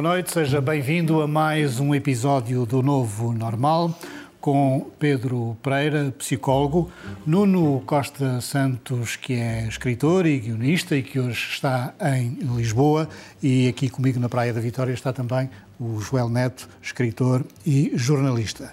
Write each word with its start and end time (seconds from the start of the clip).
Boa 0.00 0.14
noite, 0.14 0.32
seja 0.32 0.62
bem-vindo 0.62 1.20
a 1.20 1.28
mais 1.28 1.78
um 1.78 1.94
episódio 1.94 2.64
do 2.64 2.82
Novo 2.82 3.34
Normal 3.34 3.94
com 4.40 4.90
Pedro 4.98 5.58
Pereira, 5.62 6.10
psicólogo, 6.16 6.90
Nuno 7.26 7.82
Costa 7.84 8.40
Santos, 8.40 9.16
que 9.16 9.34
é 9.34 9.66
escritor 9.68 10.24
e 10.24 10.38
guionista 10.38 10.96
e 10.96 11.02
que 11.02 11.20
hoje 11.20 11.50
está 11.50 11.92
em 12.00 12.30
Lisboa, 12.56 13.10
e 13.42 13.68
aqui 13.68 13.90
comigo 13.90 14.18
na 14.18 14.30
Praia 14.30 14.54
da 14.54 14.60
Vitória 14.62 14.94
está 14.94 15.12
também 15.12 15.50
o 15.78 16.00
Joel 16.00 16.30
Neto, 16.30 16.66
escritor 16.80 17.44
e 17.66 17.92
jornalista. 17.94 18.72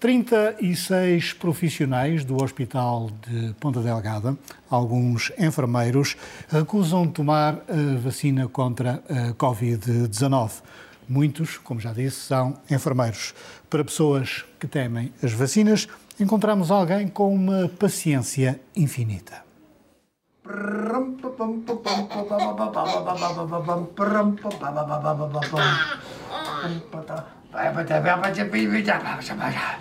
36 0.00 1.34
profissionais 1.34 2.24
do 2.24 2.42
Hospital 2.42 3.10
de 3.28 3.52
Ponta 3.60 3.80
Delgada, 3.80 4.34
alguns 4.70 5.30
enfermeiros, 5.38 6.16
recusam 6.48 7.06
tomar 7.06 7.58
a 7.68 7.98
vacina 7.98 8.48
contra 8.48 9.02
a 9.10 9.34
Covid-19. 9.34 10.62
Muitos, 11.06 11.58
como 11.58 11.78
já 11.80 11.92
disse, 11.92 12.16
são 12.16 12.56
enfermeiros. 12.70 13.34
Para 13.68 13.84
pessoas 13.84 14.46
que 14.58 14.66
temem 14.66 15.12
as 15.22 15.32
vacinas, 15.32 15.86
encontramos 16.18 16.70
alguém 16.70 17.06
com 17.06 17.34
uma 17.34 17.68
paciência 17.68 18.58
infinita. 18.74 19.44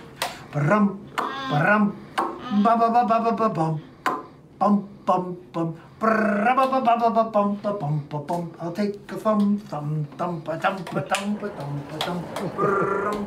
Pam, 0.51 0.97
pam, 1.47 1.93
ba 2.63 2.75
ba 2.75 2.89
ba 2.89 3.03
ba 3.05 3.19
ba 3.21 3.31
ba 3.37 3.49
bum. 3.49 3.79
Bum 4.57 4.83
bum 5.05 5.37
bum. 5.53 5.75
I'll 8.59 8.71
take 8.71 8.97
a 9.11 9.17
thumb, 9.17 9.59
thumb, 9.69 10.07
thumb, 10.17 10.41
thumb, 10.41 10.59
thumb, 10.59 11.37
thumb, 11.37 11.43
thumb. 11.99 13.25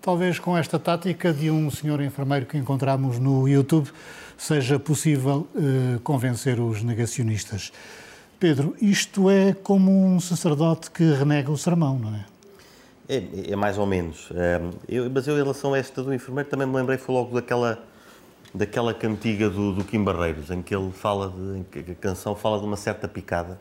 Talvez 0.00 0.38
com 0.38 0.56
esta 0.56 0.78
tática 0.78 1.32
de 1.34 1.50
um 1.50 1.70
senhor 1.70 2.00
enfermeiro 2.00 2.46
que 2.46 2.56
encontramos 2.56 3.18
no 3.18 3.46
YouTube 3.46 3.90
seja 4.38 4.78
possível 4.78 5.46
uh, 5.54 6.00
convencer 6.00 6.58
os 6.58 6.82
negacionistas. 6.82 7.70
Pedro, 8.40 8.74
isto 8.80 9.28
é 9.28 9.52
como 9.52 9.90
um 9.90 10.20
sacerdote 10.20 10.90
que 10.90 11.04
renega 11.12 11.50
o 11.50 11.58
sermão, 11.58 11.98
não 11.98 12.14
é? 12.14 12.35
É, 13.08 13.52
é, 13.52 13.56
mais 13.56 13.78
ou 13.78 13.86
menos. 13.86 14.28
É, 14.34 14.60
eu, 14.88 15.10
mas 15.10 15.26
eu, 15.28 15.34
em 15.34 15.42
relação 15.42 15.74
a 15.74 15.78
esta 15.78 16.02
do 16.02 16.12
enfermeiro, 16.12 16.48
também 16.48 16.66
me 16.66 16.74
lembrei, 16.74 16.98
foi 16.98 17.14
logo 17.14 17.34
daquela, 17.34 17.78
daquela 18.52 18.92
cantiga 18.92 19.48
do, 19.48 19.72
do 19.72 19.84
Kim 19.84 20.02
Barreiros, 20.02 20.50
em 20.50 20.60
que 20.60 20.74
ele 20.74 20.90
fala, 20.92 21.30
de, 21.30 21.58
em 21.58 21.62
que 21.62 21.92
a 21.92 21.94
canção 21.94 22.34
fala 22.34 22.58
de 22.58 22.64
uma 22.64 22.76
certa 22.76 23.06
picada 23.06 23.60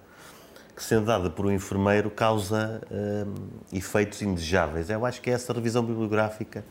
que, 0.75 0.83
sendo 0.83 1.05
dada 1.05 1.29
por 1.29 1.45
um 1.45 1.51
enfermeiro, 1.51 2.09
causa 2.09 2.81
é, 2.91 3.25
efeitos 3.71 4.21
indesejáveis. 4.21 4.89
Eu 4.89 5.05
acho 5.05 5.21
que 5.21 5.29
é 5.29 5.33
essa 5.33 5.53
revisão 5.53 5.83
bibliográfica 5.83 6.65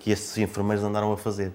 que 0.00 0.10
estes 0.10 0.36
enfermeiros 0.38 0.84
andaram 0.84 1.12
a 1.12 1.16
fazer, 1.16 1.52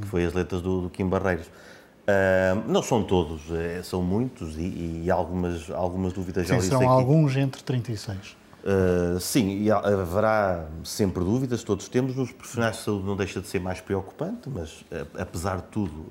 que 0.00 0.06
foi 0.06 0.24
as 0.24 0.32
letras 0.32 0.62
do, 0.62 0.82
do 0.82 0.90
Kim 0.90 1.08
Barreiros. 1.08 1.46
Uh, 1.46 2.70
não 2.70 2.82
são 2.82 3.02
todos, 3.02 3.50
é, 3.50 3.82
são 3.82 4.00
muitos 4.00 4.56
e, 4.56 5.02
e, 5.04 5.10
algumas, 5.10 5.68
algumas 5.70 6.12
dúvidas 6.12 6.46
Sim, 6.46 6.54
já 6.54 6.60
são 6.60 6.88
alguns 6.88 7.36
entre 7.36 7.60
36. 7.64 8.36
Uh, 8.66 9.20
sim, 9.20 9.62
e 9.62 9.70
haverá 9.70 10.66
sempre 10.82 11.22
dúvidas, 11.22 11.62
todos 11.62 11.86
temos. 11.86 12.16
Nos 12.16 12.32
profissionais 12.32 12.78
de 12.78 12.82
saúde 12.82 13.06
não 13.06 13.14
deixa 13.14 13.40
de 13.40 13.46
ser 13.46 13.60
mais 13.60 13.80
preocupante, 13.80 14.48
mas 14.48 14.80
uh, 14.80 15.06
apesar 15.16 15.58
de 15.58 15.68
tudo 15.68 16.06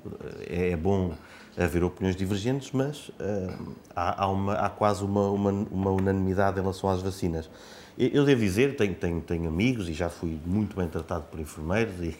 é, 0.48 0.70
é 0.70 0.76
bom 0.76 1.12
haver 1.54 1.84
opiniões 1.84 2.16
divergentes, 2.16 2.70
mas 2.72 3.08
uh, 3.08 3.74
há, 3.94 4.24
há, 4.24 4.28
uma, 4.28 4.54
há, 4.54 4.70
quase 4.70 5.04
uma, 5.04 5.28
uma, 5.28 5.50
uma, 5.50 5.90
unanimidade 5.90 6.58
em 6.58 6.62
relação 6.62 6.88
às 6.88 7.02
vacinas. 7.02 7.50
Eu 7.98 8.24
devo 8.24 8.40
dizer, 8.40 8.76
tenho, 8.76 8.94
tenho, 8.94 9.20
tenho 9.20 9.48
amigos 9.48 9.88
e 9.88 9.92
já 9.92 10.08
fui 10.08 10.38
muito 10.44 10.76
bem 10.76 10.86
tratado 10.86 11.24
por 11.30 11.40
enfermeiros 11.40 11.94
e, 12.00 12.16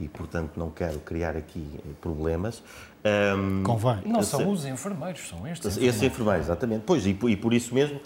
e 0.00 0.08
portanto, 0.08 0.52
não 0.56 0.70
quero 0.70 0.98
criar 1.00 1.34
aqui 1.34 1.66
problemas. 2.00 2.62
Um, 3.04 3.62
Convém. 3.62 4.00
Não 4.06 4.22
são 4.22 4.50
os 4.50 4.64
enfermeiros, 4.64 5.28
são 5.28 5.46
estes. 5.46 5.66
Enfermeiros. 5.66 5.96
Esses 5.96 6.02
enfermeiros, 6.02 6.46
exatamente. 6.46 6.84
Pois, 6.86 7.06
e, 7.06 7.10
e 7.10 7.36
por 7.36 7.52
isso 7.52 7.74
mesmo 7.74 8.00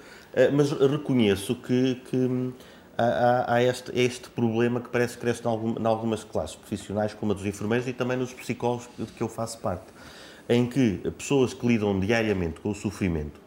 mas 0.52 0.70
reconheço 0.72 1.54
que, 1.54 1.94
que 2.10 2.16
hum, 2.16 2.52
há, 2.96 3.54
há 3.54 3.62
este, 3.62 3.90
este, 3.98 4.28
problema 4.30 4.80
que 4.80 4.88
parece 4.88 5.14
que 5.14 5.20
cresce 5.20 5.42
em 5.42 5.86
algumas 5.86 6.24
classes 6.24 6.56
profissionais, 6.56 7.14
como 7.14 7.32
a 7.32 7.34
dos 7.34 7.46
enfermeiros 7.46 7.88
e 7.88 7.92
também 7.92 8.16
nos 8.16 8.32
psicólogos 8.32 8.88
de 8.98 9.06
que 9.06 9.22
eu 9.22 9.28
faço 9.28 9.58
parte, 9.58 9.86
em 10.48 10.66
que 10.66 10.98
pessoas 11.16 11.54
que 11.54 11.66
lidam 11.66 11.98
diariamente 11.98 12.60
com 12.60 12.70
o 12.70 12.74
sofrimento, 12.74 13.40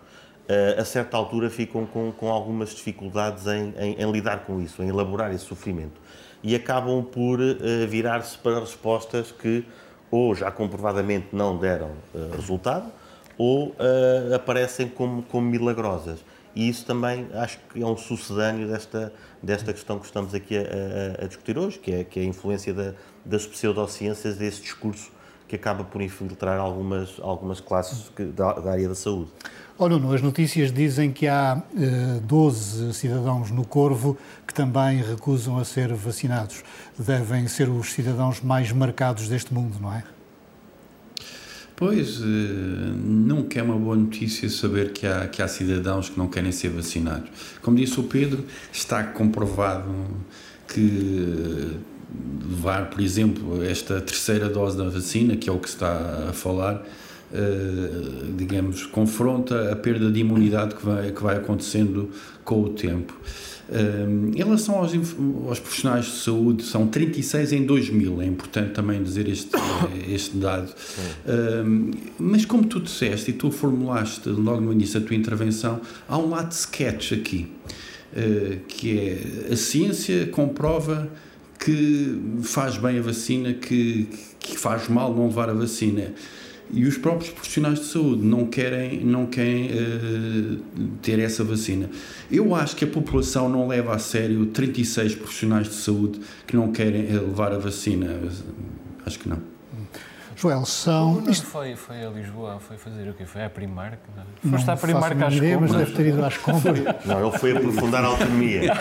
eh, 0.47 0.77
a 0.79 0.83
certa 0.83 1.15
altura 1.15 1.47
ficam 1.47 1.85
com, 1.85 2.11
com 2.11 2.31
algumas 2.31 2.71
dificuldades 2.71 3.45
em, 3.45 3.71
em, 3.77 4.01
em, 4.01 4.11
lidar 4.11 4.45
com 4.45 4.59
isso, 4.59 4.81
em 4.81 4.89
elaborar 4.89 5.31
esse 5.31 5.45
sofrimento. 5.45 6.01
E 6.41 6.55
acabam 6.55 7.03
por 7.03 7.39
uh, 7.39 7.87
virar-se 7.87 8.37
para 8.37 8.59
respostas 8.61 9.31
que 9.31 9.63
ou 10.09 10.33
já 10.33 10.49
comprovadamente 10.49 11.27
não 11.33 11.57
deram 11.57 11.91
resultado, 12.35 12.91
ou 13.37 13.67
uh, 13.67 14.33
aparecem 14.33 14.87
como, 14.87 15.21
como 15.23 15.47
milagrosas. 15.47 16.19
E 16.55 16.67
isso 16.67 16.85
também 16.85 17.27
acho 17.33 17.59
que 17.71 17.81
é 17.81 17.85
um 17.85 17.95
sucedâneo 17.95 18.67
desta, 18.67 19.13
desta 19.41 19.71
questão 19.71 19.99
que 19.99 20.05
estamos 20.05 20.33
aqui 20.33 20.57
a, 20.57 20.61
a, 20.61 21.25
a 21.25 21.27
discutir 21.27 21.57
hoje, 21.57 21.79
que 21.79 21.91
é, 21.91 22.03
que 22.03 22.19
é 22.19 22.23
a 22.23 22.25
influência 22.25 22.73
da, 22.73 22.93
das 23.23 23.45
pseudociências, 23.45 24.37
desse 24.37 24.61
discurso 24.61 25.11
que 25.47 25.55
acaba 25.55 25.83
por 25.83 26.01
infiltrar 26.01 26.59
algumas, 26.59 27.19
algumas 27.21 27.59
classes 27.59 28.09
que, 28.15 28.23
da, 28.25 28.53
da, 28.53 28.71
área 28.71 28.87
da 28.87 28.93
saúde. 28.93 29.31
Ora, 29.79 29.97
Nuno, 29.97 30.13
as 30.13 30.21
notícias 30.21 30.71
dizem 30.71 31.11
que 31.11 31.27
há 31.27 31.63
eh, 31.75 32.19
12 32.21 32.93
cidadãos 32.93 33.49
no 33.49 33.65
Corvo 33.65 34.15
que 34.45 34.53
também 34.53 35.01
recusam 35.01 35.57
a 35.57 35.65
ser 35.65 35.91
vacinados. 35.93 36.63
Devem 36.97 37.47
ser 37.47 37.67
os 37.67 37.93
cidadãos 37.93 38.41
mais 38.41 38.71
marcados 38.71 39.27
deste 39.27 39.51
mundo, 39.51 39.79
não 39.81 39.91
é? 39.91 40.03
Pois, 41.79 42.19
eh, 42.19 42.25
nunca 42.25 43.57
é 43.57 43.63
uma 43.63 43.77
boa 43.77 43.95
notícia 43.95 44.49
saber 44.49 44.91
que 44.91 45.07
há, 45.07 45.25
que 45.29 45.41
há 45.41 45.47
cidadãos 45.47 46.09
que 46.09 46.17
não 46.17 46.27
querem 46.27 46.51
ser 46.51 46.67
vacinados. 46.67 47.29
Como 47.61 47.77
disse 47.77 47.97
o 47.97 48.03
Pedro, 48.03 48.43
está 48.69 49.01
comprovado 49.01 49.89
que 50.67 51.77
levar, 52.49 52.89
por 52.89 52.99
exemplo, 52.99 53.63
esta 53.63 54.01
terceira 54.01 54.49
dose 54.49 54.77
da 54.77 54.89
vacina, 54.89 55.37
que 55.37 55.49
é 55.49 55.53
o 55.53 55.57
que 55.57 55.69
se 55.69 55.75
está 55.75 56.27
a 56.29 56.33
falar, 56.33 56.85
Uh, 57.31 58.33
digamos, 58.35 58.87
confronta 58.87 59.71
a 59.71 59.75
perda 59.75 60.11
de 60.11 60.19
imunidade 60.19 60.73
que 60.73 60.83
vai, 60.83 61.11
que 61.11 61.21
vai 61.21 61.37
acontecendo 61.37 62.09
com 62.43 62.63
o 62.63 62.69
tempo. 62.69 63.13
Em 63.71 64.37
relação 64.37 64.75
aos, 64.79 64.91
aos, 65.47 65.59
profissionais 65.59 66.05
de 66.05 66.17
saúde, 66.17 66.63
são 66.63 66.87
36 66.87 67.53
em 67.53 67.65
2000, 67.67 68.21
é 68.23 68.25
importante 68.25 68.71
também 68.71 69.03
dizer 69.03 69.27
este, 69.27 69.51
este 70.09 70.37
dado. 70.37 70.73
mas 72.17 72.45
como 72.45 72.65
tu 72.65 72.79
disseste 72.79 73.29
e 73.29 73.33
tu 73.33 73.51
formulaste 73.51 74.27
logo 74.29 74.61
no 74.61 74.73
início 74.73 74.99
da 74.99 75.05
tua 75.05 75.15
intervenção, 75.15 75.79
há 76.07 76.17
um 76.17 76.31
lado 76.31 76.49
de 76.49 76.55
sketch 76.55 77.13
aqui, 77.13 77.51
que 78.67 78.97
é 78.97 79.53
a 79.53 79.55
ciência 79.55 80.25
comprova 80.25 81.07
que 81.59 82.39
faz 82.41 82.77
bem 82.77 82.97
a 82.97 83.01
vacina, 83.01 83.53
que, 83.53 84.07
que 84.39 84.57
faz 84.57 84.87
mal 84.87 85.13
não 85.13 85.27
levar 85.27 85.49
a 85.49 85.53
vacina 85.53 86.13
e 86.71 86.85
os 86.85 86.97
próprios 86.97 87.31
profissionais 87.31 87.79
de 87.79 87.85
saúde 87.85 88.23
não 88.23 88.45
querem, 88.45 89.03
não 89.03 89.25
querem 89.25 89.71
uh, 89.71 90.59
ter 91.01 91.19
essa 91.19 91.43
vacina. 91.43 91.89
Eu 92.31 92.53
acho 92.53 92.75
que 92.75 92.85
a 92.85 92.87
população 92.87 93.49
não 93.49 93.67
leva 93.67 93.93
a 93.93 93.99
sério 93.99 94.45
36 94.47 95.15
profissionais 95.15 95.67
de 95.67 95.73
saúde 95.73 96.19
que 96.45 96.55
não 96.55 96.71
querem 96.71 97.07
eh, 97.07 97.13
levar 97.13 97.51
a 97.53 97.57
vacina. 97.57 98.19
Acho 99.05 99.19
que 99.19 99.27
não. 99.27 99.48
Joel, 100.39 100.65
são. 100.65 101.21
Isto 101.27 101.47
foi, 101.47 101.75
foi 101.75 102.01
a 102.01 102.09
Lisboa, 102.09 102.61
foi 102.61 102.77
fazer 102.77 103.09
o 103.09 103.13
quê? 103.13 103.25
Foi 103.25 103.43
à 103.43 103.49
Primark? 103.49 103.97
Não, 104.41 104.51
Foste 104.51 104.71
à 104.71 104.77
Primark 104.77 105.21
às 105.21 105.33
ideia, 105.33 105.55
compras? 105.55 105.71
mas 105.71 105.79
deve 105.81 105.97
ter 105.97 106.07
ido 106.13 106.23
às 106.23 106.37
compras. 106.37 106.79
Não, 107.05 107.27
ele 107.27 107.37
foi 107.37 107.57
aprofundar 107.57 108.05
a 108.05 108.07
autonomia. 108.07 108.73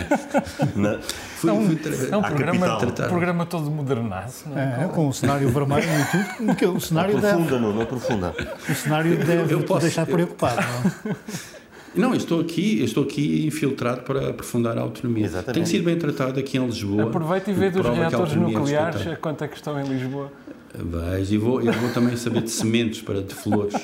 Na... 0.74 0.98
Fui, 1.00 1.50
é 1.50 1.52
um, 1.52 1.78
é 2.10 2.16
um 2.16 2.22
programa, 2.22 2.78
programa 3.06 3.44
todo 3.44 3.70
modernaço. 3.70 4.48
Não 4.48 4.58
é? 4.58 4.84
é 4.84 4.88
com 4.88 5.06
o 5.06 5.12
cenário 5.12 5.46
vermelho 5.50 5.84
e 5.84 6.10
tudo. 6.10 6.46
Porque 6.46 6.64
o 6.64 6.80
cenário 6.80 7.18
aprofunda, 7.18 7.50
deve... 7.50 7.62
não, 7.62 7.72
não 7.74 7.82
aprofunda. 7.82 8.34
O 8.66 8.74
cenário 8.74 9.16
deve 9.26 9.52
eu 9.52 9.62
posso, 9.62 9.82
deixar 9.82 10.06
preocupado. 10.06 10.62
Não? 11.04 11.16
Não, 11.94 12.12
estou 12.12 12.40
aqui, 12.40 12.82
estou 12.82 13.04
aqui 13.04 13.46
infiltrado 13.46 14.00
para 14.00 14.30
aprofundar 14.30 14.76
a 14.76 14.80
autonomia. 14.80 15.26
Exatamente. 15.26 15.54
Tenho 15.54 15.66
sido 15.66 15.84
bem 15.84 15.96
tratado 15.96 16.40
aqui 16.40 16.58
em 16.58 16.66
Lisboa. 16.66 17.04
Aproveita 17.04 17.52
e 17.52 17.54
vê 17.54 17.70
dos 17.70 17.86
reatores 17.86 18.34
nucleares 18.34 19.06
a 19.06 19.14
quanto 19.14 19.44
é 19.44 19.46
que 19.46 19.54
estão 19.54 19.80
em 19.80 19.86
Lisboa. 19.86 20.32
Vais, 20.76 21.30
e 21.30 21.38
vou, 21.38 21.60
eu 21.60 21.72
vou 21.72 21.90
também 21.92 22.16
saber 22.16 22.42
de 22.42 22.50
sementes 22.50 23.00
para 23.00 23.22
de 23.22 23.34
flores. 23.34 23.74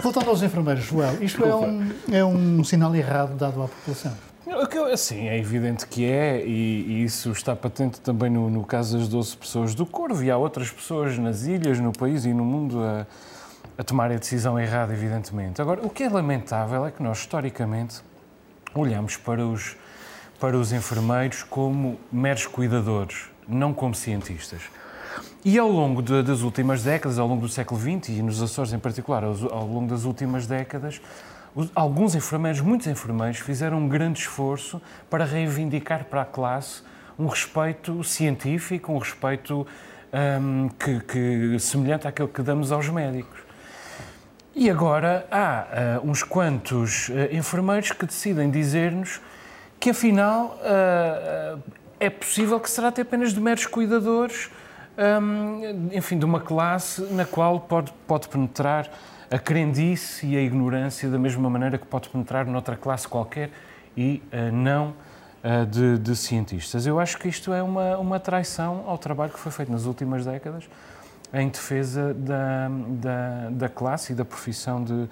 Voltando 0.00 0.30
aos 0.30 0.42
enfermeiros, 0.42 0.84
Joel, 0.84 1.22
isto 1.22 1.44
é 1.44 1.54
um, 1.54 1.88
é 2.12 2.24
um 2.24 2.62
sinal 2.62 2.94
errado 2.94 3.36
dado 3.36 3.62
à 3.62 3.68
população. 3.68 4.12
Sim, 4.96 5.28
é 5.28 5.38
evidente 5.38 5.86
que 5.86 6.04
é, 6.04 6.44
e, 6.44 6.84
e 6.86 7.04
isso 7.04 7.30
está 7.32 7.56
patente 7.56 8.00
também 8.00 8.30
no, 8.30 8.48
no, 8.48 8.64
caso 8.64 8.98
das 8.98 9.08
12 9.08 9.36
pessoas 9.36 9.74
do 9.74 9.84
Corvo, 9.84 10.22
e 10.22 10.30
há 10.30 10.36
outras 10.36 10.70
pessoas 10.70 11.18
nas 11.18 11.42
ilhas, 11.44 11.78
no 11.80 11.92
país 11.92 12.24
e 12.24 12.32
no 12.32 12.44
mundo 12.44 12.82
a, 12.82 13.06
a 13.76 13.84
tomar 13.84 14.10
a 14.10 14.16
decisão 14.16 14.58
errada, 14.58 14.92
evidentemente. 14.92 15.60
Agora, 15.60 15.84
o 15.84 15.90
que 15.90 16.04
é 16.04 16.08
lamentável 16.08 16.86
é 16.86 16.90
que 16.90 17.02
nós, 17.02 17.18
historicamente, 17.18 18.00
olhamos 18.74 19.16
para 19.16 19.44
os, 19.46 19.76
para 20.38 20.56
os 20.56 20.72
enfermeiros 20.72 21.42
como 21.42 21.98
meros 22.12 22.46
cuidadores, 22.46 23.26
não 23.48 23.72
como 23.74 23.94
cientistas. 23.94 24.62
E 25.42 25.58
ao 25.58 25.70
longo 25.70 26.02
de, 26.02 26.22
das 26.22 26.42
últimas 26.42 26.82
décadas, 26.82 27.18
ao 27.18 27.26
longo 27.26 27.40
do 27.42 27.48
século 27.48 27.80
XX 27.80 28.10
e 28.10 28.22
nos 28.22 28.42
Açores 28.42 28.74
em 28.74 28.78
particular, 28.78 29.24
ao, 29.24 29.30
ao 29.50 29.66
longo 29.66 29.88
das 29.88 30.04
últimas 30.04 30.46
décadas, 30.46 31.00
os, 31.54 31.70
alguns 31.74 32.14
enfermeiros, 32.14 32.60
muitos 32.60 32.86
enfermeiros, 32.86 33.38
fizeram 33.38 33.78
um 33.78 33.88
grande 33.88 34.20
esforço 34.20 34.82
para 35.08 35.24
reivindicar 35.24 36.04
para 36.04 36.22
a 36.22 36.24
classe 36.26 36.82
um 37.18 37.26
respeito 37.26 38.04
científico, 38.04 38.92
um 38.92 38.98
respeito 38.98 39.66
um, 40.12 40.68
que, 40.68 41.00
que, 41.00 41.58
semelhante 41.58 42.06
àquele 42.06 42.28
que 42.28 42.42
damos 42.42 42.70
aos 42.70 42.90
médicos. 42.90 43.40
E 44.54 44.68
agora 44.68 45.26
há 45.30 46.00
uh, 46.02 46.10
uns 46.10 46.22
quantos 46.22 47.08
uh, 47.08 47.12
enfermeiros 47.34 47.92
que 47.92 48.04
decidem 48.04 48.50
dizer-nos 48.50 49.20
que 49.78 49.88
afinal 49.88 50.58
uh, 50.60 51.62
é 51.98 52.10
possível 52.10 52.60
que 52.60 52.68
será 52.68 52.88
até 52.88 53.02
apenas 53.02 53.32
de 53.32 53.40
meros 53.40 53.64
cuidadores, 53.66 54.50
enfim, 55.92 56.18
de 56.18 56.24
uma 56.24 56.40
classe 56.40 57.02
na 57.12 57.24
qual 57.24 57.60
pode, 57.60 57.92
pode 58.06 58.28
penetrar 58.28 58.90
a 59.30 59.38
crendice 59.38 60.26
e 60.26 60.36
a 60.36 60.40
ignorância 60.40 61.08
da 61.08 61.18
mesma 61.18 61.48
maneira 61.48 61.78
que 61.78 61.86
pode 61.86 62.08
penetrar 62.08 62.46
noutra 62.46 62.76
classe 62.76 63.06
qualquer 63.06 63.50
e 63.96 64.22
não 64.52 64.92
de, 65.70 65.98
de, 65.98 66.16
cientistas. 66.16 66.86
Eu 66.86 67.00
acho 67.00 67.16
que 67.16 67.28
isto 67.28 67.52
é 67.52 67.62
uma, 67.62 67.96
uma 67.96 68.20
traição 68.20 68.84
ao 68.86 68.98
trabalho 68.98 69.32
que 69.32 69.38
foi 69.38 69.50
feito 69.50 69.72
nas 69.72 69.86
últimas 69.86 70.26
décadas 70.26 70.68
em 71.32 71.48
defesa 71.48 72.12
da, 72.12 72.68
da, 72.88 73.50
da 73.50 73.68
classe 73.68 74.12
e 74.12 74.16
da 74.16 74.24
profissão 74.24 74.82
de, 74.82 75.08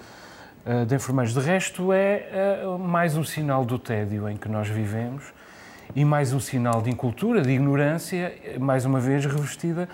eh, 0.65 0.85
de 0.85 0.95
enfermeiros. 0.95 1.33
De 1.33 1.39
resto, 1.39 1.93
é 1.93 2.61
mais 2.79 3.15
um 3.15 3.23
sinal 3.23 3.63
do 3.63 3.79
tédio 3.79 4.27
em 4.29 4.35
que 4.35 4.49
nós 4.49 4.67
vivemos 4.67 5.33
e 5.95 6.05
mais 6.05 6.33
um 6.33 6.39
sinal 6.39 6.81
de 6.81 6.89
incultura, 6.89 7.41
de 7.41 7.51
ignorância, 7.51 8.33
mais 8.59 8.85
uma 8.85 8.99
vez 8.99 9.25
revestida 9.25 9.89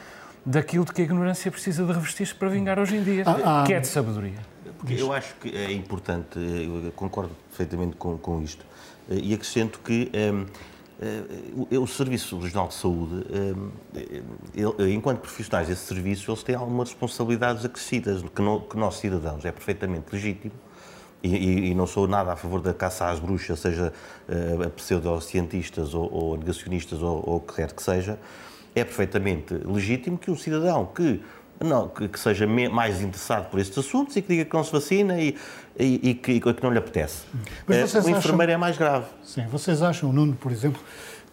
daquilo 0.46 0.86
de 0.86 0.94
que 0.94 1.02
a 1.02 1.06
ignorância 1.06 1.50
precisa 1.50 1.84
de 1.86 1.92
revestir-se 1.92 2.36
para 2.36 2.50
vingar 2.50 2.78
hoje 2.78 2.98
em 2.98 3.04
dia, 3.04 3.24
ah, 3.26 3.62
ah, 3.62 3.64
que 3.66 3.74
é 3.74 3.80
de 3.80 3.88
sabedoria. 3.88 4.38
Eu 4.88 5.12
acho 5.12 5.34
que 5.36 5.50
é 5.56 5.72
importante, 5.72 6.38
eu 6.38 6.92
concordo 6.96 7.32
perfeitamente 7.50 7.96
com, 7.96 8.18
com 8.18 8.42
isto, 8.42 8.66
eh, 9.10 9.16
e 9.16 9.34
acrescento 9.34 9.80
que 9.80 10.12
um, 10.34 10.46
Uh, 10.98 11.82
o 11.82 11.86
Serviço 11.86 12.40
Regional 12.40 12.70
de 12.70 12.76
Saúde, 12.76 13.16
uh, 13.16 13.72
ele, 14.56 14.94
enquanto 14.94 15.20
profissionais 15.20 15.68
desse 15.68 15.88
serviço, 15.88 16.32
eles 16.32 16.42
têm 16.42 16.56
algumas 16.56 16.88
responsabilidades 16.88 17.66
acrescidas 17.66 18.24
que, 18.34 18.42
no, 18.42 18.62
que 18.62 18.78
nós 18.78 18.96
cidadãos 18.96 19.44
é 19.44 19.52
perfeitamente 19.52 20.06
legítimo 20.14 20.54
e, 21.24 21.36
e, 21.36 21.72
e, 21.72 21.76
não 21.76 21.88
sou 21.88 22.08
nada 22.08 22.34
a 22.34 22.36
favor 22.36 22.62
da 22.62 22.74
caça 22.74 23.10
às 23.10 23.20
bruxas, 23.20 23.60
seja 23.60 23.92
uh, 24.30 24.64
a 24.64 24.70
pseudocientistas 24.70 25.94
ou, 25.94 26.12
ou 26.14 26.38
negacionistas 26.38 27.02
ou, 27.02 27.24
ou 27.28 27.38
o 27.38 27.40
que 27.40 27.56
quer 27.56 27.72
que 27.72 27.82
seja, 27.82 28.20
é 28.76 28.84
perfeitamente 28.84 29.54
legítimo 29.54 30.18
que 30.18 30.30
um 30.30 30.38
cidadão 30.38 30.86
que 30.86 31.22
não, 31.60 31.88
que, 31.88 32.10
que, 32.10 32.20
seja 32.20 32.46
mais 32.46 33.02
interessado 33.02 33.50
por 33.50 33.60
estes 33.60 33.78
assuntos 33.78 34.16
e 34.18 34.22
que 34.22 34.28
diga 34.28 34.46
que 34.46 34.54
não 34.54 34.64
se 34.64 34.72
vacina 34.72 35.20
e, 35.20 35.38
e, 35.80 36.10
e, 36.10 36.14
que, 36.14 36.34
e 36.34 36.42
que, 36.42 36.64
não 36.64 36.70
lhe 36.70 36.78
apetece. 36.78 37.24
Mas 37.66 37.94
o 37.94 38.10
enfermeiro 38.10 38.52
é 38.52 38.58
mais 38.58 38.78
grave. 38.78 39.06
Sim, 39.24 39.48
vocês 39.48 39.82
acham, 39.82 40.12
Nuno, 40.12 40.36
por 40.36 40.52
exemplo, 40.52 40.82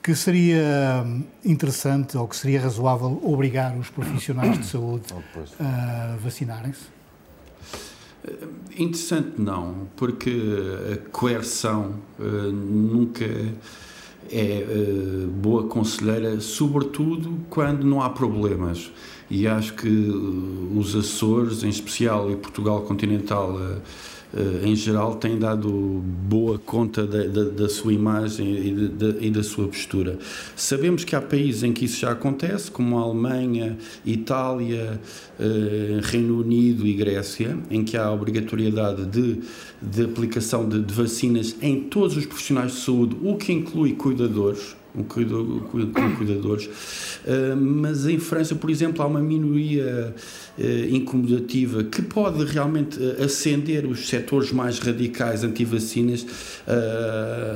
que 0.02 0.14
seria 0.14 1.02
hum, 1.04 1.24
interessante 1.44 2.16
ou 2.16 2.26
que 2.26 2.36
seria 2.36 2.60
razoável 2.60 3.20
obrigar 3.22 3.76
os 3.76 3.88
profissionais 3.90 4.58
de 4.58 4.66
saúde 4.66 5.06
oh, 5.12 5.62
a 5.62 6.16
vacinarem-se? 6.18 6.91
Interessante 8.78 9.32
não, 9.38 9.88
porque 9.96 10.32
a 10.92 11.10
coerção 11.10 11.96
uh, 12.18 12.52
nunca 12.52 13.24
é 14.30 14.64
uh, 14.64 15.26
boa 15.26 15.64
conselheira, 15.64 16.40
sobretudo 16.40 17.38
quando 17.50 17.84
não 17.84 18.00
há 18.00 18.08
problemas. 18.10 18.92
E 19.28 19.46
acho 19.46 19.74
que 19.74 19.88
os 20.74 20.94
Açores, 20.94 21.64
em 21.64 21.68
especial, 21.68 22.30
e 22.30 22.36
Portugal 22.36 22.82
continental 22.82 23.58
em 24.64 24.74
geral, 24.74 25.16
têm 25.16 25.38
dado 25.38 25.70
boa 25.70 26.58
conta 26.58 27.06
da, 27.06 27.24
da, 27.24 27.44
da 27.44 27.68
sua 27.68 27.92
imagem 27.92 28.56
e, 28.56 28.88
de, 28.88 29.26
e, 29.26 29.30
da 29.30 29.42
sua 29.42 29.68
postura. 29.68 30.18
Sabemos 30.56 31.04
que 31.04 31.14
há 31.14 31.20
países 31.20 31.62
em 31.62 31.72
que 31.72 31.84
isso 31.84 32.00
já 32.00 32.12
acontece, 32.12 32.70
como 32.70 32.98
a 32.98 33.02
Alemanha, 33.02 33.76
Itália, 34.06 35.00
Reino 36.02 36.40
Unido 36.40 36.86
e 36.86 36.94
Grécia, 36.94 37.58
em 37.70 37.84
que 37.84 37.96
há 37.96 38.06
a 38.06 38.12
obrigatoriedade 38.12 39.04
de, 39.04 39.40
de 39.82 40.04
aplicação 40.04 40.68
de, 40.68 40.80
de 40.80 40.94
vacinas 40.94 41.54
em 41.60 41.80
todos 41.80 42.16
os 42.16 42.24
profissionais 42.24 42.72
de 42.72 42.78
saúde, 42.78 43.16
o 43.22 43.36
que 43.36 43.52
inclui 43.52 43.92
cuidadores 43.92 44.76
cuidador, 45.08 45.62
com 45.92 46.16
cuidadores. 46.16 46.66
Uh, 46.66 47.56
mas 47.56 48.06
em 48.06 48.18
França, 48.18 48.54
por 48.54 48.70
exemplo, 48.70 49.02
há 49.02 49.06
uma 49.06 49.20
minoria 49.20 50.14
incomodativa 50.90 51.82
que 51.84 52.02
pode 52.02 52.44
realmente 52.44 52.98
uh, 52.98 53.24
acender 53.24 53.86
os 53.86 54.08
setores 54.08 54.52
mais 54.52 54.78
radicais 54.78 55.44
anti-vacinas, 55.44 56.26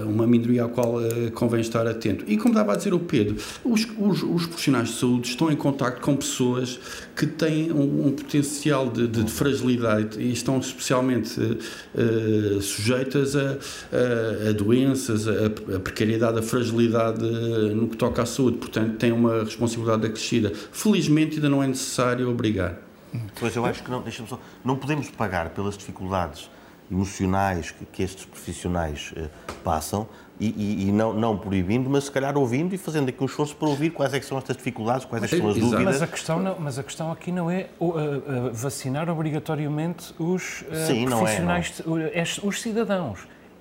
uma 0.06 0.26
minoria 0.26 0.64
à 0.64 0.68
qual 0.68 0.96
convém 1.34 1.60
estar 1.60 1.86
atento. 1.86 2.24
E 2.26 2.36
como 2.36 2.54
estava 2.54 2.72
a 2.72 2.76
dizer 2.76 2.94
o 2.94 2.98
Pedro, 2.98 3.36
os, 3.64 3.86
os, 3.98 4.22
os 4.22 4.46
profissionais 4.46 4.88
de 4.88 4.94
saúde 4.94 5.28
estão 5.28 5.50
em 5.50 5.56
contato 5.56 6.00
com 6.00 6.16
pessoas 6.16 6.78
que 7.14 7.26
têm 7.26 7.72
um, 7.72 8.08
um 8.08 8.12
potencial 8.12 8.90
de, 8.90 9.06
de, 9.06 9.24
de, 9.24 9.30
fragilidade 9.30 10.20
e 10.20 10.32
estão 10.32 10.58
especialmente 10.58 11.30
sujeitas 12.60 13.36
a, 13.36 13.58
a, 13.92 14.50
a 14.50 14.52
doenças, 14.52 15.26
a, 15.28 15.46
a 15.46 15.80
precariedade, 15.80 16.38
a 16.38 16.42
fragilidade 16.42 17.24
no 17.74 17.88
que 17.88 17.96
toca 17.96 18.22
à 18.22 18.26
saúde, 18.26 18.58
portanto 18.58 18.96
tem 18.96 19.12
uma 19.12 19.44
responsabilidade 19.44 20.06
acrescida. 20.06 20.52
Felizmente 20.72 21.36
ainda 21.36 21.48
não 21.48 21.62
é 21.62 21.66
necessário 21.66 22.28
obrigar. 22.30 22.86
Pois 23.38 23.54
eu 23.56 23.64
acho 23.64 23.82
que 23.82 23.90
não, 23.90 24.02
deixa 24.02 24.26
só, 24.26 24.38
não 24.64 24.76
podemos 24.76 25.10
pagar 25.10 25.50
pelas 25.50 25.76
dificuldades 25.76 26.50
emocionais 26.90 27.70
que, 27.70 27.84
que 27.84 28.02
estes 28.02 28.24
profissionais 28.24 29.12
uh, 29.16 29.28
passam 29.64 30.08
e, 30.38 30.48
e, 30.48 30.88
e, 30.88 30.92
não, 30.92 31.14
não 31.14 31.36
proibindo, 31.36 31.88
mas 31.88 32.04
se 32.04 32.10
calhar 32.10 32.36
ouvindo 32.36 32.74
e 32.74 32.78
fazendo 32.78 33.08
aqui 33.08 33.22
um 33.22 33.26
esforço 33.26 33.56
para 33.56 33.68
ouvir 33.68 33.90
quais 33.90 34.12
é 34.12 34.20
são 34.20 34.36
estas 34.36 34.56
dificuldades, 34.56 35.06
quais 35.06 35.24
é 35.24 35.28
são 35.28 35.48
as 35.48 35.56
dúvidas. 35.56 35.84
Mas 35.84 36.02
a 36.02 36.06
questão, 36.06 36.42
não, 36.42 36.56
mas 36.60 36.78
a 36.78 36.82
questão 36.82 37.10
aqui 37.10 37.32
não 37.32 37.50
é 37.50 37.68
uh, 37.80 37.86
uh, 37.86 38.52
vacinar 38.52 39.08
obrigatoriamente 39.08 40.14
os 40.18 40.64
Sim, 40.86 41.06
profissionais, 41.08 41.82
não 41.84 41.98
é, 41.98 42.12
não. 42.14 42.24
De, 42.24 42.46
os 42.46 42.60
cidadãos. 42.60 43.20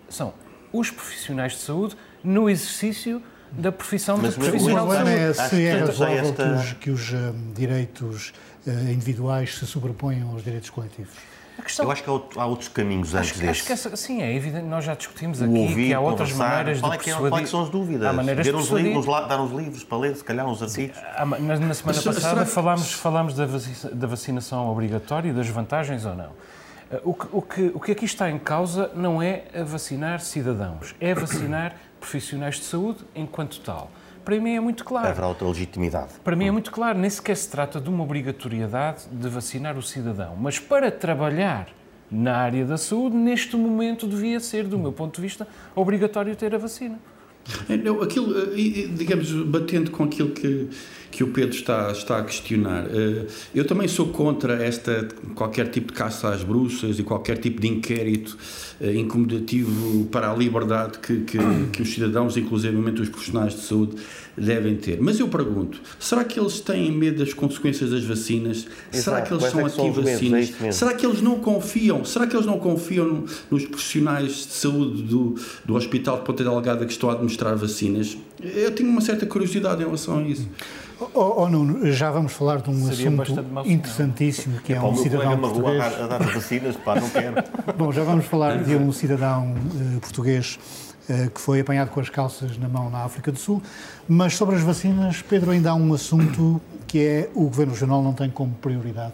São 0.10 0.34
os 0.74 0.92
profissionais 0.92 1.54
de 1.54 1.60
saúde 1.60 1.96
no 2.24 2.50
exercício 2.50 3.22
da 3.52 3.72
profissão 3.72 4.18
Mas, 4.18 4.34
de 4.34 4.40
profissional. 4.40 4.88
Mas 4.88 5.08
o 5.08 5.08
é 5.08 5.34
se 5.34 5.66
é 5.66 5.80
razoável 5.80 6.18
esta... 6.18 6.44
que 6.44 6.52
os, 6.52 6.74
que 6.74 6.90
os 6.92 7.14
um, 7.14 7.54
direitos 7.54 8.30
uh, 8.30 8.34
individuais 8.68 9.56
se 9.58 9.66
sobreponham 9.66 10.32
aos 10.32 10.44
direitos 10.44 10.70
coletivos. 10.70 11.14
Questão... 11.64 11.86
Eu 11.86 11.92
acho 11.92 12.04
que 12.04 12.10
há 12.10 12.46
outros 12.46 12.68
caminhos 12.68 13.16
antes 13.16 13.32
acho, 13.32 13.40
desse. 13.40 13.50
Acho 13.50 13.66
que 13.66 13.72
essa, 13.72 13.96
sim, 13.96 14.22
é 14.22 14.36
evidente. 14.36 14.66
Nós 14.66 14.84
já 14.84 14.94
discutimos 14.94 15.42
aqui 15.42 15.58
ouvir, 15.58 15.88
que 15.88 15.94
há 15.94 16.00
outras 16.00 16.34
maneiras 16.34 16.82
de 16.82 16.86
é 16.86 16.90
persuadir. 16.98 17.30
Quais 17.30 17.50
são 17.50 17.64
as 17.64 17.70
dúvidas? 17.70 18.08
Há 18.08 18.14
maneiras 18.14 18.46
Ver 18.46 18.56
uns 18.56 18.70
livros, 18.70 19.06
dar 19.06 19.42
uns 19.42 19.52
livros 19.52 19.84
para 19.84 19.98
ler, 19.98 20.16
se 20.16 20.24
calhar 20.24 20.46
uns 20.46 20.62
artigos. 20.62 20.98
na, 21.40 21.58
na, 21.58 21.74
semana 21.74 22.02
passada 22.02 22.46
falámos, 22.46 22.92
falámos 22.92 23.34
da, 23.36 23.46
da 23.94 24.08
vacinação 24.08 24.70
obrigatória 24.70 25.30
e 25.30 25.34
das 25.34 25.48
vantagens 25.48 26.06
ou 26.06 26.14
não. 26.14 26.32
Eh, 26.92 27.02
o 27.04 27.14
que, 27.14 27.28
o, 27.32 27.42
que, 27.42 27.72
o 27.74 27.80
que 27.80 27.92
aqui 27.94 28.06
está 28.06 28.30
em 28.30 28.38
causa 28.38 28.92
não 28.94 29.22
é 29.22 29.46
vacinar 29.64 30.20
cidadãos, 30.20 30.94
é 31.00 31.14
vacinar 31.14 31.76
profissionais 32.00 32.56
de 32.56 32.66
saúde 32.66 33.00
enquanto 33.16 33.60
tal. 33.62 33.90
Para 34.26 34.40
mim 34.40 34.56
é 34.56 34.60
muito 34.60 34.84
claro. 34.84 35.08
Haverá 35.08 35.28
outra 35.28 35.48
legitimidade. 35.48 36.14
Para 36.24 36.36
mim 36.36 36.48
é 36.48 36.52
muito 36.52 36.72
claro, 36.72 36.98
nem 36.98 37.10
sequer 37.12 37.38
se 37.38 37.48
trata 37.48 37.80
de 37.80 37.88
uma 37.88 38.04
obrigatoriedade 38.04 39.04
de 39.12 39.30
vacinar 39.30 39.78
o 39.78 39.84
cidadão, 39.84 40.36
mas 40.36 40.58
para 40.58 40.92
trabalhar 40.92 41.68
na 42.10 42.36
área 42.36 42.66
da 42.66 42.76
saúde, 42.76 43.16
neste 43.16 43.56
momento 43.56 44.08
devia 44.08 44.40
ser, 44.40 44.64
do 44.64 44.80
meu 44.80 44.92
ponto 44.92 45.18
de 45.18 45.22
vista, 45.22 45.48
obrigatório 45.76 46.36
ter 46.36 46.56
a 46.56 46.58
vacina. 46.58 46.98
Não, 47.84 48.02
aquilo, 48.02 48.36
eh, 48.38 48.88
digamos, 48.96 49.32
batendo 49.32 49.92
com 49.92 50.04
aquilo 50.04 50.30
que, 50.30 50.68
que 51.12 51.24
o 51.24 51.28
Pedro 51.28 51.56
está, 51.56 51.92
está 51.92 52.18
a 52.18 52.24
questionar, 52.24 52.88
eh, 52.88 53.26
eu 53.54 53.66
também 53.66 53.88
sou 53.88 54.08
contra 54.08 54.64
esta, 54.64 55.08
qualquer 55.36 55.70
tipo 55.70 55.88
de 55.88 55.94
caça 55.94 56.30
às 56.30 56.44
bruxas 56.44 56.98
e 56.98 57.04
qualquer 57.04 57.38
tipo 57.38 57.62
de 57.62 57.68
inquérito 57.68 58.36
eh, 58.82 58.96
incomodativo 58.96 60.06
para 60.06 60.32
a 60.32 60.36
liberdade 60.36 60.98
que, 61.00 61.20
que, 61.22 61.38
que 61.72 61.82
os 61.84 61.94
cidadãos, 61.94 62.36
inclusive 62.36 62.76
os 62.76 63.10
profissionais 63.10 63.54
de 63.54 63.62
saúde, 63.62 63.96
devem 64.38 64.76
ter. 64.76 65.00
Mas 65.02 65.20
eu 65.20 65.28
pergunto, 65.28 65.80
será 66.00 66.24
que 66.24 66.40
eles 66.40 66.60
têm 66.60 66.92
medo 66.92 67.20
das 67.24 67.34
consequências 67.34 67.92
das 67.92 68.04
vacinas? 68.04 68.68
Exato. 68.92 69.04
Será 69.04 69.22
que 69.22 69.34
eles 69.34 69.44
Quais 69.44 69.74
são 69.74 69.86
é 69.86 69.90
anti-vacinas? 69.90 70.54
É 70.62 70.72
será 70.72 70.94
que 70.94 71.06
eles 71.06 71.22
não 71.22 71.40
confiam? 71.40 72.04
Será 72.04 72.28
que 72.28 72.36
eles 72.36 72.46
não 72.46 72.60
confiam 72.60 73.26
nos 73.50 73.66
profissionais 73.66 74.32
de 74.32 74.54
saúde 74.54 75.04
do, 75.04 75.36
do 75.64 75.76
Hospital 75.76 76.20
de 76.20 76.26
Ponta 76.26 76.44
Delgada 76.44 76.86
que 76.86 76.92
estão 76.92 77.10
a 77.10 77.14
administrar 77.14 77.56
vacinas. 77.56 78.18
Eu 78.42 78.72
tenho 78.72 78.90
uma 78.90 79.02
certa 79.02 79.26
curiosidade 79.26 79.82
em 79.82 79.86
relação 79.86 80.20
a 80.20 80.22
isso. 80.24 80.48
Oh, 81.14 81.44
oh 81.44 81.50
Nuno, 81.50 81.92
já 81.92 82.10
vamos 82.10 82.32
falar 82.32 82.62
de 82.62 82.70
um 82.70 82.86
Seria 82.86 83.10
assunto 83.10 83.44
interessantíssimo 83.66 84.60
que 84.62 84.72
é, 84.74 84.80
o 84.80 84.88
um 84.88 84.96
cidadão 84.96 85.38
português. 85.38 85.82
a 85.82 85.90
dar, 85.90 86.04
a 86.04 86.08
dar 86.08 86.34
vacinas, 86.34 86.78
pá, 86.78 87.00
não 87.00 87.10
quero. 87.10 87.36
Bom, 87.78 87.92
já 87.92 88.04
vamos 88.04 88.26
falar 88.26 88.64
de 88.64 88.76
um 88.76 88.92
cidadão 88.94 89.54
eh, 89.58 90.00
português 90.00 90.58
que 91.34 91.40
foi 91.40 91.60
apanhado 91.60 91.92
com 91.92 92.00
as 92.00 92.10
calças 92.10 92.58
na 92.58 92.68
mão 92.68 92.90
na 92.90 93.04
África 93.04 93.32
do 93.32 93.38
Sul. 93.38 93.62
Mas 94.08 94.36
sobre 94.36 94.56
as 94.56 94.62
vacinas, 94.62 95.22
Pedro, 95.22 95.52
ainda 95.52 95.72
há 95.72 95.76
um 95.76 95.94
assunto 95.94 96.62
que 96.88 97.00
é 97.00 97.30
o 97.34 97.44
Governo 97.44 97.74
Regional 97.74 98.02
não 98.02 98.14
tem 98.14 98.30
como 98.30 98.54
prioridade 98.56 99.14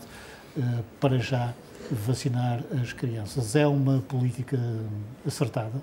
eh, 0.58 0.62
para 1.00 1.18
já 1.18 1.54
vacinar 1.92 2.62
as 2.82 2.94
crianças. 2.94 3.56
É 3.56 3.68
uma 3.68 4.00
política 4.08 4.58
acertada? 5.26 5.82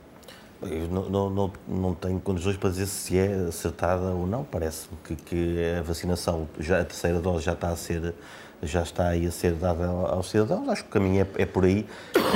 Eu 0.63 0.89
não, 0.89 1.09
não, 1.09 1.31
não, 1.31 1.53
não 1.69 1.95
tenho 1.95 2.19
condições 2.19 2.57
para 2.57 2.71
dizer 2.71 2.87
se 2.87 3.17
é 3.17 3.33
acertada 3.49 4.07
ou 4.07 4.27
não. 4.27 4.43
Parece-me 4.45 4.97
que, 5.05 5.15
que 5.15 5.75
a 5.79 5.83
vacinação, 5.83 6.49
já, 6.59 6.81
a 6.81 6.85
terceira 6.85 7.21
dose 7.21 7.45
já 7.45 7.53
está 7.53 7.69
a 7.69 7.77
ser 7.77 8.15
já 8.63 8.83
está 8.83 9.09
aí 9.09 9.27
a 9.27 9.31
ser 9.31 9.55
dada 9.55 9.87
aos 9.87 10.31
cidadãos. 10.31 10.69
Acho 10.69 10.83
que 10.83 10.89
o 10.89 10.93
caminho 10.93 11.23
é, 11.23 11.43
é 11.43 11.47
por 11.47 11.65
aí. 11.65 11.87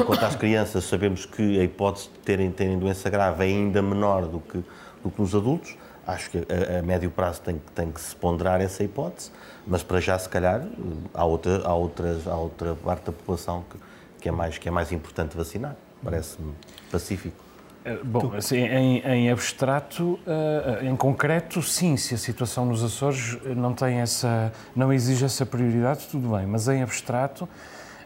Quanto 0.06 0.24
às 0.24 0.36
crianças, 0.36 0.84
sabemos 0.84 1.26
que 1.26 1.58
a 1.58 1.64
hipótese 1.64 2.08
de 2.08 2.18
terem, 2.20 2.50
terem 2.50 2.78
doença 2.78 3.10
grave 3.10 3.44
é 3.44 3.46
ainda 3.48 3.82
menor 3.82 4.26
do 4.26 4.40
que, 4.40 4.64
do 5.02 5.10
que 5.10 5.20
nos 5.20 5.34
adultos. 5.34 5.76
Acho 6.06 6.30
que 6.30 6.38
a, 6.38 6.78
a 6.78 6.82
médio 6.82 7.10
prazo 7.10 7.40
tem, 7.42 7.60
tem 7.74 7.90
que 7.90 8.00
se 8.00 8.14
ponderar 8.16 8.60
essa 8.60 8.82
hipótese, 8.82 9.30
mas 9.66 9.82
para 9.82 10.00
já, 10.00 10.18
se 10.18 10.28
calhar, 10.28 10.66
há 11.14 11.24
outra, 11.24 11.62
há 11.64 11.74
outras, 11.74 12.26
há 12.26 12.36
outra 12.36 12.74
parte 12.74 13.06
da 13.06 13.12
população 13.12 13.64
que, 13.70 13.78
que, 14.22 14.28
é 14.28 14.32
mais, 14.32 14.58
que 14.58 14.68
é 14.68 14.70
mais 14.70 14.90
importante 14.90 15.36
vacinar. 15.36 15.76
Parece-me 16.02 16.52
pacífico. 16.90 17.41
Eh, 17.84 17.98
Bom, 18.04 18.32
assim, 18.36 18.58
em, 18.58 18.98
em 19.00 19.30
abstrato, 19.30 20.18
eh, 20.26 20.86
em 20.86 20.94
concreto, 20.96 21.60
sim, 21.62 21.96
se 21.96 22.14
a 22.14 22.18
situação 22.18 22.64
nos 22.64 22.82
Açores 22.82 23.38
não 23.56 23.74
tem 23.74 23.98
essa, 23.98 24.52
não 24.74 24.92
exige 24.92 25.24
essa 25.24 25.44
prioridade, 25.44 26.06
tudo 26.10 26.36
bem, 26.36 26.46
mas 26.46 26.68
em 26.68 26.82
abstrato, 26.82 27.48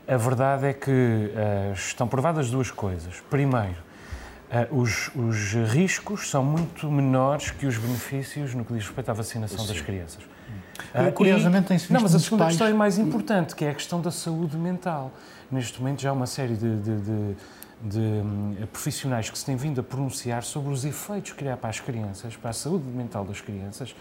a 0.09 0.17
verdade 0.17 0.67
é 0.67 0.73
que 0.73 0.91
eh, 1.35 1.73
estão 1.75 2.09
provadas 2.09 2.51
duas 2.51 2.71
coisas. 2.71 3.23
Primeiro, 3.29 3.85
os, 4.71 5.11
os 5.15 5.53
riscos 5.71 6.31
são 6.31 6.43
muito 6.45 6.89
menores 6.91 7.51
que 7.51 7.67
os 7.67 7.77
benefícios 7.77 8.55
no 8.55 8.65
que 8.65 8.73
diz 8.73 8.85
respeito 8.87 9.11
à 9.11 9.15
vacinação 9.15 9.67
das 9.67 9.81
crianças. 9.81 10.23
Ah, 10.95 11.11
Curiosamente, 11.11 11.67
tem-se 11.69 11.93
Não, 11.93 12.01
mas 12.01 12.15
a 12.15 12.19
segunda 12.21 12.45
pais- 12.45 12.53
questão 12.55 12.67
é 12.69 12.73
mais 12.73 12.97
importante, 12.97 13.55
que 13.57 13.65
é 13.65 13.71
a 13.71 13.75
questão 13.75 14.01
da 14.01 14.11
saúde 14.11 14.57
mental. 14.57 15.11
Neste 15.51 15.81
momento 15.81 16.01
já 16.01 16.11
há 16.11 16.13
uma 16.13 16.27
série 16.27 16.55
de, 16.55 16.77
de- 16.77 17.01
de- 17.01 17.37
de, 17.81 17.99
hum, 17.99 18.57
profissionais 18.73 19.29
que 19.31 19.39
se 19.39 19.45
têm 19.45 19.57
vindo 19.57 19.81
a 19.81 19.85
pronunciar 19.85 20.43
sobre 20.43 20.73
os 20.73 20.85
efeitos 20.85 21.33
que 21.33 21.39
criar 21.39 21.57
para 21.57 21.71
as 21.71 21.81
crianças, 21.81 22.37
para 22.37 22.51
a 22.51 22.55
saúde 22.55 22.87
mental 22.87 23.25
das 23.25 23.41
crianças, 23.41 23.95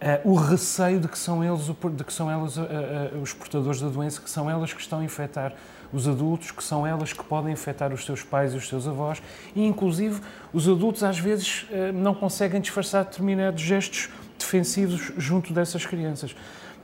ah, 0.00 0.20
o 0.24 0.34
receio 0.34 1.00
de 1.00 1.08
que 1.08 1.18
são 1.18 1.42
eles, 1.42 1.66
de 1.66 2.04
que 2.04 2.12
são 2.12 2.30
elas 2.30 2.58
ah, 2.58 2.62
ah, 2.62 3.18
os 3.18 3.32
portadores 3.32 3.80
da 3.80 3.88
doença, 3.88 4.20
que 4.20 4.28
são 4.28 4.50
elas 4.50 4.72
que 4.72 4.80
estão 4.80 4.98
a 4.98 5.04
infectar 5.04 5.54
os 5.92 6.08
adultos, 6.08 6.50
que 6.50 6.62
são 6.62 6.86
elas 6.86 7.12
que 7.12 7.22
podem 7.22 7.52
infectar 7.52 7.92
os 7.92 8.04
seus 8.04 8.22
pais 8.22 8.52
e 8.52 8.56
os 8.56 8.68
seus 8.68 8.88
avós, 8.88 9.22
e 9.54 9.64
inclusive 9.64 10.20
os 10.52 10.68
adultos 10.68 11.04
às 11.04 11.18
vezes 11.18 11.66
não 11.94 12.12
conseguem 12.12 12.60
disfarçar 12.60 13.04
determinados 13.04 13.62
gestos 13.62 14.10
defensivos 14.36 15.12
junto 15.16 15.52
dessas 15.52 15.86
crianças. 15.86 16.34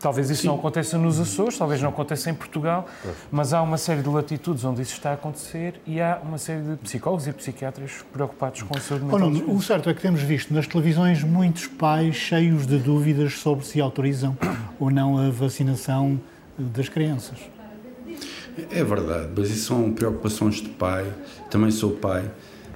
Talvez 0.01 0.31
isso 0.31 0.47
não 0.47 0.55
aconteça 0.55 0.97
nos 0.97 1.21
Açores, 1.21 1.59
talvez 1.59 1.81
não 1.83 1.91
aconteça 1.91 2.31
em 2.31 2.35
Portugal, 2.35 2.87
mas 3.31 3.53
há 3.53 3.61
uma 3.61 3.77
série 3.77 4.01
de 4.03 4.09
latitudes 4.09 4.65
onde 4.65 4.81
isso 4.81 4.95
está 4.95 5.11
a 5.11 5.13
acontecer 5.13 5.75
e 5.87 6.01
há 6.01 6.19
uma 6.25 6.39
série 6.39 6.63
de 6.63 6.77
psicólogos 6.77 7.27
e 7.27 7.33
psiquiatras 7.33 7.93
preocupados 8.11 8.63
com 8.63 8.77
a 8.77 8.81
saúde 8.81 9.05
Oh, 9.05 9.13
mental. 9.13 9.21
das 9.21 9.29
Nuno, 9.29 9.39
o 9.41 9.45
crianças. 9.45 9.67
certo 9.67 9.91
é 9.91 9.95
que 9.95 10.01
temos 10.01 10.23
visto 10.23 10.55
nas 10.55 10.67
televisões 10.67 11.23
muitos 11.23 11.67
pais 11.67 12.17
cheios 12.17 12.67
de 12.67 12.79
dúvidas 12.79 13.35
sobre 13.39 13.67
se 13.67 13.79
autorizam 13.81 14.37
ou 14.79 14.91
não 14.91 15.19
a 15.19 15.29
vacinação 15.29 16.19
das 16.59 16.89
crianças. 16.89 17.37
É 18.71 18.83
verdade, 18.83 19.29
mas 19.37 19.51
isso 19.51 19.67
são 19.67 19.93
preocupações 19.93 20.57
de 20.57 20.69
pai. 20.71 21.07
Também 21.51 21.71
sou 21.71 21.91
pai 21.91 22.25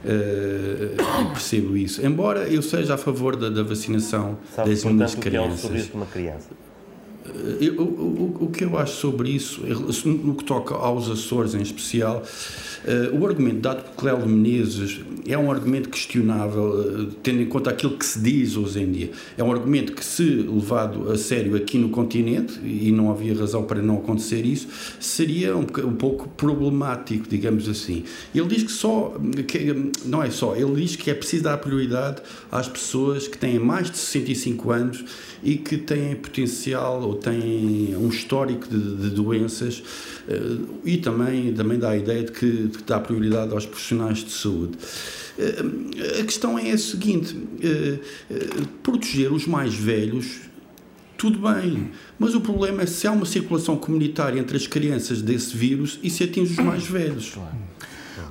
e 0.04 1.24
percebo 1.32 1.76
isso. 1.76 2.04
Embora 2.04 2.40
eu 2.48 2.60
seja 2.62 2.94
a 2.94 2.98
favor 2.98 3.34
da, 3.36 3.48
da 3.48 3.62
vacinação 3.62 4.36
Sabe, 4.54 4.70
das 4.70 4.84
minhas 4.84 5.12
o 5.14 5.16
que 5.16 5.28
é 5.28 5.30
crianças. 5.30 5.60
sorriso 5.60 5.86
de 5.88 5.94
uma 5.94 6.06
criança? 6.06 6.48
Eu- 7.60 7.80
o, 7.82 8.36
o- 8.44 8.50
que 8.54 8.62
eu 8.64 8.78
acho 8.78 8.96
sobre 9.00 9.30
isso, 9.30 9.60
no 10.06 10.34
que 10.36 10.44
toca 10.44 10.74
aos 10.74 11.10
Açores 11.10 11.54
em 11.54 11.62
especial, 11.62 12.22
eh, 12.86 13.10
o 13.12 13.26
argumento 13.26 13.58
dado 13.60 13.82
por 13.82 13.96
Cléo 13.96 14.24
Menezes 14.26 15.00
é 15.26 15.36
um 15.36 15.50
argumento 15.50 15.88
questionável, 15.88 17.08
eh, 17.10 17.14
tendo 17.22 17.42
em 17.42 17.46
conta 17.46 17.70
aquilo 17.70 17.96
que 17.98 18.06
se 18.06 18.20
diz 18.20 18.56
hoje 18.56 18.80
em 18.80 18.92
dia. 18.92 19.10
É 19.36 19.42
um 19.42 19.50
argumento 19.50 19.92
que, 19.92 20.04
se 20.04 20.22
levado 20.22 21.10
a 21.10 21.18
sério 21.18 21.56
aqui 21.56 21.76
no 21.78 21.88
continente, 21.88 22.60
e 22.64 22.92
não 22.92 23.10
havia 23.10 23.34
razão 23.34 23.64
para 23.64 23.82
não 23.82 23.96
acontecer 23.96 24.46
isso, 24.46 24.68
seria 25.00 25.56
um, 25.56 25.62
um 25.84 25.94
pouco 25.96 26.28
problemático, 26.28 27.26
digamos 27.28 27.68
assim. 27.68 28.04
Ele 28.34 28.46
diz 28.46 28.62
que 28.62 28.72
só, 28.72 29.14
que, 29.48 29.90
não 30.04 30.22
é 30.22 30.30
só, 30.30 30.54
ele 30.54 30.74
diz 30.80 30.94
que 30.94 31.10
é 31.10 31.14
preciso 31.14 31.44
dar 31.44 31.56
prioridade 31.58 32.22
às 32.52 32.68
pessoas 32.68 33.26
que 33.26 33.36
têm 33.38 33.58
mais 33.58 33.90
de 33.90 33.96
65 33.98 34.70
anos 34.70 35.04
e 35.42 35.56
que 35.56 35.76
têm 35.76 36.14
potencial 36.16 37.02
ou 37.02 37.14
têm 37.14 37.94
um 37.96 38.08
histórico 38.08 38.66
de, 38.68 38.96
de 38.96 39.10
doenças 39.10 39.82
eh, 40.28 40.56
e 40.84 40.96
também, 40.98 41.52
também 41.54 41.78
dá 41.78 41.90
a 41.90 41.96
ideia 41.96 42.22
de 42.24 42.32
que, 42.32 42.50
de 42.68 42.78
que 42.78 42.84
dá 42.84 43.00
prioridade 43.00 43.52
aos 43.52 43.66
profissionais 43.66 44.18
de 44.18 44.30
saúde. 44.32 44.78
Eh, 45.38 46.20
A 46.20 46.24
questão 46.24 46.58
é 46.58 46.70
a 46.70 46.78
seguinte: 46.78 47.36
eh, 47.62 47.98
proteger 48.82 49.32
os 49.32 49.46
mais 49.46 49.74
velhos 49.74 50.40
tudo 51.16 51.38
bem, 51.38 51.90
mas 52.18 52.34
o 52.34 52.40
problema 52.40 52.82
é 52.82 52.86
se 52.86 53.06
há 53.06 53.12
uma 53.12 53.24
circulação 53.24 53.76
comunitária 53.76 54.38
entre 54.38 54.56
as 54.56 54.66
crianças 54.66 55.22
desse 55.22 55.56
vírus 55.56 55.98
e 56.02 56.10
se 56.10 56.24
atinge 56.24 56.52
os 56.52 56.58
mais 56.58 56.84
velhos. 56.86 57.32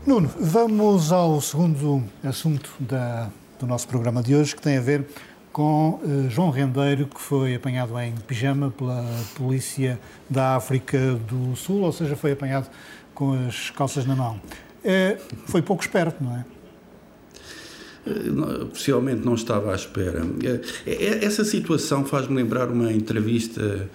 Nuno, 0.06 0.30
vamos 0.40 1.12
ao 1.12 1.40
segundo 1.42 2.04
assunto 2.24 2.70
da- 2.80 3.32
do 3.60 3.66
nosso 3.66 3.88
programa 3.88 4.22
de 4.22 4.36
hoje, 4.36 4.54
que 4.54 4.62
tem 4.62 4.78
a 4.78 4.82
ver 4.82 5.06
com 5.54 6.02
eh, 6.04 6.30
João 6.30 6.50
Rendeiro, 6.50 7.06
que 7.06 7.22
foi 7.22 7.54
apanhado 7.56 7.98
em 8.00 8.14
pijama 8.28 8.72
pela 8.72 9.06
polícia 9.36 10.00
da 10.28 10.56
África 10.56 10.98
do 11.30 11.56
Sul, 11.56 11.82
ou 11.82 11.94
seja, 11.94 12.16
foi 12.16 12.32
apanhado 12.32 12.68
com 13.14 13.34
as 13.48 13.70
calças 13.70 14.06
na 14.06 14.16
mão. 14.16 14.42
Eh, 14.84 15.18
foi 15.46 15.62
pouco 15.62 15.84
esperto, 15.84 16.22
não 16.24 16.36
é? 16.36 16.46
Eh, 18.08 18.66
Possivelmente 18.66 19.24
não 19.24 19.36
estava 19.36 19.72
à 19.72 19.76
espera. 19.76 20.24
Eh, 20.86 21.20
Essa 21.24 21.46
situação 21.46 22.04
faz-me 22.04 22.36
lembrar 22.36 22.70
uma 22.70 22.92
entrevista 22.92 23.88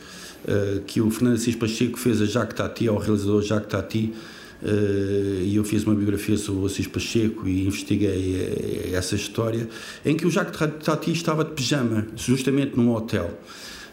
que 0.86 1.00
o 1.00 1.10
Fernando 1.10 1.34
Assis 1.34 1.56
Pacheco 1.56 1.98
fez 1.98 2.22
a 2.22 2.24
Jacques 2.24 2.56
Tati, 2.56 2.88
ao 2.88 2.96
realizador 2.96 3.42
Jacques 3.42 3.68
Tati, 3.68 4.14
e 4.62 5.54
eu 5.54 5.62
fiz 5.64 5.84
uma 5.84 5.94
biografia 5.94 6.36
sobre 6.36 6.62
o 6.62 6.66
Assis 6.66 6.86
Pacheco 6.86 7.46
e 7.46 7.66
investiguei 7.66 8.90
eh, 8.90 8.90
essa 8.92 9.14
história, 9.14 9.68
em 10.04 10.16
que 10.16 10.26
o 10.26 10.30
Jacques 10.30 10.58
Tati 10.82 11.12
estava 11.12 11.44
de 11.44 11.52
pijama, 11.52 12.06
justamente 12.16 12.76
num 12.76 12.92
hotel. 12.92 13.38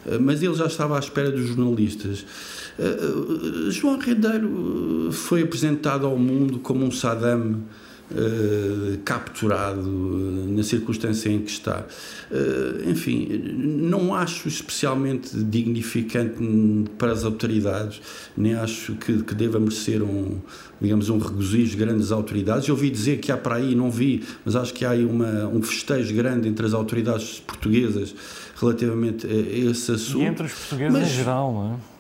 Eh, 0.05 0.17
Mas 0.17 0.41
ele 0.41 0.55
já 0.55 0.65
estava 0.65 0.95
à 0.95 1.00
espera 1.00 1.31
dos 1.31 1.48
jornalistas. 1.48 2.25
Eh, 2.77 2.84
eh, 2.84 3.72
João 3.72 3.98
Rendeiro 4.00 5.10
eh, 5.10 5.12
foi 5.12 5.43
apresentado 5.43 6.05
ao 6.05 6.17
mundo 6.17 6.60
como 6.60 6.86
um 6.86 6.91
Saddam 6.91 7.62
eh, 8.12 9.00
capturado 9.03 9.81
eh, 9.81 10.51
na 10.51 10.63
circunstância 10.63 11.29
em 11.29 11.39
que 11.39 11.50
está. 11.51 11.85
Eh, 12.31 12.89
enfim, 12.89 13.27
não 13.57 14.13
acho 14.13 14.47
especialmente 14.47 15.35
dignificante 15.35 16.35
para 16.97 17.12
as 17.12 17.24
autoridades, 17.24 18.01
nem 18.38 18.53
acho 18.53 18.93
que, 18.95 19.24
que 19.24 19.33
deva 19.33 19.59
merecer 19.59 20.03
um, 20.03 20.38
digamos, 20.79 21.09
um 21.09 21.17
regozijo 21.17 21.71
de 21.71 21.77
grandes 21.77 22.12
autoridades. 22.12 22.67
Eu 22.67 22.75
ouvi 22.75 22.89
dizer 22.89 23.17
que 23.19 23.31
há 23.31 23.38
para 23.38 23.55
aí, 23.55 23.74
não 23.74 23.89
vi, 23.89 24.24
mas 24.43 24.55
acho 24.55 24.74
que 24.74 24.85
há 24.85 24.91
aí 24.91 25.03
uma, 25.05 25.47
um 25.47 25.62
festejo 25.62 26.13
grande 26.13 26.47
entre 26.47 26.65
as 26.65 26.74
autoridades 26.74 27.39
portuguesas 27.39 28.13
relativamente 28.59 29.25
a 29.25 29.31
esse 29.69 29.91
assunto. 29.91 30.21
E 30.21 30.25
entre 30.25 30.45
os 30.45 30.53
portugueses 30.53 30.93
Mas- 30.93 31.07
em 31.12 31.15
geral, 31.15 31.53
não 31.53 31.74
é? 31.74 31.94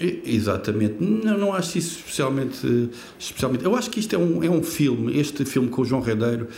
Exatamente, 0.00 0.96
não, 0.98 1.36
não 1.36 1.52
acho 1.52 1.76
isso 1.76 1.98
especialmente, 1.98 2.90
especialmente. 3.18 3.64
Eu 3.64 3.76
acho 3.76 3.90
que 3.90 4.00
isto 4.00 4.14
é 4.14 4.18
um, 4.18 4.42
é 4.42 4.48
um 4.48 4.62
filme, 4.62 5.18
este 5.18 5.44
filme 5.44 5.68
com 5.68 5.82
o 5.82 5.84
João 5.84 6.00
Redeiro, 6.00 6.48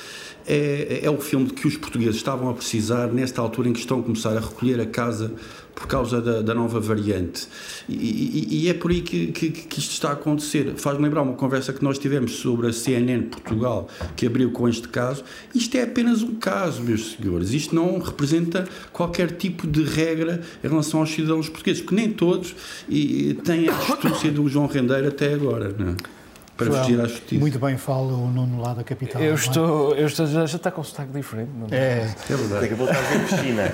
é, 0.47 1.01
é 1.03 1.11
o 1.11 1.19
filme 1.21 1.51
que 1.51 1.67
os 1.67 1.77
portugueses 1.77 2.17
estavam 2.17 2.49
a 2.51 2.55
precisar 2.55 3.09
nesta 3.09 3.41
altura 3.41 3.69
em 3.69 3.73
que 3.73 3.81
estão 3.81 4.01
a 4.01 4.03
começar 4.03 4.37
a 4.37 4.41
recolher 4.41 4.81
a 4.81 4.87
casa 4.87 5.33
por 5.75 5.87
causa 5.87 6.21
da, 6.21 6.43
da 6.43 6.55
nova 6.55 6.79
variante. 6.79 7.49
E, 7.89 7.95
e- 7.95 8.65
e 8.65 8.69
é 8.69 8.75
por 8.75 8.91
aí 8.91 9.01
que, 9.01 9.29
que, 9.29 9.51
que 9.51 9.79
isto 9.79 9.93
está 9.93 10.11
a 10.11 10.13
acontecer. 10.13 10.75
Faz-me 10.77 11.03
lembrar 11.03 11.23
uma 11.23 11.33
conversa 11.33 11.73
que 11.73 11.83
nós 11.83 11.99
tivemos 11.99 12.33
sobre 12.33 12.67
a 12.69 12.73
CNN 12.73 13.23
Portugal, 13.23 13.89
que 14.15 14.27
abriu 14.27 14.51
com 14.51 14.69
este 14.69 14.87
caso. 14.89 15.25
Isto 15.55 15.77
é 15.77 15.83
apenas 15.83 16.23
um 16.23 16.35
caso, 16.35 16.83
meus 16.83 17.13
senhores. 17.17 17.53
Isto 17.53 17.75
não 17.75 17.99
representa 17.99 18.69
qualquer 18.93 19.31
tipo 19.33 19.67
de 19.67 19.83
regra 19.83 20.43
em 20.63 20.69
relação 20.69 21.01
aos 21.01 21.11
cidadãos 21.11 21.49
portugueses, 21.49 21.81
porque 21.81 21.95
nem 21.97 22.11
todos 22.11 22.55
e, 22.89 23.35
têm 23.43 23.69
a 23.69 23.75
astúcia 23.77 24.31
do 24.31 24.47
João 24.49 24.67
Rendeiro 24.67 25.09
até 25.09 25.33
agora. 25.33 25.75
Não 25.79 25.89
é? 25.93 26.22
Para 26.57 26.67
Joel, 26.67 26.83
fugir 26.85 27.01
à 27.01 27.05
justiça. 27.07 27.41
Muito 27.41 27.59
bem 27.59 27.77
fala 27.77 28.13
o 28.13 28.27
Nuno 28.27 28.61
lá 28.61 28.75
da 28.75 28.85
capital. 28.85 29.21
Eu 29.23 29.33
é? 29.33 29.35
estou, 29.35 29.95
eu 29.95 30.07
estou 30.07 30.27
já, 30.27 30.47
já 30.47 30.57
está 30.57 30.71
com 30.71 30.81
um 30.81 30.85
sotaque 30.85 31.11
diferente. 31.13 31.51
Não 31.59 31.67
é? 31.71 31.77
É, 31.77 32.15
É 32.31 32.37
verdade. 32.37 32.61
Daqui 32.61 32.75
a 32.75 32.77
pouco 32.77 32.93
estás 32.93 33.07
a 33.07 33.19
ver 33.19 33.29
piscina. 33.29 33.73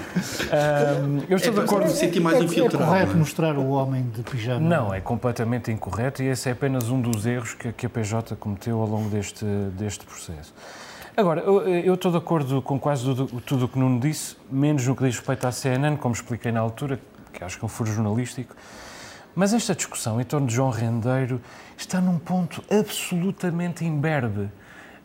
Ahm, 0.53 1.21
eu 1.29 1.37
estou 1.37 1.53
É, 1.53 1.57
de 1.57 1.61
acordo. 1.61 1.87
me 1.87 1.93
sentir 1.93 2.21
mais 2.21 2.37
é, 2.37 2.41
é 2.41 2.45
infiltrado. 2.45 2.85
correto 2.85 3.07
não 3.09 3.17
é? 3.17 3.19
mostrar 3.19 3.59
o 3.59 3.69
homem 3.71 4.03
de 4.15 4.23
pijama. 4.23 4.61
Não, 4.61 4.95
é 4.95 5.01
completamente 5.01 5.71
incorreto 5.71 6.23
e 6.23 6.27
esse 6.27 6.49
é 6.49 6.53
apenas 6.53 6.89
um 6.89 7.01
dos 7.01 7.27
erros 7.27 7.55
que, 7.55 7.73
que 7.73 7.87
a 7.87 7.91
PJ 7.91 8.37
cometeu 8.37 8.81
ao 8.81 8.87
longo 8.87 9.09
deste, 9.11 9.45
deste 9.77 10.05
processo. 10.05 10.55
Agora, 11.17 11.41
eu, 11.41 11.67
eu 11.69 11.95
estou 11.95 12.13
de 12.13 12.17
acordo 12.17 12.63
com 12.63 12.79
quase 12.79 13.03
tudo, 13.03 13.27
tudo 13.45 13.65
o 13.65 13.69
que 13.69 13.77
Nuno 13.77 13.99
disse, 13.99 14.37
menos 14.49 14.87
no 14.87 14.95
que 14.95 15.03
diz 15.05 15.17
respeito 15.17 15.49
à 15.49 15.51
CNN, 15.53 15.97
como 15.97 16.15
expliquei 16.15 16.53
na 16.53 16.61
altura, 16.61 17.01
que 17.33 17.43
acho 17.43 17.59
que 17.59 17.65
é 17.65 17.67
um 17.67 17.69
furo 17.69 17.91
jornalístico. 17.93 18.55
Mas 19.39 19.55
esta 19.55 19.73
discussão 19.73 20.21
em 20.21 20.25
torno 20.25 20.49
de 20.49 20.55
João 20.57 20.69
Rendeiro 20.71 21.41
está 21.77 22.01
num 22.01 22.19
ponto 22.19 22.61
absolutamente 22.69 23.85
imberbe. 23.85 24.49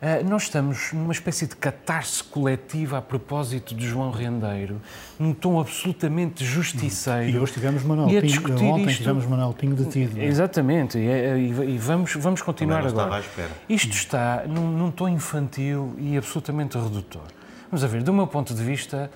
Ah, 0.02 0.24
nós 0.28 0.42
estamos 0.42 0.92
numa 0.92 1.12
espécie 1.12 1.46
de 1.46 1.54
catarse 1.54 2.24
coletiva 2.24 2.98
a 2.98 3.00
propósito 3.00 3.76
de 3.76 3.86
João 3.86 4.10
Rendeiro, 4.10 4.80
num 5.20 5.32
tom 5.32 5.60
absolutamente 5.60 6.44
justiceiro. 6.44 7.28
E 7.30 7.38
hoje 7.38 7.52
tivemos 7.52 7.84
Manuel 7.84 8.08
E 8.10 8.18
a 8.18 8.20
Pinho, 8.22 8.32
discutir 8.32 8.64
ontem 8.64 8.86
isto- 8.86 8.98
tivemos 8.98 9.24
Manuel 9.24 9.52
Pinho 9.56 9.76
detido. 9.76 10.20
é? 10.20 10.24
Exatamente, 10.24 10.98
e, 10.98 11.06
é- 11.06 11.38
e- 11.38 11.74
e 11.74 11.78
vamos, 11.78 12.12
vamos 12.16 12.42
continuar 12.42 12.78
agora. 12.78 12.90
estava 12.90 13.16
à 13.18 13.20
espera. 13.20 13.50
Isto 13.68 13.92
está 13.94 14.42
num, 14.48 14.68
num 14.76 14.90
tom 14.90 15.08
infantil 15.08 15.94
e 15.96 16.16
absolutamente 16.18 16.76
redutor. 16.76 17.22
Vamos 17.70 17.84
a 17.84 17.86
ver, 17.86 18.02
do 18.02 18.12
meu 18.12 18.26
ponto 18.26 18.52
de 18.52 18.64
vista, 18.64 19.08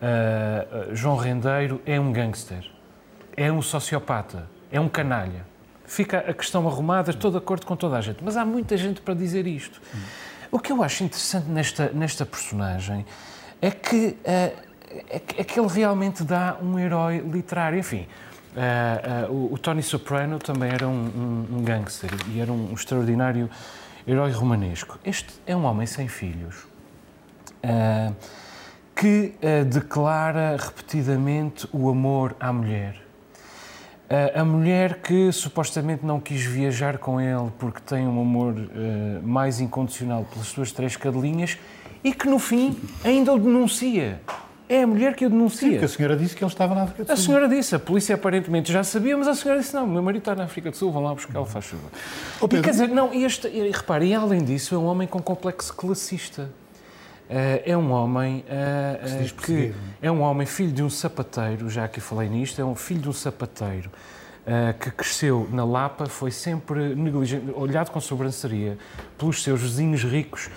ah, 0.00 0.86
João 0.94 1.16
Rendeiro 1.18 1.78
é 1.84 2.00
um 2.00 2.10
gangster, 2.10 2.64
é 3.36 3.52
um 3.52 3.60
sociopata, 3.60 4.48
é 4.72 4.80
um 4.80 4.88
canalha. 4.88 5.46
Fica 5.84 6.18
a 6.18 6.32
questão 6.32 6.66
arrumada, 6.66 7.10
estou 7.10 7.30
de 7.30 7.36
acordo 7.36 7.66
com 7.66 7.76
toda 7.76 7.98
a 7.98 8.00
gente, 8.00 8.24
mas 8.24 8.36
há 8.36 8.44
muita 8.44 8.76
gente 8.76 9.02
para 9.02 9.12
dizer 9.12 9.46
isto. 9.46 9.80
O 10.50 10.58
que 10.58 10.72
eu 10.72 10.82
acho 10.82 11.04
interessante 11.04 11.48
nesta, 11.48 11.90
nesta 11.90 12.24
personagem 12.24 13.04
é 13.60 13.70
que, 13.70 14.16
ah, 14.26 14.52
é 15.10 15.22
é 15.38 15.44
que 15.44 15.60
ele 15.60 15.68
realmente 15.68 16.24
dá 16.24 16.56
um 16.62 16.78
herói 16.78 17.18
literário. 17.18 17.78
Enfim, 17.78 18.06
ah, 18.56 19.24
ah, 19.26 19.30
o, 19.30 19.54
o 19.54 19.58
Tony 19.58 19.82
Soprano 19.82 20.38
também 20.38 20.70
era 20.70 20.86
um, 20.86 20.92
um, 20.92 21.56
um 21.58 21.62
gangster 21.62 22.10
e 22.28 22.40
era 22.40 22.52
um 22.52 22.72
extraordinário 22.72 23.48
herói 24.06 24.30
romanesco. 24.32 24.98
Este 25.04 25.32
é 25.46 25.54
um 25.54 25.64
homem 25.64 25.86
sem 25.86 26.08
filhos 26.08 26.66
ah, 27.62 28.12
que 28.94 29.34
declara 29.68 30.56
repetidamente 30.56 31.66
o 31.72 31.88
amor 31.88 32.36
à 32.38 32.52
mulher. 32.52 33.01
A 34.34 34.44
mulher 34.44 34.96
que 35.00 35.32
supostamente 35.32 36.04
não 36.04 36.20
quis 36.20 36.42
viajar 36.44 36.98
com 36.98 37.20
ele 37.20 37.50
porque 37.58 37.80
tem 37.80 38.06
um 38.06 38.20
amor 38.20 38.54
ah, 38.58 39.20
mais 39.22 39.60
incondicional 39.60 40.24
pelas 40.30 40.48
suas 40.48 40.70
três 40.72 40.96
cadelinhas 40.96 41.56
e 42.04 42.12
que 42.12 42.26
no 42.28 42.38
fim 42.38 42.76
ainda 43.04 43.32
o 43.32 43.38
denuncia. 43.38 44.20
É 44.68 44.82
a 44.82 44.86
mulher 44.86 45.14
que 45.14 45.24
o 45.26 45.28
Sim, 45.28 45.34
denuncia. 45.36 45.68
porque 45.70 45.84
a 45.84 45.88
senhora 45.88 46.16
disse 46.16 46.34
que 46.34 46.42
ele 46.42 46.50
estava 46.50 46.74
na 46.74 46.82
África 46.84 47.04
do 47.04 47.12
A 47.12 47.16
Sul. 47.16 47.24
senhora 47.26 47.48
disse, 47.48 47.74
a 47.74 47.78
polícia 47.78 48.14
aparentemente 48.14 48.72
já 48.72 48.82
sabia, 48.82 49.16
mas 49.16 49.28
a 49.28 49.34
senhora 49.34 49.60
disse: 49.60 49.74
não, 49.74 49.86
meu 49.86 50.02
marido 50.02 50.22
está 50.22 50.34
na 50.34 50.44
África 50.44 50.70
do 50.70 50.76
Sul, 50.76 50.90
vão 50.90 51.02
lá 51.02 51.14
buscá-lo, 51.14 51.44
faz 51.44 51.66
favor. 51.66 51.90
Ó, 52.40 52.46
E 52.46 52.62
quer 52.62 52.70
dizer, 52.70 52.88
não, 52.88 53.12
e 53.12 53.22
este, 53.24 53.48
e 53.48 53.70
repare, 53.70 54.06
e 54.06 54.14
além 54.14 54.42
disso, 54.42 54.74
é 54.74 54.78
um 54.78 54.86
homem 54.86 55.06
com 55.06 55.20
complexo 55.20 55.74
classista. 55.74 56.48
Eh, 57.34 57.62
é 57.64 57.76
um 57.78 57.90
homem 57.90 58.44
eh, 58.46 59.00
se 59.06 59.16
eh, 59.16 59.24
que 59.24 59.34
perseguido. 59.34 59.74
é 60.02 60.12
um 60.12 60.20
homem 60.20 60.46
filho 60.46 60.70
de 60.70 60.82
um 60.82 60.90
sapateiro, 60.90 61.70
já 61.70 61.88
que 61.88 61.98
falei 61.98 62.28
nisto, 62.28 62.60
é 62.60 62.64
um 62.64 62.74
filho 62.74 63.00
de 63.00 63.08
um 63.08 63.12
sapateiro 63.12 63.90
que 64.80 64.90
cresceu 64.90 65.48
na 65.52 65.64
Lapa, 65.64 66.06
foi 66.06 66.32
sempre 66.32 66.96
negligente, 66.96 67.52
olhado 67.54 67.92
com 67.92 68.00
sobranceria 68.00 68.76
pelos 69.16 69.40
seus 69.40 69.60
vizinhos 69.60 70.02
ricos. 70.02 70.50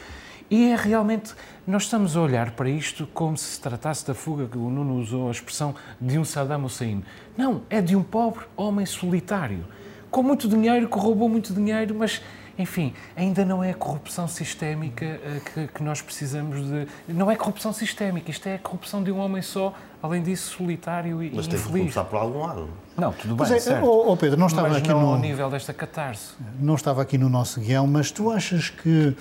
E 0.50 0.72
é 0.72 0.76
realmente, 0.76 1.36
nós 1.68 1.84
estamos 1.84 2.18
a 2.18 2.22
olhar 2.22 2.50
para 2.52 2.68
isto 2.68 3.06
como 3.14 3.38
se 3.38 3.46
se 3.46 3.62
tratasse 3.62 4.08
da 4.08 4.16
fuga, 4.16 4.48
que 4.48 4.58
o 4.58 4.72
Nuno 4.72 4.96
usou 4.96 5.28
a 5.28 5.32
expressão, 5.32 5.76
de 6.02 6.18
um 6.18 6.26
Saddam 6.26 6.66
Hussein. 6.66 7.04
Não, 7.38 7.62
é 7.70 7.80
de 7.80 7.96
um 7.96 8.02
pobre 8.02 8.46
homem 8.58 8.88
solitário, 8.88 9.64
com 10.10 10.24
muito 10.24 10.48
dinheiro, 10.48 10.90
que 10.90 10.98
roubou 10.98 11.30
muito 11.30 11.54
dinheiro, 11.54 11.94
mas, 11.94 12.24
enfim, 12.58 12.94
ainda 13.16 13.44
não 13.44 13.64
é 13.64 13.72
a 13.72 13.74
corrupção 13.74 14.28
sistémica 14.28 15.04
eh, 15.06 15.42
que, 15.54 15.68
que 15.68 15.84
nós 15.84 16.02
precisamos 16.02 16.62
de. 16.66 16.88
Não 17.08 17.30
é 17.30 17.36
corrupção 17.36 17.74
sistémica, 17.74 18.32
isto 18.32 18.48
é 18.48 18.56
a 18.56 18.60
corrupção 18.60 19.04
de 19.04 19.12
um 19.12 19.18
homem 19.20 19.42
só, 19.42 19.74
além 20.02 20.24
disso, 20.24 20.56
solitário 20.56 21.22
e, 21.22 21.32
Mas 21.36 21.46
e 21.46 21.50
tem 21.50 21.60
que 21.60 21.66
infeliz. 21.66 21.82
começar 21.94 22.06
por 22.06 22.18
algum 22.18 22.40
lado. 22.46 22.70
Não, 22.98 23.12
tudo 23.12 23.36
Mas 23.38 23.50
bem, 23.50 23.58
é, 23.58 23.60
certo. 23.60 23.86
ó, 23.86 24.14
ó, 24.14 24.16
Pedro, 24.16 24.40
não 24.40 24.48
estava, 24.48 24.70
mas 24.70 24.78
aqui 24.78 24.88
não 24.88 25.02
no, 25.02 25.08
ao 25.16 25.20
nível 25.20 25.50
desta 25.50 25.74
catarse. 25.74 26.34
não 26.58 26.76
estava 26.76 27.02
aqui 27.02 27.18
no 27.18 27.28
nosso 27.28 27.60
guião, 27.60 27.86
mas 27.86 28.10
tu 28.10 28.32
achas 28.32 28.70
que 28.70 29.14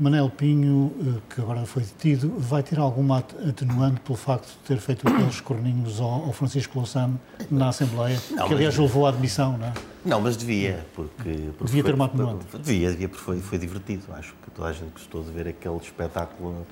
Manel 0.00 0.30
Pinho, 0.30 0.92
eh, 1.00 1.20
que 1.34 1.40
agora 1.40 1.64
foi 1.66 1.82
detido, 1.82 2.32
vai 2.38 2.62
ter 2.62 2.78
alguma 2.78 3.18
at- 3.18 3.34
atenuante 3.48 4.00
pelo 4.00 4.16
facto 4.16 4.46
de 4.48 4.56
ter 4.66 4.78
feito 4.78 5.06
aqueles 5.06 5.40
corninhos 5.42 6.00
ao, 6.00 6.32
Francisco 6.32 6.78
Louçano 6.78 7.20
na 7.50 7.68
Assembleia, 7.68 8.18
que 8.18 8.54
aliás 8.54 8.76
levou 8.78 9.06
à 9.06 9.10
admissão, 9.10 9.58
não 9.58 9.66
é? 9.66 9.72
Não, 10.04 10.20
mas 10.20 10.36
devia, 10.36 10.86
porque... 10.94 11.50
porque 11.58 11.64
Devia 11.64 11.82
ter 11.82 11.90
foi- 11.90 11.94
uma 11.94 12.04
atenuante. 12.06 12.46
Devia, 12.58 12.90
devia, 12.90 13.08
porque 13.08 13.22
foi, 13.22 13.40
foi 13.40 13.58
divertido. 13.58 14.04
Acho 14.14 14.32
que 14.42 14.50
toda 14.50 14.68
a 14.68 14.72
gente 14.72 14.92
gostou 14.92 15.22
de 15.22 15.30
ver 15.30 15.46
aquele 15.48 15.76
espetáculo 15.76 16.66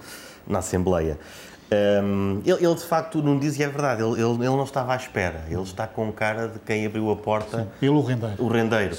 na 0.46 0.60
Assembleia. 0.60 1.18
Hum, 1.70 2.40
ele, 2.46 2.64
ele, 2.64 2.74
de 2.74 2.82
facto, 2.84 3.22
não 3.22 3.38
diz 3.38 3.58
e 3.58 3.62
é 3.62 3.68
verdade, 3.68 4.02
ele, 4.02 4.12
ele, 4.12 4.32
ele 4.36 4.46
não 4.56 4.64
estava 4.64 4.94
à 4.94 4.96
espera. 4.96 5.44
Ele 5.50 5.60
está 5.60 5.86
com 5.86 6.10
cara 6.10 6.48
de 6.48 6.58
quem 6.60 6.86
abriu 6.86 7.10
a 7.10 7.16
porta, 7.16 7.68
Ele 7.82 7.90
o 7.90 8.00
rendeiro. 8.00 8.42
o 8.42 8.48
rendeiro. 8.48 8.96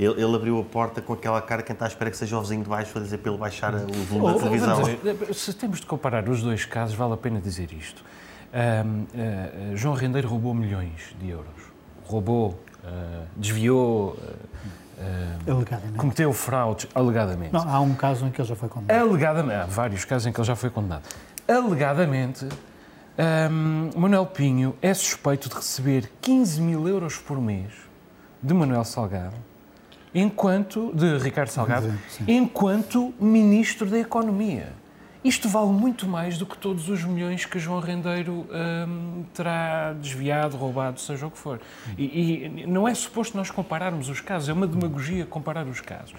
Ele, 0.00 0.22
ele 0.22 0.34
abriu 0.34 0.58
a 0.58 0.64
porta 0.64 1.02
com 1.02 1.12
aquela 1.12 1.42
cara 1.42 1.62
quem 1.62 1.74
está 1.74 1.84
à 1.84 1.88
espera 1.88 2.10
que 2.10 2.16
seja 2.16 2.38
o 2.38 2.40
vizinho 2.40 2.62
de 2.62 2.70
baixo 2.70 2.96
a 2.96 3.02
dizer 3.02 3.18
para 3.18 3.30
ele 3.30 3.38
baixar 3.38 3.74
o 3.74 3.92
volume 4.04 4.32
da 4.32 4.38
televisão. 4.38 4.76
vamos 4.76 4.98
ver, 5.02 5.34
se 5.34 5.52
temos 5.52 5.78
de 5.78 5.84
comparar 5.84 6.26
os 6.26 6.42
dois 6.42 6.64
casos, 6.64 6.94
vale 6.96 7.12
a 7.12 7.16
pena 7.18 7.38
dizer 7.38 7.70
isto. 7.70 8.02
Ah, 8.50 8.82
ah, 8.82 9.76
João 9.76 9.94
Rendeiro 9.94 10.26
roubou 10.26 10.54
milhões 10.54 11.14
de 11.20 11.28
euros. 11.28 11.70
Roubou, 12.06 12.58
ah, 12.82 13.24
desviou, 13.36 14.18
Alegadamente. 15.46 15.98
cometeu 15.98 16.32
fraudes, 16.32 16.88
alegadamente. 16.94 17.52
Não, 17.52 17.68
há 17.68 17.80
um 17.80 17.94
caso 17.94 18.24
em 18.24 18.30
que 18.30 18.40
ele 18.40 18.48
já 18.48 18.56
foi 18.56 18.70
condenado. 18.70 19.06
Alegadamente, 19.06 19.60
há 19.60 19.66
vários 19.66 20.06
casos 20.06 20.26
em 20.26 20.32
que 20.32 20.40
ele 20.40 20.46
já 20.46 20.56
foi 20.56 20.70
condenado. 20.70 21.02
Alegadamente, 21.46 22.48
ahm, 23.18 23.90
Manuel 23.94 24.24
Pinho 24.24 24.74
é 24.80 24.94
suspeito 24.94 25.50
de 25.50 25.56
receber 25.56 26.10
15 26.22 26.62
mil 26.62 26.88
euros 26.88 27.18
por 27.18 27.38
mês 27.38 27.70
de 28.42 28.54
Manuel 28.54 28.84
Salgado, 28.84 29.49
enquanto 30.14 30.92
de 30.94 31.18
Ricardo 31.18 31.48
Salgado, 31.50 31.92
Sim. 32.08 32.24
enquanto 32.28 33.14
Ministro 33.20 33.86
da 33.88 33.98
Economia. 33.98 34.72
Isto 35.22 35.50
vale 35.50 35.68
muito 35.70 36.08
mais 36.08 36.38
do 36.38 36.46
que 36.46 36.56
todos 36.56 36.88
os 36.88 37.04
milhões 37.04 37.44
que 37.44 37.58
João 37.58 37.78
Rendeiro 37.78 38.46
ahm, 38.50 39.22
terá 39.34 39.92
desviado, 39.92 40.56
roubado, 40.56 40.98
seja 40.98 41.26
o 41.26 41.30
que 41.30 41.36
for. 41.36 41.60
E, 41.98 42.04
e 42.62 42.66
não 42.66 42.88
é 42.88 42.94
suposto 42.94 43.36
nós 43.36 43.50
compararmos 43.50 44.08
os 44.08 44.20
casos, 44.22 44.48
é 44.48 44.52
uma 44.54 44.66
demagogia 44.66 45.26
comparar 45.26 45.66
os 45.66 45.80
casos. 45.82 46.14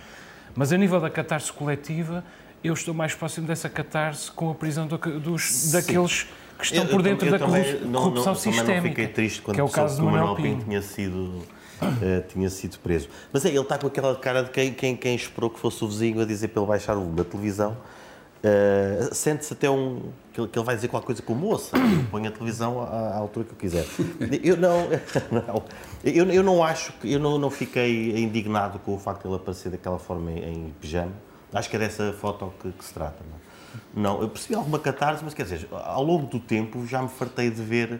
Mas 0.55 0.71
a 0.71 0.77
nível 0.77 0.99
da 1.01 1.09
catarse 1.09 1.51
coletiva, 1.51 2.23
eu 2.63 2.75
estou 2.75 2.93
mais 2.93 3.15
próximo 3.15 3.47
dessa 3.47 3.67
catarse 3.67 4.29
com 4.29 4.51
a 4.51 4.53
prisão 4.53 4.85
do- 4.85 4.97
dos, 5.19 5.71
daqueles 5.71 6.27
que 6.59 6.65
estão 6.65 6.83
Eu- 6.83 6.89
por 6.89 6.97
eu 6.99 7.01
dentro 7.03 7.27
da 7.31 7.37
eu 7.37 7.39
também 7.39 7.63
corru- 7.63 7.85
não- 7.87 8.01
corrupção 8.01 8.33
não, 8.35 8.39
também 8.39 8.53
sistémica. 8.53 8.73
não 8.83 8.89
fiquei 8.89 9.07
triste 9.07 9.41
quando 9.41 9.55
que 9.55 9.61
é 9.61 9.63
o 9.63 9.69
caso 9.69 9.95
de 9.95 10.01
Manuel 10.03 10.35
Pinto 10.35 10.41
Pinho. 10.47 10.63
tinha 10.63 10.81
sido, 10.83 11.41
eh, 12.01 12.21
tinha 12.27 12.49
sido 12.49 12.77
preso. 12.79 13.09
Mas 13.33 13.43
é, 13.45 13.49
ele 13.49 13.59
está 13.59 13.77
com 13.77 13.87
aquela 13.87 14.15
cara 14.15 14.43
de 14.43 14.51
quem, 14.51 14.73
quem, 14.73 14.95
quem 14.95 15.15
esperou 15.15 15.49
que 15.49 15.59
fosse 15.59 15.83
o 15.83 15.87
vizinho 15.87 16.21
a 16.21 16.25
dizer 16.25 16.49
para 16.49 16.61
ele 16.61 16.69
baixar 16.69 16.93
o 16.93 16.99
volume 16.99 17.15
da 17.17 17.23
televisão. 17.23 17.77
Eh, 18.43 19.09
Sente-se 19.11 19.53
até 19.53 19.69
um. 19.69 20.01
Que 20.33 20.39
ele, 20.39 20.47
que 20.47 20.57
ele 20.57 20.65
vai 20.65 20.75
dizer 20.75 20.87
qualquer 20.87 21.07
coisa 21.07 21.21
como 21.21 21.41
moça, 21.41 21.75
eu 21.77 22.03
ponho 22.09 22.27
a 22.27 22.31
televisão 22.31 22.81
à, 22.81 22.85
à 22.85 23.17
altura 23.17 23.45
que 23.45 23.51
eu 23.51 23.57
quiser. 23.57 23.85
Eu 24.43 24.57
não. 24.57 24.87
não 25.31 25.63
eu, 26.03 26.25
eu 26.31 26.43
não 26.43 26.63
acho 26.63 26.93
que. 26.93 27.11
Eu 27.11 27.19
não, 27.19 27.37
não 27.37 27.49
fiquei 27.49 28.17
indignado 28.17 28.79
com 28.79 28.95
o 28.95 28.99
facto 28.99 29.23
de 29.23 29.27
ele 29.27 29.35
aparecer 29.35 29.69
daquela 29.69 29.99
forma 29.99 30.31
em, 30.31 30.53
em 30.53 30.73
pijama. 30.79 31.11
Acho 31.53 31.69
que 31.69 31.75
é 31.75 31.79
dessa 31.79 32.13
foto 32.13 32.53
que, 32.61 32.71
que 32.71 32.85
se 32.85 32.93
trata. 32.93 33.17
Não, 33.93 34.11
é? 34.11 34.13
não 34.15 34.21
eu 34.21 34.29
percebi 34.29 34.55
alguma 34.55 34.79
catarse, 34.79 35.23
mas 35.23 35.33
quer 35.33 35.43
dizer, 35.43 35.67
ao 35.71 36.03
longo 36.03 36.25
do 36.27 36.39
tempo 36.39 36.85
já 36.87 37.01
me 37.01 37.09
fartei 37.09 37.49
de 37.49 37.61
ver 37.61 37.99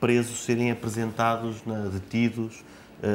presos 0.00 0.44
serem 0.44 0.70
apresentados, 0.70 1.64
na- 1.64 1.86
detidos, 1.86 2.64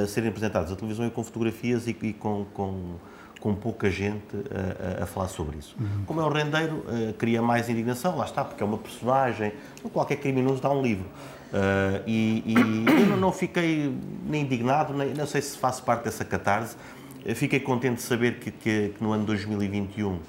serem 0.08 0.30
apresentados 0.30 0.72
à 0.72 0.76
televisão 0.76 1.06
e 1.06 1.10
com 1.12 1.24
fotografias 1.24 1.88
e, 1.88 1.98
e 2.02 2.14
com, 2.14 2.46
com, 2.54 2.96
com 3.40 3.54
pouca 3.56 3.90
gente 3.92 4.24
a, 5.00 5.04
a- 5.04 5.06
falar 5.06 5.28
sobre 5.28 5.58
isso. 5.58 5.76
Como 6.06 6.22
é 6.22 6.24
o 6.24 6.30
rendeiro, 6.30 6.86
eh, 6.90 7.14
cria 7.18 7.42
mais 7.42 7.68
indignação, 7.70 8.16
lá 8.18 8.26
está, 8.26 8.44
porque 8.46 8.64
é 8.64 8.66
uma 8.66 8.78
personagem, 8.78 9.52
qualquer 9.92 10.16
criminoso 10.18 10.62
dá 10.62 10.70
um 10.72 10.82
livro. 10.82 11.06
Eh, 11.54 12.02
e, 12.08 12.44
e 12.46 12.54
eu 13.02 13.06
não, 13.08 13.18
não 13.18 13.32
fiquei 13.34 13.94
nem 14.26 14.44
indignado, 14.44 14.94
nem 14.94 15.14
não 15.14 15.28
sei 15.28 15.42
se 15.42 15.58
faço 15.58 15.84
parte 15.84 16.06
dessa 16.06 16.24
catarse. 16.24 16.76
Eu 17.26 17.36
fiquei 17.36 17.60
contente 17.60 17.96
de 17.98 18.02
saber 18.04 18.40
que, 18.40 18.52
que- 18.52 18.94
que 18.98 19.04
no 19.04 19.12
ano 19.12 19.26
2021 19.26 20.20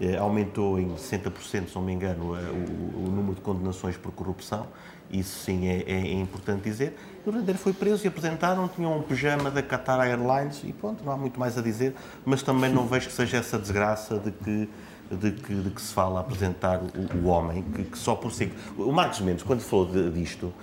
eh, 0.00 0.16
aumentou 0.16 0.78
em 0.80 0.88
60%, 0.94 1.68
se 1.68 1.74
não 1.74 1.82
me 1.82 1.92
engano, 1.92 2.32
o, 2.32 3.04
o 3.06 3.10
número 3.10 3.34
de 3.34 3.40
condenações 3.42 3.96
por 3.98 4.10
corrupção. 4.12 4.66
Isso 5.10 5.44
sim 5.44 5.68
é, 5.68 5.82
é, 5.86 5.98
é 5.98 6.12
importante 6.14 6.62
dizer. 6.62 6.96
E 7.24 7.28
o 7.28 7.32
Rendeiro 7.32 7.58
foi 7.58 7.72
preso 7.72 8.04
e 8.04 8.08
apresentaram, 8.08 8.66
tinham 8.68 8.98
um 8.98 9.02
pijama 9.02 9.50
da 9.50 9.62
Qatar 9.62 10.00
Airlines 10.00 10.62
e 10.64 10.72
pronto, 10.72 11.04
não 11.04 11.12
há 11.12 11.16
muito 11.16 11.38
mais 11.38 11.56
a 11.56 11.62
dizer, 11.62 11.94
mas 12.24 12.42
também 12.42 12.72
não 12.72 12.86
vejo 12.86 13.08
que 13.08 13.12
seja 13.12 13.36
essa 13.36 13.58
desgraça 13.58 14.18
de 14.18 14.30
que 14.30 14.68
de 15.10 15.30
que, 15.30 15.54
de 15.54 15.68
que, 15.68 15.82
se 15.82 15.92
fala 15.92 16.20
apresentar 16.20 16.80
o, 16.80 17.18
o 17.18 17.26
homem, 17.26 17.62
que, 17.62 17.84
que, 17.84 17.98
só 17.98 18.14
por 18.14 18.32
si. 18.32 18.50
O 18.78 18.90
Marcos 18.90 19.20
Mendes, 19.20 19.42
quando 19.42 19.60
falou 19.60 19.84
de, 19.84 20.10
disto, 20.10 20.54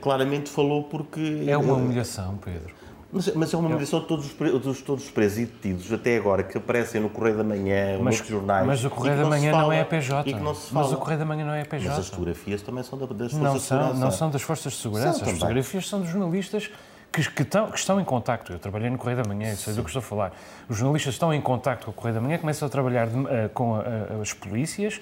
claramente 0.00 0.50
falou 0.50 0.84
porque. 0.84 1.44
É 1.46 1.56
uma 1.56 1.74
humilhação, 1.74 2.36
Pedro. 2.36 2.72
Mas, 3.10 3.34
mas, 3.34 3.54
é 3.54 3.56
uma 3.56 3.68
humilhação 3.68 4.00
de 4.00 4.06
todos 4.06 4.26
os, 4.26 4.60
dos, 4.60 4.82
todos 4.82 5.04
os 5.04 5.10
presos 5.10 5.38
e 5.38 5.46
detidos 5.46 5.90
até 5.90 6.18
agora 6.18 6.42
que 6.42 6.58
aparecem 6.58 7.00
no 7.00 7.08
Correio 7.08 7.38
da 7.38 7.44
Manhã, 7.44 7.94
mas, 7.94 8.16
noutros 8.16 8.28
jornais. 8.28 8.66
Mas 8.66 8.84
o 8.84 8.90
Correio 8.90 9.16
da 9.16 9.24
Manhã 9.24 9.52
não 9.52 9.72
é 9.72 9.80
a 9.80 9.84
PJ. 9.84 10.36
Mas 10.72 10.92
o 10.92 10.96
Correio 10.96 11.18
da 11.18 11.24
Manhã 11.24 11.46
não 11.46 11.54
é 11.54 11.62
a 11.62 11.64
PJ. 11.64 11.88
Mas 11.88 11.98
as 11.98 12.08
fotografias 12.08 12.60
também 12.60 12.84
são 12.84 12.98
das 12.98 13.08
Forças 13.08 13.38
não 13.38 13.54
de 13.54 13.60
Segurança. 13.60 13.94
Não 13.94 14.10
são 14.10 14.30
das 14.30 14.42
Forças 14.42 14.72
de 14.74 14.78
Segurança. 14.78 15.18
São 15.18 15.28
as 15.28 15.38
fotografias 15.38 15.88
são 15.88 16.00
dos 16.00 16.10
jornalistas 16.10 16.70
que, 17.10 17.30
que, 17.30 17.42
estão, 17.42 17.70
que 17.70 17.78
estão 17.78 17.98
em 17.98 18.04
contacto. 18.04 18.52
Eu 18.52 18.58
trabalhei 18.58 18.90
no 18.90 18.98
Correio 18.98 19.22
da 19.22 19.28
Manhã, 19.28 19.54
sei 19.56 19.72
do 19.72 19.82
que 19.82 19.88
estou 19.88 20.00
a 20.00 20.02
falar. 20.02 20.32
Os 20.68 20.76
jornalistas 20.76 21.14
estão 21.14 21.32
em 21.32 21.40
contacto 21.40 21.86
com 21.86 21.90
o 21.90 21.94
Correio 21.94 22.14
da 22.14 22.20
Manhã, 22.20 22.38
começam 22.38 22.66
a 22.66 22.70
trabalhar 22.70 23.06
de, 23.06 23.16
uh, 23.16 23.48
com 23.54 23.74
a, 23.74 23.80
a, 23.80 24.20
as 24.20 24.34
polícias 24.34 25.00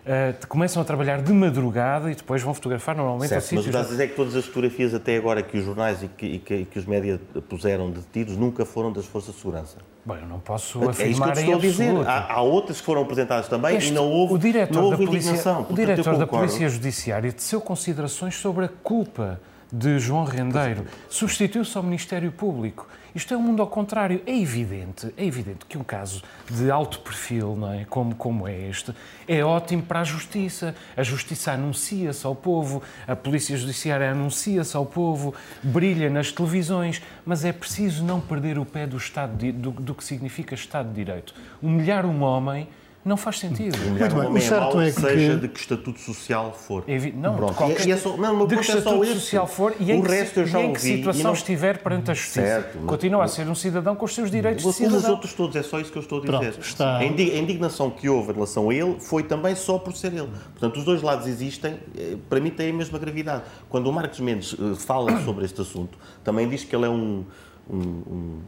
Uh, 0.00 0.46
começam 0.46 0.80
a 0.80 0.84
trabalhar 0.84 1.20
de 1.20 1.32
madrugada 1.32 2.10
e 2.10 2.14
depois 2.14 2.42
vão 2.42 2.54
fotografar 2.54 2.96
normalmente 2.96 3.28
certo, 3.28 3.44
a 3.44 3.46
sítios... 3.46 3.66
Mas 3.66 3.86
o 3.86 3.90
dizer 3.90 4.04
é 4.04 4.06
que 4.06 4.16
todas 4.16 4.34
as 4.34 4.46
fotografias 4.46 4.94
até 4.94 5.16
agora 5.16 5.42
que 5.42 5.58
os 5.58 5.64
jornais 5.64 6.02
e 6.02 6.08
que, 6.08 6.26
e 6.26 6.38
que, 6.38 6.54
e 6.54 6.64
que 6.64 6.78
os 6.78 6.86
médias 6.86 7.20
puseram 7.48 7.90
detidos 7.90 8.36
nunca 8.36 8.64
foram 8.64 8.90
das 8.90 9.04
Forças 9.04 9.34
de 9.34 9.40
Segurança. 9.40 9.76
Bem, 10.04 10.18
eu 10.22 10.26
não 10.26 10.40
posso 10.40 10.82
é 10.84 10.88
afirmar 10.88 11.32
isso 11.32 11.44
que 11.44 11.50
eu 11.50 11.56
estou 11.56 11.56
a 11.56 11.58
dizer. 11.58 12.08
Há, 12.08 12.32
há, 12.32 12.40
outras 12.40 12.80
que 12.80 12.86
foram 12.86 13.02
apresentadas 13.02 13.48
também 13.48 13.76
este, 13.76 13.90
e 13.90 13.92
não 13.92 14.08
houve, 14.08 14.34
o 14.34 14.38
diretor 14.38 14.74
não 14.74 14.84
houve 14.84 15.04
da 15.04 15.10
polícia, 15.10 15.28
indignação. 15.28 15.66
O 15.68 15.74
diretor 15.74 16.16
da 16.16 16.26
Polícia 16.26 16.68
Judiciária 16.68 17.32
teceu 17.32 17.60
considerações 17.60 18.36
sobre 18.36 18.64
a 18.64 18.68
culpa 18.68 19.38
de 19.72 19.98
João 19.98 20.24
Rendeiro. 20.24 20.86
Substituiu-se 21.08 21.76
ao 21.76 21.82
Ministério 21.82 22.32
Público. 22.32 22.88
Isto 23.14 23.34
é 23.34 23.36
um 23.36 23.42
mundo 23.42 23.60
ao 23.60 23.66
contrário. 23.66 24.22
É 24.26 24.36
evidente, 24.36 25.12
é 25.16 25.24
evidente 25.24 25.66
que 25.66 25.76
um 25.76 25.82
caso 25.82 26.22
de 26.48 26.70
alto 26.70 27.00
perfil, 27.00 27.56
não 27.56 27.72
é? 27.72 27.84
como, 27.84 28.14
como 28.14 28.46
é 28.46 28.68
este, 28.68 28.94
é 29.26 29.44
ótimo 29.44 29.82
para 29.82 30.00
a 30.00 30.04
justiça. 30.04 30.74
A 30.96 31.02
justiça 31.02 31.52
anuncia-se 31.52 32.24
ao 32.26 32.34
povo, 32.34 32.82
a 33.06 33.16
polícia 33.16 33.56
judiciária 33.56 34.10
anuncia-se 34.10 34.76
ao 34.76 34.86
povo, 34.86 35.34
brilha 35.62 36.08
nas 36.08 36.30
televisões, 36.30 37.02
mas 37.24 37.44
é 37.44 37.52
preciso 37.52 38.04
não 38.04 38.20
perder 38.20 38.58
o 38.58 38.64
pé 38.64 38.86
do, 38.86 38.96
Estado 38.96 39.36
de, 39.36 39.50
do, 39.50 39.70
do 39.72 39.94
que 39.94 40.04
significa 40.04 40.54
Estado 40.54 40.88
de 40.88 40.94
Direito. 40.94 41.34
Humilhar 41.60 42.06
um 42.06 42.22
homem 42.22 42.68
não 43.04 43.16
faz 43.16 43.38
sentido. 43.38 43.78
Muito 43.78 44.14
bem, 44.14 44.28
o 44.28 44.40
certo 44.40 44.80
é 44.80 44.90
que... 44.90 45.00
seja 45.00 45.36
de 45.36 45.48
que 45.48 45.58
estatuto 45.58 45.98
social 46.00 46.52
for. 46.52 46.84
É 46.86 46.98
não, 47.12 47.34
Pronto. 47.34 47.54
qualquer... 47.54 47.86
E 47.86 47.92
é 47.92 47.96
só, 47.96 48.16
não, 48.16 48.46
de 48.46 48.54
que 48.54 48.60
é 48.60 48.60
estatuto 48.60 49.04
é 49.04 49.14
social 49.14 49.46
for 49.46 49.74
e 49.80 49.90
em, 49.90 50.00
o 50.00 50.02
resto 50.02 50.40
eu 50.40 50.46
já 50.46 50.60
e 50.60 50.66
em 50.66 50.72
que 50.72 50.80
situação 50.80 51.22
não... 51.22 51.32
estiver 51.32 51.78
perante 51.78 52.10
a 52.10 52.14
justiça. 52.14 52.42
Certo, 52.42 52.78
mas... 52.78 52.86
Continua 52.86 53.24
a 53.24 53.28
ser 53.28 53.48
um 53.48 53.54
cidadão 53.54 53.96
com 53.96 54.04
os 54.04 54.14
seus 54.14 54.30
direitos 54.30 54.62
de 54.62 54.72
cidadão. 54.72 55.00
Como 55.00 55.06
os 55.06 55.10
outros 55.10 55.32
todos, 55.32 55.56
é 55.56 55.62
só 55.62 55.80
isso 55.80 55.90
que 55.90 55.96
eu 55.96 56.02
estou 56.02 56.18
a 56.18 56.20
dizer. 56.20 56.52
Pronto, 56.52 56.60
está... 56.60 56.98
A 56.98 57.04
indignação 57.04 57.90
que 57.90 58.08
houve 58.08 58.32
em 58.32 58.34
relação 58.34 58.68
a 58.68 58.74
ele 58.74 59.00
foi 59.00 59.22
também 59.22 59.54
só 59.54 59.78
por 59.78 59.96
ser 59.96 60.12
ele. 60.12 60.28
Portanto, 60.52 60.76
os 60.76 60.84
dois 60.84 61.00
lados 61.00 61.26
existem, 61.26 61.78
eh, 61.96 62.16
para 62.28 62.38
mim 62.38 62.50
têm 62.50 62.70
a 62.70 62.74
mesma 62.74 62.98
gravidade. 62.98 63.44
Quando 63.68 63.86
o 63.86 63.92
Marcos 63.92 64.20
Mendes 64.20 64.54
eh, 64.54 64.74
fala 64.76 65.22
sobre 65.24 65.46
este 65.46 65.60
assunto, 65.60 65.98
também 66.22 66.46
diz 66.48 66.64
que 66.64 66.76
ele 66.76 66.84
é 66.84 66.90
um, 66.90 67.24
um, 67.70 67.78
um, 67.78 68.40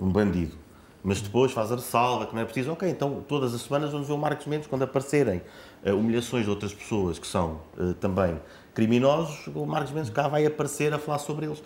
um 0.00 0.08
bandido 0.08 0.58
mas 1.02 1.20
depois 1.20 1.52
faz 1.52 1.72
a 1.72 1.76
ressalva 1.76 2.26
que 2.26 2.34
não 2.34 2.42
é 2.42 2.44
preciso. 2.44 2.72
Ok, 2.72 2.88
então 2.88 3.24
todas 3.26 3.54
as 3.54 3.62
semanas 3.62 3.90
vamos 3.92 4.06
ver 4.06 4.14
o 4.14 4.18
Marcos 4.18 4.46
Mendes 4.46 4.66
quando 4.66 4.82
aparecerem 4.82 5.42
uh, 5.84 5.94
humilhações 5.94 6.44
de 6.44 6.50
outras 6.50 6.74
pessoas 6.74 7.18
que 7.18 7.26
são 7.26 7.60
uh, 7.78 7.94
também 7.94 8.38
criminosos, 8.74 9.46
o 9.48 9.66
Marcos 9.66 9.92
Mendes 9.92 10.10
cá 10.10 10.28
vai 10.28 10.46
aparecer 10.46 10.92
a 10.92 10.98
falar 10.98 11.18
sobre 11.18 11.46
eles. 11.46 11.62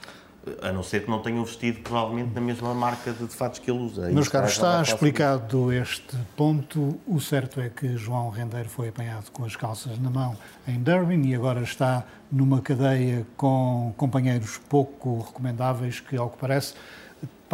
A 0.60 0.70
não 0.70 0.82
ser 0.82 1.04
que 1.04 1.10
não 1.10 1.22
tenham 1.22 1.42
vestido, 1.42 1.80
provavelmente, 1.80 2.34
na 2.34 2.40
mesma 2.40 2.74
marca 2.74 3.12
de, 3.12 3.26
de 3.26 3.34
fatos 3.34 3.58
que 3.58 3.70
ele 3.70 3.80
usa. 3.80 4.10
Meus 4.10 4.28
caros, 4.28 4.50
está 4.50 4.82
explicado 4.82 5.72
este 5.72 6.14
ponto. 6.36 7.00
O 7.06 7.18
certo 7.18 7.62
é 7.62 7.70
que 7.70 7.96
João 7.96 8.28
Rendeiro 8.28 8.68
foi 8.68 8.88
apanhado 8.88 9.30
com 9.30 9.42
as 9.46 9.56
calças 9.56 9.98
na 9.98 10.10
mão 10.10 10.36
em 10.68 10.78
Durbin 10.82 11.26
e 11.26 11.34
agora 11.34 11.62
está 11.62 12.04
numa 12.30 12.60
cadeia 12.60 13.26
com 13.38 13.94
companheiros 13.96 14.58
pouco 14.68 15.20
recomendáveis 15.20 16.00
que, 16.00 16.14
ao 16.14 16.28
que 16.28 16.36
parece, 16.36 16.74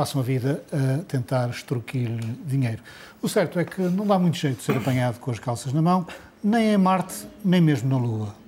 passam 0.01 0.23
a 0.23 0.25
vida 0.25 0.65
a 0.73 1.03
tentar 1.05 1.51
extorquir 1.51 2.09
dinheiro. 2.47 2.83
O 3.21 3.29
certo 3.29 3.61
é 3.61 3.67
que 3.67 3.83
não 3.83 4.07
dá 4.07 4.19
muito 4.19 4.39
jeito 4.39 4.57
de 4.57 4.63
ser 4.63 4.75
apanhado 4.75 5.19
com 5.19 5.31
as 5.31 5.39
calças 5.39 5.75
na 5.75 5.83
mão, 5.83 6.07
nem 6.43 6.73
em 6.73 6.79
Marte, 6.79 7.27
nem 7.45 7.61
mesmo 7.61 7.91
na 7.91 7.99
Lua. 7.99 8.40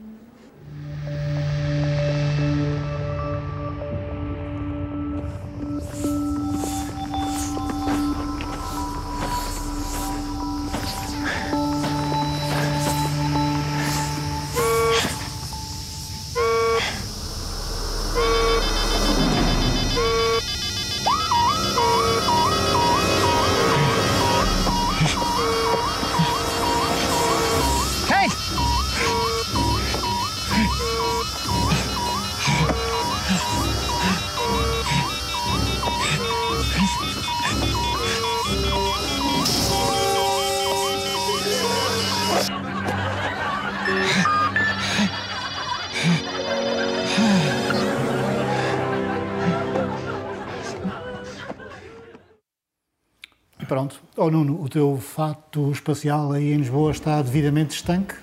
Oh 54.24 54.30
Nuno, 54.30 54.62
o 54.62 54.68
teu 54.68 54.96
fato 54.98 55.72
espacial 55.72 56.30
aí 56.30 56.52
em 56.52 56.58
Lisboa 56.58 56.92
está 56.92 57.20
devidamente 57.20 57.74
estanque? 57.74 58.14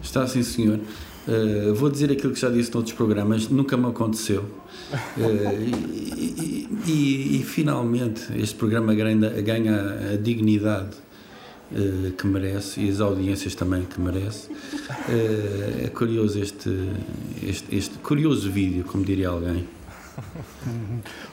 Está 0.00 0.28
sim, 0.28 0.44
senhor. 0.44 0.78
Uh, 1.26 1.74
vou 1.74 1.90
dizer 1.90 2.12
aquilo 2.12 2.32
que 2.32 2.38
já 2.38 2.48
disse 2.48 2.72
noutros 2.72 2.94
programas, 2.94 3.48
nunca 3.48 3.76
me 3.76 3.86
aconteceu. 3.86 4.42
Uh, 5.16 5.60
e, 6.16 6.68
e, 6.86 7.40
e, 7.40 7.42
finalmente 7.42 8.32
este 8.40 8.54
programa 8.54 8.94
ganha, 8.94 9.28
ganha 9.42 10.12
a 10.12 10.16
dignidade 10.16 10.94
uh, 11.72 12.12
que 12.12 12.24
merece 12.24 12.80
e 12.80 12.90
as 12.90 13.00
audiências 13.00 13.56
também 13.56 13.82
que 13.86 14.00
merece. 14.00 14.50
é 15.82 15.88
curioso 15.88 16.38
este, 16.38 16.70
este, 17.42 17.74
este 17.74 17.98
curioso 17.98 18.48
vídeo, 18.52 18.84
como 18.84 19.04
diria 19.04 19.30
alguém. 19.30 19.66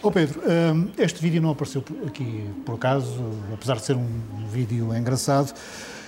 Oh 0.02 0.12
Pedro, 0.12 0.42
hum, 0.42 0.92
este 0.98 1.22
vídeo 1.22 1.42
não 1.42 1.52
apareceu 1.52 1.84
aqui 2.06 2.50
por 2.66 2.76
acaso, 2.76 3.24
apesar 3.54 3.76
de 3.76 3.84
ser 3.84 3.96
um 3.96 4.08
vídeo 4.52 4.96
engraçado. 4.96 5.54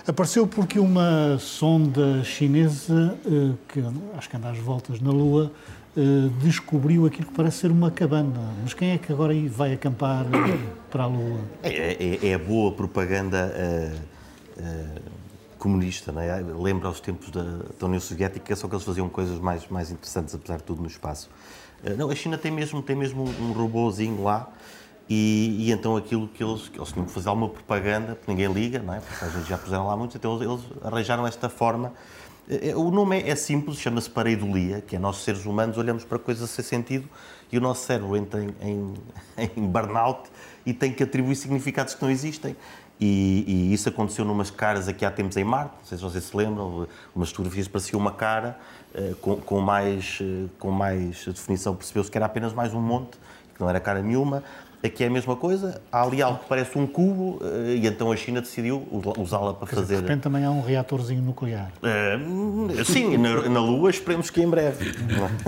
Apareceu 0.07 0.47
porque 0.47 0.79
uma 0.79 1.37
sonda 1.37 2.23
chinesa, 2.23 3.17
eh, 3.25 3.53
que 3.67 3.83
acho 4.17 4.29
que 4.29 4.37
anda 4.37 4.49
às 4.49 4.57
voltas 4.57 5.01
na 5.01 5.11
Lua, 5.11 5.51
eh, 5.97 6.29
descobriu 6.41 7.05
aquilo 7.05 7.27
que 7.27 7.33
parece 7.33 7.57
ser 7.57 7.71
uma 7.71 7.91
cabana. 7.91 8.53
Mas 8.63 8.73
quem 8.73 8.91
é 8.91 8.97
que 8.97 9.11
agora 9.11 9.33
vai 9.49 9.73
acampar 9.73 10.25
para 10.89 11.03
a 11.03 11.07
Lua? 11.07 11.41
É, 11.61 11.91
é, 12.01 12.27
é 12.29 12.33
a 12.35 12.39
boa 12.39 12.71
propaganda 12.71 13.51
uh, 14.57 15.01
comunista, 15.57 16.11
não 16.13 16.21
é? 16.21 16.39
Lembra 16.39 16.87
aos 16.87 17.01
tempos 17.01 17.29
da, 17.29 17.43
da 17.77 17.85
União 17.85 17.99
Soviética, 17.99 18.55
só 18.55 18.67
que 18.69 18.75
eles 18.75 18.85
faziam 18.85 19.09
coisas 19.09 19.39
mais, 19.39 19.67
mais 19.67 19.91
interessantes, 19.91 20.33
apesar 20.33 20.57
de 20.57 20.63
tudo, 20.63 20.81
no 20.81 20.87
espaço. 20.87 21.29
Eh, 21.87 21.93
não, 21.95 22.09
a 22.09 22.15
China 22.15 22.37
tem 22.37 22.51
mesmo, 22.51 22.81
tem 22.81 22.95
mesmo 22.95 23.23
um 23.23 23.53
robôzinho 23.53 24.21
lá 24.21 24.49
e, 25.09 25.67
e, 25.67 25.71
então 25.71 25.95
aquilo 25.95 26.27
que 26.27 26.43
eles, 26.43 26.69
eles 26.73 26.91
tinham 26.91 27.05
que 27.05 27.11
fazer 27.11 27.29
alguma 27.29 27.47
propaganda, 27.47 28.15
porque 28.15 28.29
ninguém 28.29 28.51
liga, 28.51 28.79
não 28.79 28.93
é? 28.93 28.99
Porque 28.99 29.49
já 29.49 29.57
puseram 29.57 29.87
lá 29.87 29.95
muitos, 29.95 30.15
então 30.17 30.35
eles, 30.35 30.47
eles 30.49 30.65
arranjaram 30.83 31.25
esta 31.25 31.47
forma. 31.47 31.93
Eh, 32.49 32.75
o 32.75 32.91
nome 32.91 33.21
é, 33.21 33.29
é 33.29 33.35
simples, 33.35 33.79
chama-se 33.79 34.09
pareidolia, 34.09 34.81
que 34.81 34.97
é 34.97 34.99
nós 34.99 35.17
seres 35.17 35.45
humanos 35.45 35.77
olhamos 35.77 36.03
para 36.03 36.19
coisas 36.19 36.49
sem 36.49 36.65
sentido 36.65 37.07
e 37.49 37.57
o 37.57 37.61
nosso 37.61 37.85
cérebro 37.85 38.17
entra 38.17 38.43
em, 38.43 38.53
em, 38.61 38.93
em 39.55 39.67
burnout 39.67 40.29
e 40.65 40.73
tem 40.73 40.91
que 40.91 41.03
atribuir 41.03 41.35
significados 41.35 41.95
que 41.95 42.01
não 42.01 42.11
existem. 42.11 42.55
E, 42.99 43.43
e, 43.47 43.73
isso 43.73 43.89
aconteceu 43.89 44.25
numas 44.25 44.49
caras 44.49 44.87
aqui 44.87 45.05
há 45.05 45.11
tempos 45.11 45.37
em 45.37 45.43
Marte, 45.43 45.73
não 45.79 45.85
sei 45.85 45.97
se 45.97 46.03
vocês 46.03 46.23
se 46.23 46.35
lembram, 46.35 46.87
umas 47.15 47.29
fotografias 47.29 47.67
parecia 47.67 47.97
uma 47.97 48.11
cara 48.11 48.57
uh, 48.95 49.15
com, 49.17 49.35
com, 49.35 49.61
mais, 49.61 50.19
uh, 50.19 50.49
com 50.57 50.71
mais 50.71 51.23
definição, 51.25 51.75
percebeu-se 51.75 52.09
que 52.09 52.17
era 52.17 52.25
apenas 52.25 52.53
mais 52.53 52.73
um 52.73 52.81
monte, 52.81 53.17
que 53.53 53.61
não 53.61 53.69
era 53.69 53.79
cara 53.79 54.01
nenhuma. 54.01 54.43
Aqui 54.83 55.03
é 55.03 55.07
a 55.07 55.09
mesma 55.09 55.35
coisa, 55.35 55.81
há 55.91 56.03
ali 56.03 56.21
algo 56.21 56.39
que 56.39 56.45
parece 56.47 56.77
um 56.77 56.85
cubo 56.85 57.39
eh, 57.41 57.77
e 57.77 57.87
então 57.87 58.11
a 58.11 58.15
China 58.15 58.41
decidiu 58.41 58.87
usá-la 59.17 59.53
para 59.55 59.65
fazer. 59.65 59.95
De 59.95 60.01
repente 60.01 60.21
também 60.21 60.45
há 60.45 60.51
um 60.51 60.61
reatorzinho 60.61 61.21
nuclear. 61.21 61.71
Uh, 61.81 62.85
sim, 62.85 63.17
na, 63.17 63.49
na, 63.49 63.59
Lua 63.59 63.89
esperemos 63.89 64.29
que 64.29 64.39
em 64.39 64.47
breve. 64.47 64.93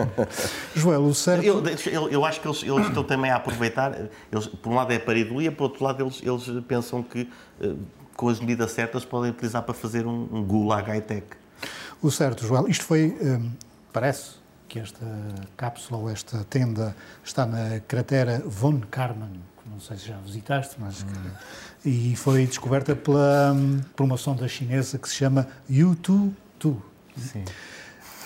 Joel, 0.74 1.04
o 1.04 1.14
certo. 1.14 1.46
Eu, 1.46 1.64
eu, 1.92 2.10
eu, 2.10 2.26
acho 2.26 2.42
que 2.42 2.48
eles, 2.48 2.64
eles, 2.64 2.88
estão 2.88 3.04
também 3.04 3.30
a 3.30 3.36
aproveitar. 3.36 3.96
Eles, 4.32 4.48
por 4.48 4.72
um 4.72 4.76
lado 4.76 4.92
é 4.92 4.96
a 4.96 5.00
paridolia, 5.00 5.52
por 5.52 5.66
outro 5.66 5.84
lado 5.84 6.04
eles, 6.04 6.22
eles 6.24 6.66
pensam 6.66 7.04
que 7.04 7.30
uh, 7.62 7.78
com 8.16 8.30
as 8.30 8.40
medidas 8.40 8.72
certas 8.72 9.06
podem 9.06 9.30
utilizar 9.30 9.62
para 9.62 9.76
fazer 9.76 10.08
um, 10.08 10.28
um 10.32 10.44
gulag 10.44 10.88
high-tech. 10.88 11.28
O 12.02 12.10
certo, 12.10 12.48
Joel, 12.48 12.68
isto 12.68 12.84
foi, 12.84 13.16
parece, 13.94 14.39
que 14.70 14.80
esta 14.80 15.06
cápsula 15.58 16.00
ou 16.00 16.10
esta 16.10 16.46
tenda 16.48 16.96
está 17.26 17.46
na 17.46 17.80
cratera 17.88 18.42
von 18.46 18.80
Karman, 18.92 19.32
que 19.62 19.70
não 19.70 19.80
sei 19.80 19.98
se 19.98 20.08
já 20.08 20.18
visitaste, 20.18 20.76
mas 20.80 21.04
que, 21.04 21.90
e 21.90 22.16
foi 22.16 22.46
descoberta 22.46 22.96
pela, 22.96 23.56
por 23.96 24.04
uma 24.04 24.16
sonda 24.16 24.48
chinesa 24.48 25.00
que 25.00 25.10
se 25.10 25.16
chama 25.16 25.48
U-2-2. 25.68 26.76
Sim. 27.18 27.44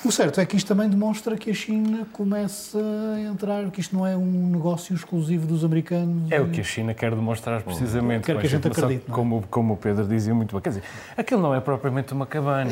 O 0.05 0.11
certo 0.11 0.41
é 0.41 0.45
que 0.45 0.57
isto 0.57 0.67
também 0.67 0.89
demonstra 0.89 1.37
que 1.37 1.49
a 1.49 1.53
China 1.53 2.05
começa 2.11 2.77
a 3.15 3.21
entrar, 3.21 3.71
que 3.71 3.79
isto 3.79 3.95
não 3.95 4.05
é 4.05 4.17
um 4.17 4.49
negócio 4.49 4.93
exclusivo 4.93 5.47
dos 5.47 5.63
americanos. 5.63 6.29
É 6.29 6.41
o 6.41 6.49
que 6.49 6.59
a 6.59 6.63
China 6.63 6.93
quer 6.93 7.11
demonstrar 7.11 7.61
precisamente. 7.61 8.25
Quer 8.25 8.37
que 8.37 8.45
a 8.45 8.49
gente 8.49 8.67
acredite. 8.67 9.05
É? 9.09 9.13
Como, 9.13 9.41
como 9.49 9.75
o 9.75 9.77
Pedro 9.77 10.05
dizia 10.05 10.35
muito 10.35 10.51
bem. 10.51 10.61
Quer 10.61 10.69
dizer, 10.69 10.83
aquilo 11.15 11.41
não 11.41 11.55
é 11.55 11.61
propriamente 11.61 12.11
uma 12.11 12.25
cabana. 12.25 12.69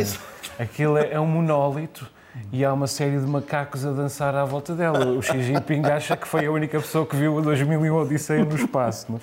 Aquilo 0.59 0.97
é, 0.97 1.13
é 1.13 1.19
um 1.21 1.25
monólito 1.25 2.05
e 2.51 2.63
há 2.63 2.73
uma 2.73 2.87
série 2.87 3.19
de 3.19 3.25
macacos 3.25 3.85
a 3.85 3.91
dançar 3.91 4.35
à 4.35 4.45
volta 4.45 4.73
dela. 4.73 5.05
O 5.05 5.21
Xi 5.21 5.41
Jinping 5.41 5.85
acha 5.85 6.15
que 6.15 6.27
foi 6.27 6.45
a 6.45 6.51
única 6.51 6.79
pessoa 6.79 7.05
que 7.05 7.15
viu 7.15 7.35
o 7.35 7.41
2001 7.41 7.93
Odisseia 7.95 8.45
no 8.45 8.55
espaço. 8.55 9.07
Não? 9.09 9.17
É? 9.17 9.21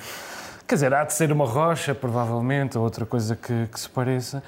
Quer 0.66 0.74
dizer, 0.74 0.92
há 0.92 1.02
de 1.02 1.14
ser 1.14 1.32
uma 1.32 1.46
rocha, 1.46 1.94
provavelmente, 1.94 2.76
ou 2.76 2.84
outra 2.84 3.06
coisa 3.06 3.34
que, 3.34 3.66
que 3.72 3.80
se 3.80 3.88
pareça. 3.88 4.42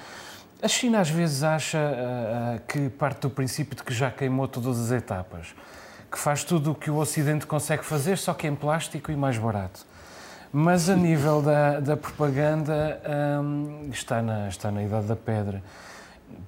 A 0.62 0.68
China 0.68 1.00
às 1.00 1.08
vezes 1.08 1.42
acha 1.42 1.78
uh, 1.78 2.60
que 2.68 2.90
parte 2.90 3.22
do 3.22 3.30
princípio 3.30 3.74
de 3.74 3.82
que 3.82 3.94
já 3.94 4.10
queimou 4.10 4.46
todas 4.46 4.78
as 4.78 4.90
etapas, 4.90 5.54
que 6.12 6.18
faz 6.18 6.44
tudo 6.44 6.72
o 6.72 6.74
que 6.74 6.90
o 6.90 6.96
Ocidente 6.96 7.46
consegue 7.46 7.82
fazer, 7.82 8.18
só 8.18 8.34
que 8.34 8.46
em 8.46 8.54
plástico 8.54 9.10
e 9.10 9.16
mais 9.16 9.38
barato. 9.38 9.86
Mas 10.52 10.90
a 10.90 10.96
nível 10.96 11.40
da, 11.40 11.80
da 11.80 11.96
propaganda 11.96 13.00
um, 13.40 13.88
está, 13.90 14.20
na, 14.20 14.48
está 14.48 14.70
na 14.70 14.82
idade 14.82 15.06
da 15.06 15.16
pedra 15.16 15.62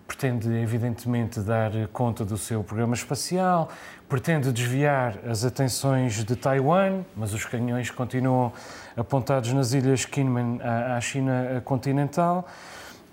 pretende, 0.07 0.49
evidentemente, 0.61 1.41
dar 1.41 1.71
conta 1.93 2.25
do 2.25 2.37
seu 2.37 2.63
programa 2.63 2.95
espacial, 2.95 3.69
pretende 4.09 4.53
desviar 4.53 5.19
as 5.27 5.45
atenções 5.45 6.25
de 6.25 6.37
Taiwan, 6.37 7.03
mas 7.17 7.33
os 7.33 7.45
canhões 7.45 7.91
continuam 7.91 8.53
apontados 8.97 9.53
nas 9.53 9.73
ilhas 9.73 10.05
Kinmen 10.05 10.61
à 10.63 11.01
China 11.01 11.63
continental. 11.65 12.47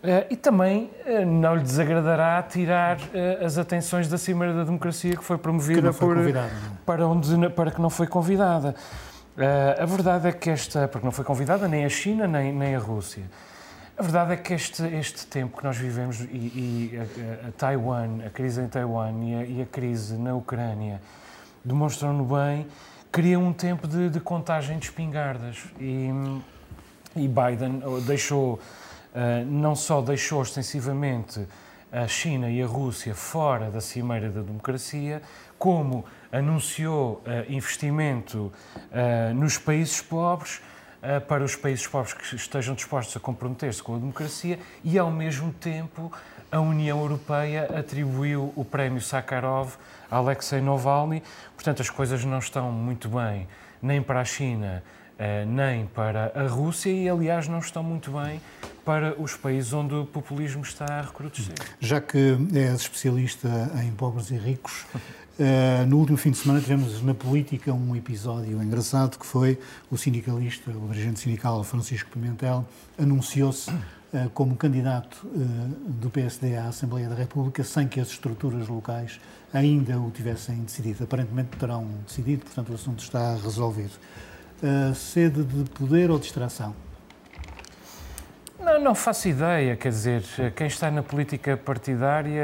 Eh, 0.02 0.28
e 0.30 0.36
também 0.38 0.90
eh, 1.06 1.26
não 1.26 1.56
lhe 1.56 1.64
desagradará 1.64 2.42
tirar 2.44 2.98
eh, 3.14 3.44
as 3.44 3.58
atenções 3.58 4.08
da 4.08 4.18
Cimeira 4.18 4.54
da 4.54 4.64
Democracia 4.64 5.16
que 5.16 5.24
foi 5.24 5.38
promovida 5.38 5.92
foi 5.92 6.16
por, 6.16 6.34
para, 6.86 7.06
onde, 7.06 7.50
para 7.50 7.70
que 7.70 7.82
não 7.82 7.90
foi 7.90 8.08
convidada. 8.08 8.76
A 9.82 9.86
verdade 9.86 10.28
é 10.28 10.32
que 10.34 10.50
esta, 10.50 10.86
porque 10.86 11.06
não 11.06 11.14
foi 11.14 11.24
convidada 11.24 11.66
nem 11.66 11.86
a 11.86 11.90
China 11.90 12.28
nem, 12.28 12.52
nem 12.52 12.76
a 12.76 12.80
Rússia. 12.80 13.24
A 14.00 14.02
verdade 14.02 14.32
é 14.32 14.38
que 14.38 14.54
este, 14.54 14.82
este 14.96 15.28
tempo 15.28 15.58
que 15.58 15.64
nós 15.66 15.76
vivemos 15.76 16.22
e, 16.22 16.24
e 16.24 16.92
a, 17.44 17.50
a, 17.50 17.52
Taiwan, 17.52 18.26
a 18.26 18.30
crise 18.30 18.62
em 18.62 18.68
Taiwan 18.70 19.12
e 19.26 19.36
a, 19.36 19.44
e 19.44 19.62
a 19.62 19.66
crise 19.66 20.16
na 20.16 20.34
Ucrânia 20.34 21.02
demonstram-no 21.66 22.24
bem, 22.24 22.66
cria 23.12 23.38
um 23.38 23.52
tempo 23.52 23.90
de, 23.90 24.10
de, 24.10 24.22
contagem 24.22 24.80
de 24.80 24.86
espingardas. 24.86 25.66
E, 25.82 26.08
e 27.14 27.28
Biden 27.28 27.82
deixou, 28.08 28.54
uh, 28.54 29.46
não 29.46 29.76
só 29.76 30.02
deixou 30.02 30.40
ostensivamente 30.40 31.46
a 31.92 32.08
China 32.08 32.50
e 32.50 32.64
a 32.64 32.66
Rússia 32.66 33.14
fora 33.14 33.70
da 33.70 33.82
cimeira 33.82 34.30
da 34.30 34.40
democracia, 34.40 35.22
como 35.58 36.06
anunciou 36.32 37.22
uh, 37.26 37.52
investimento 37.52 38.50
uh, 38.94 39.34
nos 39.34 39.58
países 39.58 40.02
pobres 40.02 40.62
eh, 40.62 40.79
para 41.28 41.44
os 41.44 41.56
países 41.56 41.88
pobres 41.88 42.14
que 42.14 42.36
estejam 42.36 42.76
dispostos 42.76 43.16
a 43.16 43.20
comprometer-se 43.20 43.82
com 43.82 43.96
a 43.96 43.98
democracia 43.98 44.60
e, 44.84 44.98
ao 44.98 45.10
mesmo 45.10 45.54
tempo, 45.54 46.12
a 46.52 46.60
União 46.60 47.00
Europeia 47.00 47.70
atribuiu 47.78 48.52
o 48.56 48.66
prémio 48.66 49.02
Sakharov 49.02 49.76
a 50.10 50.18
Alexei 50.18 50.62
Navalny. 50.62 51.22
Portanto, 51.56 51.82
as 51.82 51.90
coisas 51.90 52.26
não 52.26 52.40
estão 52.40 52.72
muito 52.72 53.08
bem 53.08 53.48
nem 53.82 54.02
para 54.02 54.20
a 54.20 54.26
China, 54.26 54.84
eh, 55.18 55.46
nem 55.46 55.86
para 55.86 56.32
a 56.36 56.48
Rússia 56.48 56.90
e, 56.90 57.08
aliás, 57.08 57.48
não 57.48 57.60
estão 57.60 57.84
muito 57.84 58.12
bem 58.12 58.42
para 58.84 59.14
os 59.22 59.36
países 59.36 59.72
onde 59.72 59.94
o 59.94 60.06
populismo 60.06 60.64
está 60.64 60.86
a 60.86 61.02
recrudescer. 61.02 61.54
Já 61.80 62.02
que 62.02 62.38
és 62.54 62.82
especialista 62.82 63.48
em 63.84 63.92
pobres 63.92 64.32
e 64.32 64.36
ricos, 64.38 64.86
Uh, 65.40 65.86
no 65.88 66.00
último 66.00 66.18
fim 66.18 66.32
de 66.32 66.38
semana 66.38 66.60
tivemos 66.60 67.02
na 67.02 67.14
política 67.14 67.72
um 67.72 67.96
episódio 67.96 68.62
engraçado 68.62 69.18
que 69.18 69.26
foi 69.26 69.58
o 69.90 69.96
sindicalista, 69.96 70.70
o 70.70 70.90
dirigente 70.90 71.22
sindical 71.22 71.64
Francisco 71.64 72.10
Pimentel, 72.10 72.66
anunciou-se 72.98 73.72
uh, 73.72 74.30
como 74.34 74.58
candidato 74.58 75.26
uh, 75.26 75.30
do 75.88 76.10
PSD 76.10 76.58
à 76.58 76.68
Assembleia 76.68 77.08
da 77.08 77.16
República 77.16 77.64
sem 77.64 77.88
que 77.88 78.02
as 78.02 78.10
estruturas 78.10 78.68
locais 78.68 79.18
ainda 79.54 79.98
o 79.98 80.12
tivessem 80.12 80.58
decidido. 80.58 81.06
Aparentemente 81.06 81.56
terão 81.58 81.88
decidido, 82.06 82.44
portanto 82.44 82.74
o 82.74 82.76
assunto 82.76 83.02
está 83.02 83.36
resolvido. 83.36 83.94
sede 84.94 85.46
de 85.46 85.70
poder 85.70 86.12
ou 86.12 86.20
distração? 86.20 86.76
Não, 88.60 88.78
não 88.84 88.94
faço 88.94 89.30
ideia, 89.30 89.78
quer 89.78 89.90
dizer, 89.90 90.22
quem 90.54 90.68
está 90.68 90.92
na 90.92 91.02
política 91.02 91.56
partidária 91.56 92.44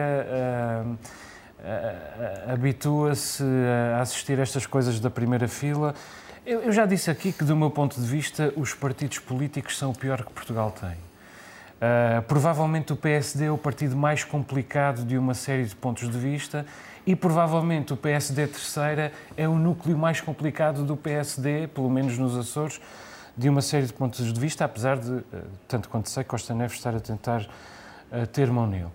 habitua-se 2.47 3.43
a 3.95 4.01
assistir 4.01 4.39
a 4.39 4.43
estas 4.43 4.65
coisas 4.65 4.99
da 4.99 5.10
primeira 5.10 5.47
fila. 5.47 5.95
Eu, 6.45 6.62
eu, 6.62 6.71
já 6.71 6.86
disse 6.86 7.10
aqui 7.10 7.32
que, 7.32 7.43
do 7.43 7.56
meu 7.56 7.71
ponto 7.71 7.99
de 7.99 8.06
vista, 8.06 8.54
os 8.56 8.73
partidos 8.73 9.17
políticos 9.19 9.78
são 9.78 9.91
o 9.91 9.95
pior 9.95 10.23
que 10.23 10.32
Portugal 10.32 10.71
tem. 10.80 10.91
Uh, 11.75 12.21
provavelmente 12.28 12.93
o 12.93 12.95
PSD 12.95 13.45
é 13.45 13.51
o 13.51 13.58
partido 13.58 13.97
mais 13.97 14.23
complicado 14.23 15.04
de 15.04 15.17
uma 15.17 15.34
série 15.34 15.65
de 15.65 15.75
pontos 15.75 16.10
de 16.10 16.17
vista 16.17 16.65
e 17.06 17.15
provavelmente 17.15 17.93
o 17.93 17.97
PSD 17.97 18.47
terceira 18.47 19.12
é 19.36 19.47
o 19.47 19.56
núcleo 19.56 19.97
mais 19.97 20.21
complicado 20.21 20.84
do 20.84 20.95
PSD, 20.95 21.67
pelo 21.67 21.89
menos 21.89 22.17
nos 22.17 22.38
Açores, 22.38 22.80
de 23.36 23.49
uma 23.49 23.62
série 23.62 23.86
de 23.86 23.93
pontos 23.93 24.32
de 24.32 24.39
vista, 24.39 24.63
apesar 24.63 24.97
de, 24.97 25.21
tanto 25.67 25.89
quanto 25.89 26.10
sei, 26.10 26.23
Costa 26.23 26.54
Neves 26.54 26.78
estar 26.78 26.95
a 26.95 26.99
tentar 26.99 27.41
uh, 27.41 28.25
ter 28.28 28.49
mão 28.49 28.65
nele. 28.65 28.91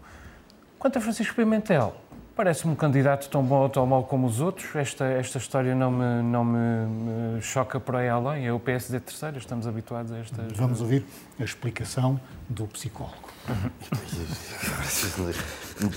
Quanto 0.78 0.96
a 0.96 1.00
Francisco 1.00 1.34
Pimentel, 1.34 1.94
Parece-me 2.40 2.72
um 2.72 2.74
candidato 2.74 3.28
tão 3.28 3.44
bom 3.44 3.58
ou 3.58 3.68
tão 3.68 3.84
mau 3.84 4.02
como 4.04 4.26
os 4.26 4.40
outros. 4.40 4.74
Esta, 4.74 5.04
esta 5.04 5.36
história 5.36 5.74
não 5.74 5.90
me, 5.90 6.22
não 6.22 6.42
me, 6.42 7.42
choca 7.42 7.78
por 7.78 7.96
aí 7.96 8.08
além. 8.08 8.46
É 8.46 8.52
o 8.52 8.58
PSD 8.58 8.98
terceiro, 8.98 9.36
estamos 9.36 9.66
habituados 9.66 10.10
a 10.10 10.16
estas. 10.16 10.56
Vamos 10.56 10.80
ouvir 10.80 11.04
a 11.38 11.44
explicação 11.44 12.18
do 12.50 12.66
psicólogo. 12.66 13.30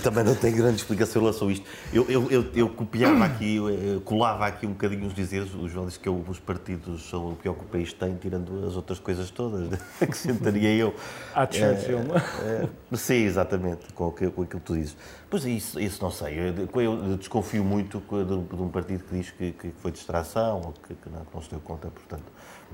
Também 0.02 0.24
não 0.24 0.34
tem 0.34 0.54
grande 0.54 0.76
explicação 0.76 1.20
em 1.20 1.24
relação 1.24 1.48
a 1.48 1.52
isto. 1.52 1.66
Eu, 1.92 2.08
eu, 2.08 2.30
eu, 2.30 2.46
eu 2.54 2.68
copiava 2.68 3.24
aqui, 3.24 3.56
eu 3.56 4.00
colava 4.02 4.46
aqui 4.46 4.64
um 4.64 4.70
bocadinho 4.70 5.06
os 5.06 5.14
dizeres, 5.14 5.52
os 5.52 5.70
João 5.70 5.86
disse 5.86 5.98
que 5.98 6.08
os 6.08 6.38
partidos 6.38 7.08
são 7.08 7.32
o 7.32 7.36
pior 7.36 7.54
que 7.54 7.64
o 7.64 7.66
país 7.66 7.92
tem, 7.92 8.16
tirando 8.16 8.66
as 8.66 8.76
outras 8.76 8.98
coisas 8.98 9.30
todas, 9.30 9.68
que 9.98 10.16
sentaria 10.16 10.70
eu. 10.70 10.94
À 11.34 11.44
Churchill. 11.44 11.98
É, 12.42 12.68
é, 12.92 12.96
sim, 12.96 13.24
exatamente, 13.24 13.92
com, 13.92 14.10
com 14.10 14.24
aquilo 14.24 14.46
que 14.46 14.60
tu 14.60 14.74
dizes. 14.74 14.96
Pois 15.28 15.44
isso, 15.44 15.78
isso 15.80 16.02
não 16.02 16.10
sei, 16.10 16.38
eu, 16.38 16.80
eu 16.80 17.16
desconfio 17.16 17.64
muito 17.64 18.00
de, 18.00 18.56
de, 18.56 18.62
um 18.62 18.68
partido 18.68 19.02
que 19.04 19.16
diz 19.16 19.30
que, 19.32 19.52
que 19.52 19.72
foi 19.78 19.90
distração 19.90 20.60
ou 20.60 20.72
que, 20.72 20.94
que, 20.94 21.08
não, 21.10 21.24
que 21.24 21.34
não 21.34 21.42
se 21.42 21.50
deu 21.50 21.60
conta, 21.60 21.88
portanto, 21.88 22.32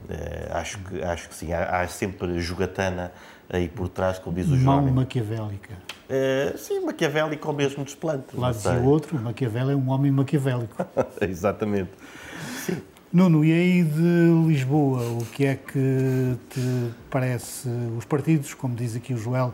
é, 0.09 0.51
acho, 0.53 0.79
que, 0.79 1.03
acho 1.03 1.29
que 1.29 1.35
sim, 1.35 1.53
há, 1.53 1.81
há 1.81 1.89
sempre 1.89 2.41
jogatana 2.41 3.13
aí 3.51 3.69
por 3.69 3.89
trás, 3.89 4.19
como 4.19 4.37
diz 4.37 4.49
o 4.49 4.57
João. 4.57 4.83
Mão 4.83 4.93
maquiavélica. 4.93 5.75
É, 6.09 6.55
sim, 6.57 6.81
maquiavélico 6.81 7.47
ao 7.47 7.55
mesmo 7.55 7.85
desplante. 7.85 8.37
Lá 8.37 8.51
dizia 8.51 8.73
o 8.73 8.85
outro, 8.85 9.19
Maquiavel 9.19 9.71
é 9.71 9.77
um 9.77 9.91
homem 9.91 10.11
maquiavélico. 10.11 10.75
Exatamente. 11.21 11.91
Sim. 12.65 12.81
Nuno, 13.13 13.45
e 13.45 13.53
aí 13.53 13.83
de 13.83 14.47
Lisboa, 14.47 15.03
o 15.03 15.25
que 15.27 15.45
é 15.45 15.57
que 15.57 16.37
te 16.49 16.91
parece? 17.11 17.69
Os 17.97 18.05
partidos, 18.05 18.55
como 18.55 18.75
diz 18.75 18.97
aqui 18.97 19.15
o 19.15 19.19
Joel, 19.19 19.53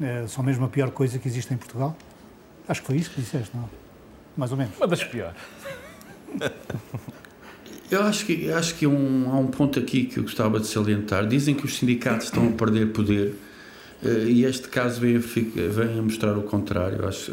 é, 0.00 0.26
são 0.26 0.44
mesmo 0.44 0.64
a 0.64 0.68
pior 0.68 0.90
coisa 0.90 1.18
que 1.18 1.26
existe 1.26 1.52
em 1.52 1.56
Portugal? 1.56 1.96
Acho 2.66 2.80
que 2.82 2.86
foi 2.86 2.96
isso 2.96 3.10
que 3.10 3.20
disseste, 3.20 3.56
não? 3.56 3.68
Mais 4.36 4.52
ou 4.52 4.58
menos. 4.58 4.76
Uma 4.76 4.86
das 4.86 5.02
piores. 5.02 5.36
Eu 7.90 8.02
acho 8.02 8.26
que, 8.26 8.50
acho 8.50 8.74
que 8.74 8.86
um, 8.86 9.30
há 9.30 9.38
um 9.38 9.46
ponto 9.46 9.78
aqui 9.78 10.04
que 10.04 10.18
eu 10.18 10.22
gostava 10.22 10.60
de 10.60 10.66
salientar. 10.66 11.26
Dizem 11.26 11.54
que 11.54 11.64
os 11.64 11.76
sindicatos 11.76 12.26
estão 12.26 12.48
a 12.48 12.52
perder 12.52 12.92
poder 12.92 13.34
Eh, 14.02 14.26
e 14.28 14.44
este 14.44 14.68
caso 14.68 15.00
vem 15.00 15.16
a, 15.16 15.18
vem 15.18 15.98
a 15.98 16.02
mostrar 16.02 16.36
o 16.38 16.42
contrário, 16.42 17.06
acho, 17.06 17.32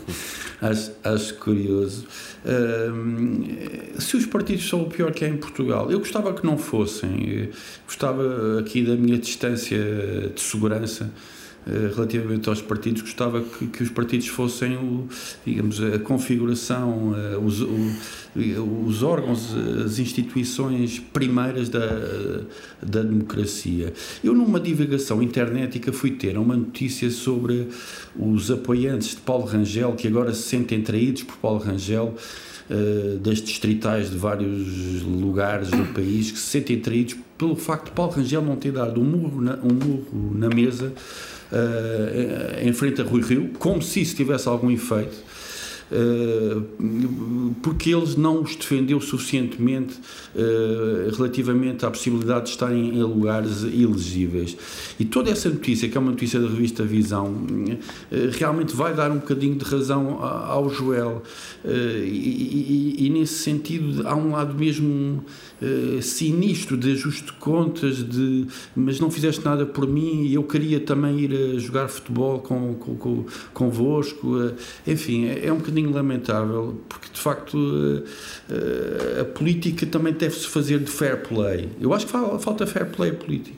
acho, 0.60 0.92
acho 1.04 1.34
curioso. 1.34 2.06
Uh, 2.44 4.00
se 4.00 4.16
os 4.16 4.24
partidos 4.24 4.66
são 4.68 4.82
o 4.82 4.86
pior 4.88 5.12
que 5.12 5.24
é 5.24 5.28
em 5.28 5.36
Portugal, 5.36 5.90
eu 5.90 5.98
gostava 5.98 6.32
que 6.32 6.46
não 6.46 6.56
fossem, 6.56 7.50
gostava 7.86 8.58
aqui 8.60 8.82
da 8.82 8.96
minha 8.96 9.18
distância 9.18 9.78
de 10.34 10.40
segurança 10.40 11.04
eh, 11.04 11.37
relativamente 11.94 12.48
aos 12.48 12.62
partidos, 12.62 13.02
gostava 13.02 13.42
que, 13.42 13.66
que 13.66 13.82
os 13.82 13.90
partidos 13.90 14.28
fossem, 14.28 14.76
o, 14.76 15.06
digamos, 15.44 15.82
a 15.82 15.98
configuração, 15.98 17.14
eh, 17.16 17.36
os, 17.36 17.60
o, 17.60 18.86
os 18.86 19.02
órgãos, 19.02 19.54
as 19.84 19.98
instituições 19.98 20.98
primeiras 20.98 21.68
da, 21.68 21.86
da 22.82 23.02
democracia. 23.02 23.92
Eu, 24.22 24.34
numa 24.34 24.60
divulgação 24.60 25.22
internética, 25.22 25.92
fui 25.92 26.12
ter 26.12 26.38
uma 26.38 26.56
notícia 26.56 27.10
sobre 27.10 27.68
os 28.16 28.50
apoiantes 28.50 29.10
de 29.10 29.16
Paulo 29.16 29.44
Rangel, 29.44 29.92
que 29.92 30.08
agora 30.08 30.32
se 30.32 30.42
sentem 30.42 30.82
traídos 30.82 31.22
por 31.24 31.36
Paulo 31.36 31.60
Rangel, 31.60 32.14
das 33.22 33.40
distritais 33.40 34.10
de 34.10 34.18
vários 34.18 35.02
lugares 35.02 35.70
do 35.70 35.86
país, 35.94 36.30
que 36.30 36.38
se 36.38 36.48
sentem 36.48 36.78
traídos 36.78 37.16
pelo 37.38 37.56
facto 37.56 37.86
de 37.86 37.92
Paulo 37.92 38.12
Rangel 38.12 38.42
não 38.42 38.56
ter 38.56 38.72
dado 38.72 39.00
um 39.00 39.04
murro 39.04 39.40
na, 39.40 39.54
um 39.56 39.72
murro 39.72 40.34
na 40.34 40.48
mesa 40.48 40.92
uh, 41.52 42.66
em 42.66 42.72
frente 42.72 43.00
a 43.00 43.04
Rui 43.04 43.22
Rio, 43.22 43.50
como 43.58 43.82
se 43.82 44.00
isso 44.00 44.16
tivesse 44.16 44.48
algum 44.48 44.70
efeito. 44.70 45.28
Uh, 45.90 47.54
porque 47.62 47.94
eles 47.94 48.14
não 48.14 48.42
os 48.42 48.54
defendeu 48.54 49.00
suficientemente 49.00 49.94
uh, 50.34 51.16
relativamente 51.16 51.86
à 51.86 51.90
possibilidade 51.90 52.44
de 52.44 52.50
estarem 52.50 52.90
em 52.90 53.02
lugares 53.02 53.62
elegíveis. 53.62 54.54
E 55.00 55.06
toda 55.06 55.30
essa 55.30 55.48
notícia, 55.48 55.88
que 55.88 55.96
é 55.96 56.00
uma 56.00 56.10
notícia 56.10 56.38
da 56.38 56.46
revista 56.46 56.84
Visão, 56.84 57.46
realmente 58.32 58.76
vai 58.76 58.92
dar 58.94 59.10
um 59.10 59.16
bocadinho 59.16 59.56
de 59.56 59.64
razão 59.64 60.22
ao 60.22 60.68
Joel. 60.68 61.22
E, 61.64 62.98
e, 62.98 63.06
e, 63.06 63.10
nesse 63.10 63.42
sentido, 63.42 64.06
há 64.06 64.14
um 64.14 64.32
lado 64.32 64.54
mesmo 64.54 65.24
uh, 65.62 66.02
sinistro 66.02 66.76
de 66.76 66.92
ajuste 66.92 67.26
de 67.26 67.32
contas, 67.32 67.96
de, 67.96 68.46
mas 68.74 69.00
não 69.00 69.10
fizeste 69.10 69.44
nada 69.44 69.66
por 69.66 69.86
mim 69.86 70.24
e 70.24 70.34
eu 70.34 70.42
queria 70.42 70.80
também 70.80 71.20
ir 71.20 71.32
a 71.32 71.58
jogar 71.58 71.88
futebol 71.88 72.40
com, 72.40 72.74
com, 72.74 72.96
com, 72.96 73.24
convosco. 73.52 74.36
Uh, 74.36 74.54
enfim, 74.86 75.26
é, 75.26 75.46
é, 75.46 75.52
um 75.52 75.58
bocadinho 75.58 75.90
lamentável, 75.90 76.80
porque 76.88 77.08
de 77.12 77.20
facto 77.20 77.54
uh, 77.56 79.20
a 79.20 79.24
política 79.24 79.86
também 79.86 80.12
deve-se 80.12 80.46
fazer 80.46 80.78
de 80.78 80.90
fair 80.90 81.22
play. 81.22 81.68
Eu 81.80 81.92
acho 81.92 82.06
que 82.06 82.12
falta 82.12 82.66
fair 82.66 82.86
play 82.86 83.12
político. 83.12 83.56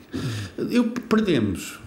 Eu, 0.69 0.85
perdemos. 0.85 1.79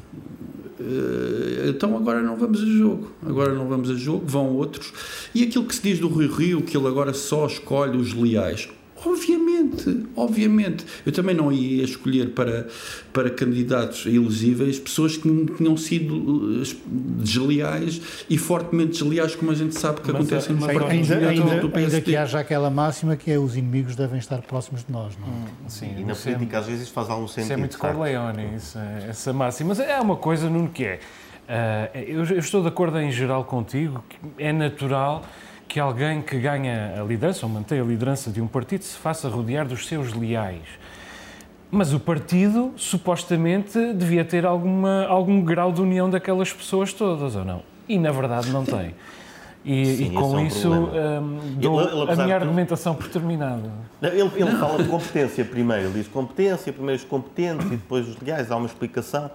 Então 1.67 1.97
agora 1.97 2.21
não 2.21 2.37
vamos 2.37 2.61
a 2.63 2.67
jogo. 2.67 3.11
Agora 3.25 3.55
não 3.55 3.69
vamos 3.69 3.91
a 3.91 3.95
jogo, 3.95 4.25
vão 4.27 4.51
outros. 4.51 4.93
E 5.35 5.43
aquilo 5.43 5.65
que 5.65 5.75
se 5.75 5.83
diz 5.83 5.99
do 5.99 6.09
Rio 6.09 6.33
Rio, 6.33 6.63
que 6.63 6.77
ele 6.77 6.87
agora 6.87 7.15
só 7.15 7.47
escolhe 7.47 7.97
os 7.97 8.13
leais. 8.13 8.69
Obviamente, 9.05 10.07
obviamente. 10.17 10.85
Eu 11.05 11.13
também 11.13 11.35
não 11.35 11.53
ia 11.53 11.83
escolher 11.83 12.31
para, 12.31 12.69
para 13.13 13.29
candidatos 13.29 14.07
elegíveis 14.07 14.79
pessoas 14.79 15.17
que 15.17 15.27
não 15.29 15.45
tinham 15.47 15.77
sido 15.77 16.63
eh, 16.63 16.77
desleais 17.19 18.01
e 18.31 18.39
fortemente 18.39 18.93
desleais, 19.03 19.35
como 19.35 19.51
a 19.51 19.55
gente 19.55 19.79
sabe 19.79 20.01
que 20.01 20.13
mas, 20.13 20.21
acontece 20.21 20.53
mas, 20.53 20.69
ainda, 20.69 21.29
ainda, 21.29 21.79
ainda 21.79 22.01
que 22.01 22.17
haja 22.17 22.39
aquela 22.39 22.71
máxima 22.71 23.17
que 23.17 23.31
é 23.31 23.39
os 23.39 23.57
inimigos 23.57 23.97
devem 23.97 24.19
estar 24.19 24.41
próximos 24.43 24.85
de 24.85 24.93
nós, 24.93 25.15
não 25.19 25.27
é? 25.27 25.31
Hum, 25.31 25.69
sim, 25.69 25.95
e 25.99 26.05
na 26.05 26.15
política 26.15 26.59
às 26.59 26.67
vezes 26.67 26.89
faz 26.89 27.11
algum 27.11 27.27
sentido. 27.27 27.45
Isso 27.45 27.53
é 27.53 27.57
muito 27.57 27.79
Corleone, 27.79 28.57
isso, 28.57 28.79
é, 28.79 29.07
essa 29.11 29.33
máxima. 29.33 29.71
Mas 29.71 29.81
é 29.81 29.99
uma 30.01 30.17
coisa, 30.17 30.49
Nuno, 30.49 30.69
que 30.69 30.85
é. 30.85 31.01
Uh, 31.45 31.99
eu, 31.99 32.25
eu 32.25 32.39
estou 32.39 32.63
de 32.63 32.69
acordo 32.69 32.99
em 32.99 33.13
geral 33.13 33.45
contigo, 33.45 34.03
que 34.09 34.17
é 34.39 34.51
natural 34.51 35.23
que 35.69 35.81
alguém 35.81 36.23
que 36.23 36.39
ganha 36.39 37.01
a 37.01 37.05
liderança 37.05 37.47
ou 37.47 37.53
mantém 37.53 37.81
a 37.81 37.85
liderança 37.85 38.31
de 38.31 38.41
um 38.41 38.47
partido 38.47 38.83
se 38.83 38.97
faça 38.97 39.29
rodear 39.29 39.67
dos 39.67 39.87
seus 39.87 40.13
leais. 40.13 40.63
Mas 41.71 41.93
o 41.93 41.99
partido 41.99 42.73
supostamente 42.77 43.93
devia 43.95 44.25
ter 44.25 44.47
alguma, 44.47 45.07
algum 45.07 45.43
grau 45.43 45.73
de 45.73 45.81
união 45.81 46.09
daquelas 46.09 46.53
pessoas 46.53 46.93
todas, 46.93 47.35
ou 47.35 47.45
não? 47.45 47.63
E 47.89 47.99
na 47.99 48.13
verdade 48.13 48.51
não 48.51 48.65
tem. 48.65 48.95
E, 49.65 49.97
Sim, 49.97 50.05
e 50.05 50.11
com 50.11 50.39
é 50.39 50.43
um 50.43 50.47
isso 50.47 50.71
um, 50.71 51.57
dou 51.57 51.81
ele, 51.81 52.03
ele, 52.03 52.13
a 52.13 52.17
minha 52.17 52.37
argumentação 52.37 52.95
por 52.95 53.09
terminada. 53.09 53.73
Ele, 54.03 54.31
ele 54.37 54.51
fala 54.59 54.83
de 54.83 54.89
competência 54.89 55.43
primeiro, 55.43 55.85
ele 55.85 55.95
diz 55.95 56.09
competência, 56.09 56.71
primeiro 56.71 57.01
os 57.01 57.09
competentes 57.09 57.67
e 57.67 57.71
depois 57.71 58.07
os 58.07 58.19
legais, 58.21 58.51
há 58.51 58.57
uma 58.57 58.67
explicação. 58.67 59.31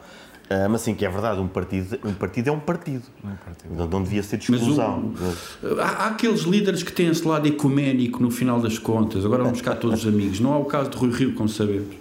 Uh, 0.50 0.68
mas 0.68 0.82
sim, 0.82 0.96
que 0.96 1.06
é 1.06 1.10
verdade, 1.10 1.40
um 1.40 1.48
partido, 1.48 2.00
um 2.04 2.14
partido 2.14 2.50
é 2.50 2.52
um 2.52 2.60
partido. 2.60 3.04
Um 3.24 3.36
partido. 3.36 3.76
Não, 3.76 3.88
não, 3.88 4.02
devia 4.02 4.24
ser 4.24 4.38
de 4.38 4.52
exclusão. 4.52 5.14
O, 5.62 5.80
há, 5.80 5.86
há, 5.86 6.08
aqueles 6.08 6.42
líderes 6.42 6.82
que 6.82 6.92
têm 6.92 7.08
esse 7.08 7.28
lado 7.28 7.48
ecuménico 7.48 8.20
no 8.20 8.32
final 8.32 8.60
das 8.60 8.80
contas, 8.80 9.24
agora 9.24 9.44
vamos 9.44 9.60
buscar 9.60 9.76
todos 9.76 10.04
os 10.04 10.12
amigos. 10.12 10.40
Não 10.40 10.52
há 10.52 10.58
o 10.58 10.66
caso 10.66 10.90
de 10.90 10.98
Rui 10.98 11.12
Rio, 11.12 11.36
como 11.36 11.48
sabemos. 11.48 11.96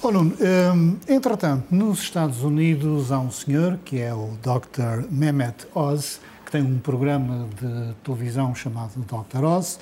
Oh, 0.00 0.10
Nuno, 0.10 0.34
um, 0.74 0.96
entretanto, 1.06 1.66
nos 1.70 2.00
Estados 2.00 2.42
Unidos 2.42 3.12
há 3.12 3.20
um 3.20 3.30
senhor 3.30 3.78
que 3.84 4.00
é 4.00 4.14
o 4.14 4.30
Dr. 4.42 5.06
Mehmet 5.10 5.66
Oz, 5.74 6.20
que 6.46 6.52
tem 6.52 6.62
um 6.62 6.78
programa 6.78 7.46
de 7.60 7.94
televisão 8.02 8.54
chamado 8.54 8.92
Dr. 8.96 9.44
Oz, 9.44 9.78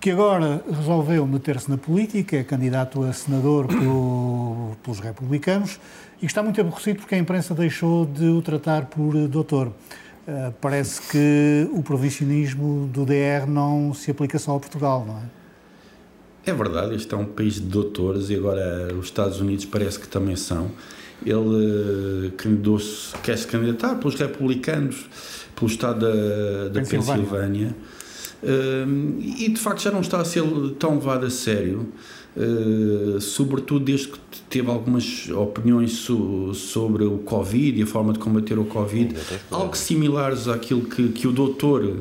que 0.00 0.10
agora 0.10 0.64
resolveu 0.68 1.26
meter-se 1.26 1.70
na 1.70 1.76
política, 1.76 2.38
é 2.38 2.42
candidato 2.42 3.02
a 3.04 3.12
senador 3.12 3.66
pelo, 3.66 4.72
pelos 4.82 4.98
republicanos 4.98 5.78
e 6.22 6.26
está 6.26 6.42
muito 6.42 6.60
aborrecido 6.60 7.00
porque 7.00 7.14
a 7.14 7.18
imprensa 7.18 7.54
deixou 7.54 8.04
de 8.04 8.26
o 8.26 8.42
tratar 8.42 8.86
por 8.86 9.14
doutor. 9.28 9.68
Uh, 9.68 10.52
parece 10.60 11.00
que 11.10 11.68
o 11.72 11.82
provisionismo 11.82 12.86
do 12.92 13.06
DR 13.06 13.48
não 13.48 13.94
se 13.94 14.10
aplica 14.10 14.38
só 14.38 14.56
a 14.56 14.60
Portugal, 14.60 15.04
não 15.06 15.16
é? 15.16 15.40
É 16.50 16.54
verdade, 16.54 16.94
este 16.94 17.12
é 17.14 17.16
um 17.16 17.24
país 17.24 17.54
de 17.54 17.62
doutores 17.62 18.30
e 18.30 18.34
agora 18.34 18.94
os 18.94 19.06
Estados 19.06 19.40
Unidos 19.40 19.64
parece 19.64 19.98
que 19.98 20.08
também 20.08 20.36
são. 20.36 20.70
Ele 21.24 22.28
uh, 22.28 23.20
quer 23.22 23.36
se 23.36 23.46
candidatar 23.46 23.96
pelos 23.96 24.14
republicanos, 24.14 25.08
pelo 25.54 25.70
estado 25.70 26.00
da, 26.00 26.68
da 26.68 26.80
Pensilvânia. 26.80 27.24
Pensilvânia. 27.24 27.76
Uh, 28.42 29.20
e 29.20 29.50
de 29.50 29.60
facto 29.60 29.82
já 29.82 29.90
não 29.90 30.00
está 30.00 30.20
a 30.20 30.24
ser 30.24 30.42
tão 30.78 30.94
levado 30.94 31.26
a 31.26 31.30
sério. 31.30 31.92
Uh, 32.36 33.20
sobretudo 33.20 33.84
desde 33.84 34.08
que 34.08 34.18
teve 34.48 34.70
algumas 34.70 35.28
opiniões 35.30 35.92
so, 35.92 36.54
sobre 36.54 37.02
o 37.02 37.18
Covid 37.18 37.80
e 37.80 37.82
a 37.82 37.86
forma 37.86 38.12
de 38.12 38.20
combater 38.20 38.56
o 38.56 38.64
Covid, 38.64 39.16
algo 39.50 39.76
similares 39.76 40.46
àquilo 40.46 40.82
que, 40.82 41.08
que 41.08 41.26
o 41.26 41.32
doutor 41.32 41.96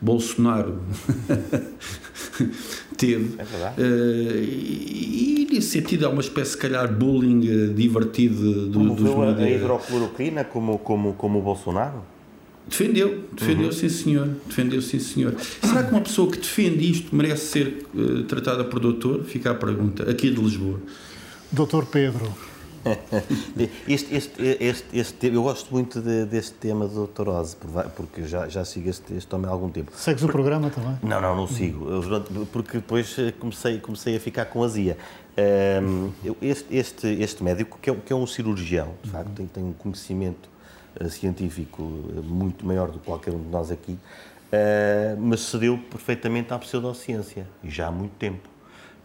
Bolsonaro 0.00 0.80
teve. 2.96 3.38
É. 3.38 3.42
Uh, 3.42 4.34
e, 4.42 5.46
e, 5.50 5.52
nesse 5.52 5.68
sentido 5.68 6.06
há 6.06 6.08
uma 6.08 6.22
espécie, 6.22 6.52
se 6.52 6.56
calhar, 6.56 6.90
bullying 6.90 7.74
divertido 7.74 8.66
do, 8.66 8.78
como 8.78 8.94
dos 8.94 9.10
a, 9.10 9.42
a 9.42 9.50
hidrocloroquina 9.50 10.44
como, 10.44 10.78
como, 10.78 11.12
como 11.12 11.38
o 11.38 11.42
Bolsonaro? 11.42 12.02
Defendeu, 12.70 13.24
defendeu 13.32 13.66
uhum. 13.66 13.72
sim 13.72 13.88
senhor, 13.88 14.28
defendeu 14.46 14.80
sim 14.80 15.00
senhor. 15.00 15.34
Será 15.60 15.82
que 15.82 15.90
uma 15.90 16.00
pessoa 16.00 16.30
que 16.30 16.38
defende 16.38 16.88
isto 16.88 17.14
merece 17.14 17.46
ser 17.46 17.86
uh, 17.92 18.22
tratada 18.22 18.62
por 18.62 18.78
doutor? 18.78 19.24
Fica 19.24 19.50
a 19.50 19.54
pergunta, 19.54 20.08
aqui 20.08 20.30
de 20.30 20.40
Lisboa. 20.40 20.80
Doutor 21.50 21.86
Pedro. 21.86 22.32
este, 23.88 24.14
este, 24.14 24.42
este, 24.60 24.98
este, 24.98 25.26
eu 25.26 25.42
gosto 25.42 25.70
muito 25.72 26.00
de, 26.00 26.24
deste 26.24 26.54
tema 26.54 26.86
do 26.86 27.06
Dr. 27.06 27.28
Porque 27.96 28.22
já, 28.22 28.48
já 28.48 28.64
sigo 28.64 28.88
este, 28.88 29.14
este 29.14 29.34
homem 29.34 29.48
há 29.48 29.52
algum 29.52 29.68
tempo. 29.68 29.90
Segues 29.94 30.22
o 30.22 30.28
programa 30.28 30.70
também? 30.70 30.96
Não, 31.02 31.20
não, 31.20 31.36
não 31.36 31.46
sigo, 31.48 31.86
porque 32.52 32.78
depois 32.78 33.18
eh, 33.18 33.32
comecei, 33.32 33.78
comecei 33.80 34.16
a 34.16 34.20
ficar 34.20 34.46
com 34.46 34.62
azia. 34.62 34.96
Um, 35.82 36.10
este, 36.40 36.76
este, 36.76 37.06
este 37.20 37.42
médico, 37.42 37.78
que 37.82 37.90
é, 37.90 37.94
que 37.94 38.12
é 38.12 38.16
um 38.16 38.26
cirurgião, 38.26 38.94
de 39.02 39.10
facto, 39.10 39.30
tem, 39.32 39.46
tem 39.46 39.64
um 39.64 39.72
conhecimento 39.72 40.49
científico 41.08 41.82
eh, 42.16 42.20
muito 42.22 42.66
maior 42.66 42.90
do 42.90 42.98
que 42.98 43.06
qualquer 43.06 43.32
um 43.32 43.42
de 43.42 43.48
nós 43.48 43.70
aqui, 43.70 43.92
uh, 43.92 45.18
mas 45.18 45.40
cedeu 45.40 45.78
perfeitamente 45.90 46.52
à 46.52 46.58
pseudociência, 46.58 47.46
e 47.62 47.70
já 47.70 47.88
há 47.88 47.90
muito 47.90 48.12
tempo. 48.12 48.48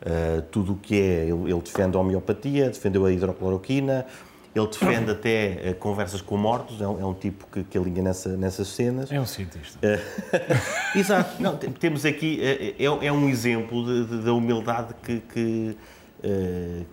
Uh, 0.01 0.41
tudo 0.51 0.73
o 0.73 0.75
que 0.75 0.99
é, 0.99 1.23
ele, 1.23 1.51
ele, 1.51 1.61
defende 1.61 1.97
a 1.97 1.99
homeopatia, 1.99 2.69
defendeu 2.69 3.05
a 3.05 3.11
hidrocloroquina, 3.11 4.05
ele 4.53 4.67
defende 4.67 5.11
até 5.11 5.71
uh, 5.71 5.75
conversas 5.75 6.21
com 6.21 6.38
mortos, 6.38 6.79
é 6.81 6.88
um, 6.88 7.01
é 7.01 7.05
um 7.05 7.13
tipo 7.13 7.47
que, 7.51 7.63
que, 7.63 7.77
alinha 7.77 8.03
nessa, 8.03 8.38
nessas 8.38 8.67
cenas. 8.67 9.11
É 9.11 9.19
um 9.19 9.25
cientista. 9.25 9.79
Uh, 9.79 10.97
exato. 10.99 11.41
Não, 11.41 11.57
temos 11.57 12.05
aqui, 12.05 12.39
é, 12.41 12.83
é, 12.83 13.11
um 13.11 13.29
exemplo 13.29 13.86
de, 13.86 14.05
de, 14.05 14.25
da 14.25 14.33
humildade 14.33 14.93
que, 15.01 15.21
que, 15.21 15.77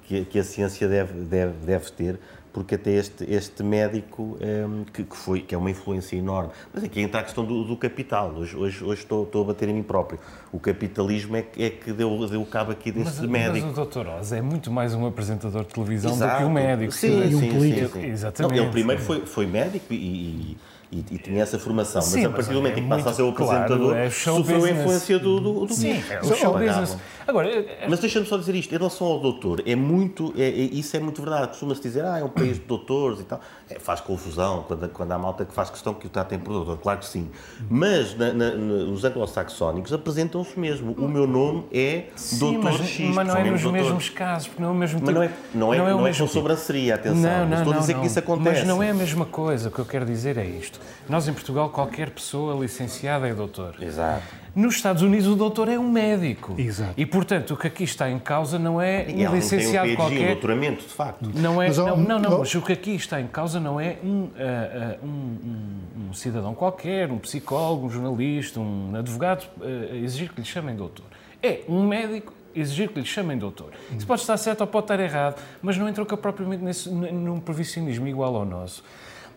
que, 0.03 0.25
que, 0.25 0.39
a 0.39 0.45
ciência 0.45 0.89
deve, 0.89 1.13
deve, 1.25 1.53
deve 1.67 1.91
ter, 1.93 2.19
porque 2.53 2.75
até 2.75 2.91
este, 2.93 3.25
este 3.33 3.63
médico 3.63 4.37
um, 4.41 4.85
que, 4.85 5.05
que, 5.05 5.17
foi, 5.17 5.41
que 5.41 5.55
é 5.55 5.59
uma 5.59 5.71
influência 5.71 6.17
enorme. 6.17 6.51
Mas 6.73 6.85
aqui 6.85 7.01
entra 7.01 7.21
a 7.21 7.23
questão 7.23 7.45
do, 7.45 7.65
do 7.65 7.77
capital. 7.77 8.33
Hoje, 8.37 8.57
hoje, 8.57 8.85
hoje 8.85 9.03
estou, 9.03 9.25
estou, 9.25 9.43
a 9.43 9.47
bater 9.47 9.69
em 9.69 9.75
mim 9.75 9.83
próprio. 9.83 10.21
O 10.53 10.59
capitalismo 10.59 11.37
é, 11.37 11.45
é 11.59 11.71
que 11.71 11.93
deu, 11.93 12.29
deu 12.29 12.45
cabo 12.45 12.73
aqui 12.73 12.93
deste 12.93 13.21
mas, 13.21 13.31
médico. 13.31 13.69
Mas 13.69 13.79
o 13.79 13.85
Dr. 13.85 14.07
Oz 14.07 14.33
é 14.33 14.43
muito 14.43 14.71
mais 14.71 14.95
um 14.95 15.07
apresentador 15.07 15.63
de 15.65 15.69
televisão 15.69 16.13
Exato. 16.13 16.35
do 16.35 16.39
que 16.39 16.45
um 16.45 16.53
médico. 16.53 16.93
Sim, 16.93 17.31
e 17.31 17.35
um 17.35 17.41
sim, 17.41 17.53
político. 17.53 17.95
Sim, 17.95 18.01
sim. 18.03 18.09
Exatamente. 18.09 18.57
Não, 18.57 18.65
ele 18.65 18.73
primeiro 18.73 19.03
foi, 19.03 19.25
foi 19.25 19.47
médico 19.47 19.87
e, 19.93 20.57
e, 20.93 21.05
e, 21.11 21.19
tinha 21.19 21.43
essa 21.43 21.59
formação, 21.59 22.03
Sim, 22.03 22.25
mas 22.25 22.27
a 22.27 22.31
partir 22.37 22.51
do 22.51 22.57
momento 22.57 22.77
é 22.77 22.81
em 22.81 22.83
que 22.83 22.89
passa 22.91 23.09
a 23.09 23.13
ser 23.15 23.23
o 23.23 23.33
claro, 23.33 23.63
apresentador, 23.63 23.97
é 23.97 24.11
show 24.11 24.37
sofreu 24.37 24.59
business. 24.59 24.77
a 24.77 24.83
influência 24.83 25.19
do, 25.19 25.41
do, 25.41 25.67
do 25.67 25.73
Sim, 25.73 26.03
é 26.11 26.21
o 26.21 26.35
show 26.35 26.53
business. 26.53 26.99
Agora, 27.27 27.49
Mas 27.89 28.01
deixa-me 28.01 28.27
só 28.27 28.37
dizer 28.37 28.55
isto, 28.55 28.75
em 28.75 28.79
relação 28.79 29.07
ao 29.07 29.21
doutor, 29.21 29.63
é 29.67 29.75
muito, 29.77 30.33
é, 30.37 30.43
é, 30.43 30.51
isso 30.51 30.97
é 30.97 31.01
muito 31.01 31.21
verdade. 31.23 31.49
Costuma-se 31.49 31.81
dizer, 31.81 32.05
ah, 32.05 32.19
é 32.19 32.25
um 32.25 32.29
país 32.29 32.59
de 32.59 32.65
doutores 32.65 33.21
e 33.21 33.25
tal. 33.25 33.41
É, 33.69 33.79
faz 33.79 34.01
confusão 34.01 34.65
quando, 34.67 34.89
quando 34.91 35.13
há 35.13 35.19
malta 35.19 35.45
que 35.45 35.53
faz 35.55 35.71
questão 35.71 35.95
que 35.95 36.07
o 36.07 36.11
tratem 36.11 36.39
por 36.39 36.53
doutor, 36.53 36.79
claro 36.79 36.99
que 36.99 37.07
sim. 37.07 37.31
Mas 37.71 38.17
na, 38.17 38.33
na, 38.33 38.47
os 38.93 39.05
anglo-saxónicos 39.05 39.93
apresentam-se 39.93 40.59
mesmo. 40.59 40.93
O 40.93 41.09
meu 41.09 41.27
nome 41.27 41.65
é 41.73 42.07
Sim, 42.17 42.39
doutor 42.39 42.79
mas, 42.79 42.89
X. 42.89 43.15
mas 43.15 43.29
não 43.29 43.37
é 43.37 43.51
nos 43.51 43.63
doutores. 43.63 43.87
mesmos 43.87 44.09
casos, 44.09 44.49
porque 44.49 44.63
não 44.63 44.69
é 44.71 44.73
o 44.73 44.75
mesmo 44.75 45.01
Mas 45.01 45.09
tipo, 45.09 45.19
não 45.19 45.23
é, 45.23 45.29
não 45.55 45.75
é, 45.75 45.79
não 45.79 45.87
é 45.87 45.91
não 45.93 46.07
é 46.07 46.15
com 46.15 46.27
sobranceria, 46.27 46.95
atenção. 46.95 47.23
Não, 47.23 47.41
não, 47.41 47.49
Mas 47.49 47.59
estou 47.61 47.73
não, 47.73 47.79
a 47.79 47.81
dizer 47.81 47.95
não. 47.95 48.01
que 48.01 48.07
isso 48.07 48.19
acontece. 48.19 48.59
Mas 48.59 48.69
não 48.69 48.83
é 48.83 48.91
a 48.91 48.95
mesma 48.95 49.27
coisa. 49.27 49.69
O 49.69 49.73
que 49.73 49.79
eu 49.79 49.87
quero 49.87 50.05
dizer 50.05 50.37
é 50.37 50.45
isto. 50.45 50.81
Nós, 51.09 51.27
em 51.29 51.33
Portugal, 51.33 51.71
qualquer 51.71 52.11
pessoa 52.11 52.61
licenciada 52.61 53.29
é 53.29 53.35
doutor. 53.35 53.77
Exato. 53.81 54.42
Nos 54.55 54.75
Estados 54.75 55.01
Unidos, 55.03 55.27
o 55.27 55.35
doutor 55.35 55.67
é 55.69 55.79
um 55.79 55.91
médico. 55.91 56.55
Exato. 56.59 56.93
E, 56.97 57.07
portanto, 57.07 57.55
o 57.55 57.57
que 57.57 57.67
aqui 57.67 57.85
está 57.85 58.11
em 58.11 58.19
causa 58.19 58.59
não 58.59 58.79
é 58.81 59.07
um 59.09 59.21
ela 59.23 59.35
licenciado 59.37 59.89
não 59.89 59.97
tem 59.97 60.05
um 60.05 60.09
PhD, 60.09 60.15
um 60.15 60.19
qualquer. 60.19 60.33
doutoramento, 60.33 60.83
de 60.83 60.93
facto. 60.93 61.31
Não 61.35 61.63
é, 61.63 61.69
Mas, 61.69 61.79
não, 61.79 61.97
não, 61.97 62.19
não, 62.19 62.39
mas 62.41 62.55
o 62.55 62.61
que 62.61 62.73
aqui 62.73 62.95
está 62.95 63.19
em 63.19 63.27
causa 63.27 63.59
não 63.59 63.81
é 63.81 63.97
um, 64.05 64.29
ah, 64.37 64.97
um, 65.03 65.07
um- 65.09 66.11
um 66.11 66.13
cidadão 66.13 66.55
qualquer, 66.55 67.11
um 67.11 67.19
psicólogo, 67.19 67.87
um 67.87 67.91
jornalista, 67.91 68.61
um 68.61 68.95
advogado, 68.95 69.47
ah, 69.63 69.97
exigir 69.97 70.31
que 70.33 70.41
lhe 70.43 70.47
chamem 70.47 70.77
doutor. 70.77 71.07
É 71.43 71.61
um 71.67 71.87
médico 71.87 72.35
exigir 72.55 72.91
que 72.91 73.01
lhe 73.01 73.07
chamem 73.07 73.39
doutor. 73.39 73.71
Isso 73.97 74.07
pode 74.07 74.21
estar 74.21 74.37
certo 74.37 74.61
ou 74.61 74.67
pode 74.67 74.85
estar 74.85 75.01
errado, 75.01 75.41
mas 75.63 75.79
não 75.79 75.89
entronca 75.89 76.15
propriamente 76.15 76.63
nesse, 76.63 76.91
num 76.91 77.41
provisionismo 77.41 78.07
igual 78.07 78.37
ao 78.37 78.45
nosso. 78.45 78.85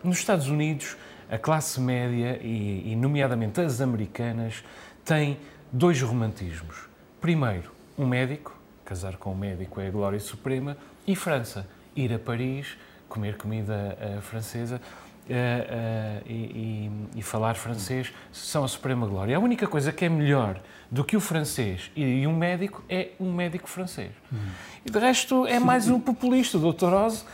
Nos 0.04 0.18
Estados 0.18 0.48
Unidos, 0.50 0.94
a 1.30 1.38
classe 1.38 1.80
média, 1.80 2.38
e, 2.42 2.92
e 2.92 2.94
nomeadamente 2.94 3.60
as 3.62 3.80
americanas, 3.80 4.62
tem 5.06 5.38
dois 5.72 6.02
romantismos. 6.02 6.76
Primeiro, 7.20 7.70
um 7.96 8.04
médico, 8.06 8.54
casar 8.84 9.16
com 9.16 9.32
um 9.32 9.36
médico 9.36 9.80
é 9.80 9.86
a 9.86 9.90
glória 9.90 10.18
suprema, 10.20 10.76
e 11.06 11.14
França, 11.16 11.66
ir 11.94 12.12
a 12.12 12.18
Paris, 12.18 12.76
comer 13.08 13.36
comida 13.36 13.96
eh, 14.00 14.18
francesa 14.20 14.80
eh, 15.30 15.66
eh, 15.70 16.22
e, 16.26 16.32
e- 16.34 17.18
e 17.20 17.22
falar 17.22 17.54
francês 17.54 18.12
são 18.32 18.64
a 18.64 18.68
suprema 18.68 19.06
glória. 19.06 19.36
A 19.36 19.40
única 19.40 19.66
coisa 19.68 19.92
que 19.92 20.04
é 20.04 20.08
melhor 20.08 20.60
do 20.90 21.04
que 21.04 21.16
o 21.16 21.20
francês 21.20 21.90
e 21.96 22.26
um 22.26 22.36
médico 22.36 22.84
é 22.88 23.10
um 23.20 23.32
médico 23.32 23.68
francês. 23.68 24.10
E 24.84 24.90
de 24.90 24.98
resto 24.98 25.46
é 25.46 25.58
mais 25.60 25.88
um 25.88 26.00
populista, 26.00 26.58
o 26.58 26.72
Dr. 26.72 26.92
Oz, 26.92 27.24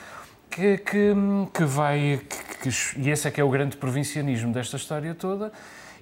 que, 0.51 0.77
que, 0.79 1.15
que 1.55 1.65
vai. 1.65 2.21
que- 2.29 2.71
que- 2.71 3.01
e 3.01 3.11
esse 3.11 3.27
é 3.27 3.31
que 3.31 3.41
é 3.41 3.45
o 3.45 3.49
grande 3.51 3.77
provincianismo 3.79 4.53
desta 4.53 4.77
história 4.77 5.15
toda. 5.15 5.51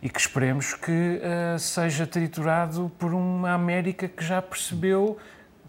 E 0.02 0.08
que 0.08 0.18
esperemos 0.18 0.74
que 0.74 1.20
eh, 1.22 1.56
seja 1.58 2.06
triturado 2.06 2.90
por 2.98 3.12
uma 3.12 3.52
América 3.52 4.08
que 4.08 4.24
já 4.24 4.40
percebeu, 4.40 5.18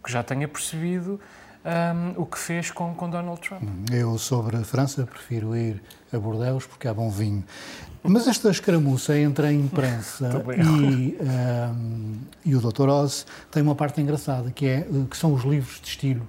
que 0.03 0.11
já 0.11 0.23
tenha 0.23 0.47
percebido 0.47 1.19
ahm, 1.65 2.13
o 2.15 2.25
que 2.25 2.39
fez 2.39 2.71
com, 2.71 2.93
com 2.93 3.09
Donald 3.09 3.41
Trump. 3.41 3.63
Eu, 3.91 4.17
sobre 4.17 4.57
a 4.57 4.63
França, 4.63 5.05
prefiro 5.05 5.55
ir 5.55 5.81
a 6.13 6.17
Bordeaux 6.17 6.65
porque 6.65 6.87
há 6.87 6.93
bom 6.93 7.09
vinho. 7.09 7.43
Mas 8.03 8.27
esta 8.27 8.49
escaramuça 8.49 9.17
entre 9.17 9.47
a 9.47 9.53
imprensa 9.53 10.43
e, 10.57 11.17
ahm, 11.19 12.15
e 12.45 12.55
o 12.55 12.61
Dr. 12.61 12.87
Oz 12.89 13.25
tem 13.51 13.61
uma 13.61 13.75
parte 13.75 14.01
engraçada, 14.01 14.49
que, 14.49 14.65
é, 14.65 14.79
eh, 14.79 14.87
que 15.09 15.17
são 15.17 15.33
os 15.33 15.43
livros 15.43 15.79
de 15.81 15.89
estilo 15.89 16.25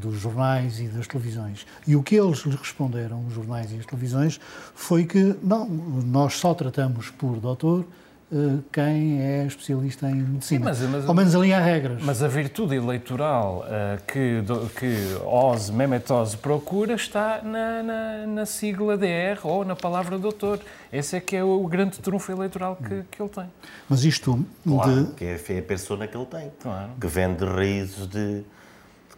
dos 0.00 0.18
jornais 0.20 0.78
e 0.80 0.88
das 0.88 1.06
televisões. 1.06 1.66
E 1.86 1.96
o 1.96 2.02
que 2.02 2.16
eles 2.16 2.40
lhe 2.40 2.54
responderam, 2.56 3.24
os 3.26 3.34
jornais 3.34 3.72
e 3.72 3.76
as 3.78 3.86
televisões, 3.86 4.40
foi 4.74 5.04
que 5.04 5.34
não, 5.42 5.68
nós 5.68 6.34
só 6.34 6.52
tratamos 6.54 7.10
por 7.10 7.36
doutor 7.40 7.84
eh, 8.30 8.58
quem 8.70 9.22
é 9.22 9.46
especialista 9.46 10.06
em 10.10 10.16
medicina. 10.16 10.74
Sim, 10.74 10.84
mas- 10.86 10.90
mas- 11.00 11.08
Ao 11.08 11.14
menos 11.14 11.34
ali 11.34 11.50
há 11.54 11.60
regras. 11.60 12.02
Mas 12.02 12.22
a 12.22 12.28
virtude 12.28 12.74
eleitoral 12.74 13.64
ah, 13.66 13.98
que, 14.06 14.42
do- 14.42 14.68
que 14.68 14.94
Oz, 15.24 15.70
Mehmet 15.70 16.12
Oz 16.12 16.34
procura 16.34 16.92
está 16.92 17.40
na, 17.42 17.82
na, 17.82 18.26
na 18.26 18.44
sigla 18.44 18.98
DR 18.98 19.38
ou 19.44 19.64
na 19.64 19.74
palavra 19.74 20.18
doutor. 20.18 20.60
Esse 20.92 21.16
é 21.16 21.20
que 21.20 21.36
é 21.36 21.42
o 21.42 21.66
grande 21.66 22.00
trunfo 22.00 22.30
eleitoral 22.30 22.76
que, 22.76 23.02
que 23.10 23.22
ele 23.22 23.30
tem. 23.30 23.46
Mas 23.88 24.04
isto 24.04 24.44
Claro, 24.62 25.04
de, 25.06 25.12
que 25.14 25.24
é, 25.24 25.40
é 25.48 25.58
a 25.58 25.62
persona 25.62 26.06
que 26.06 26.14
ele 26.14 26.26
tem. 26.26 26.52
Claro. 26.60 26.90
Que 27.00 27.06
vende 27.06 27.42
raízes 27.46 28.06
de, 28.06 28.40
de 28.40 28.44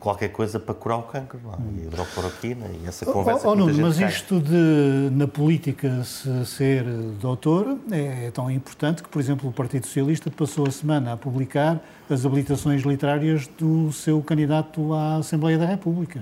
qualquer 0.00 0.30
coisa 0.30 0.58
para 0.58 0.74
curar 0.74 0.96
o 0.96 1.02
cancro. 1.02 1.38
Não 1.44 1.52
é? 1.52 1.56
E 1.82 1.86
hidrocloroquina 1.86 2.66
e 2.82 2.86
essa 2.88 3.04
conversa 3.04 3.46
Oh, 3.46 3.52
oh, 3.52 3.52
que 3.52 3.58
muita 3.58 3.72
Nuno, 3.76 3.86
mas 3.86 3.98
cai. 3.98 4.08
isto 4.08 4.40
de, 4.40 5.10
na 5.12 5.28
política, 5.28 6.02
se 6.02 6.46
ser 6.46 6.84
doutor 7.20 7.78
é, 7.92 8.26
é 8.26 8.30
tão 8.30 8.50
importante 8.50 9.02
que, 9.02 9.08
por 9.08 9.20
exemplo, 9.20 9.48
o 9.48 9.52
Partido 9.52 9.86
Socialista 9.86 10.30
passou 10.30 10.66
a 10.66 10.70
semana 10.70 11.12
a 11.12 11.16
publicar 11.16 11.80
as 12.08 12.24
habilitações 12.24 12.82
literárias 12.82 13.46
do 13.58 13.92
seu 13.92 14.20
candidato 14.22 14.92
à 14.94 15.16
Assembleia 15.16 15.58
da 15.58 15.66
República. 15.66 16.20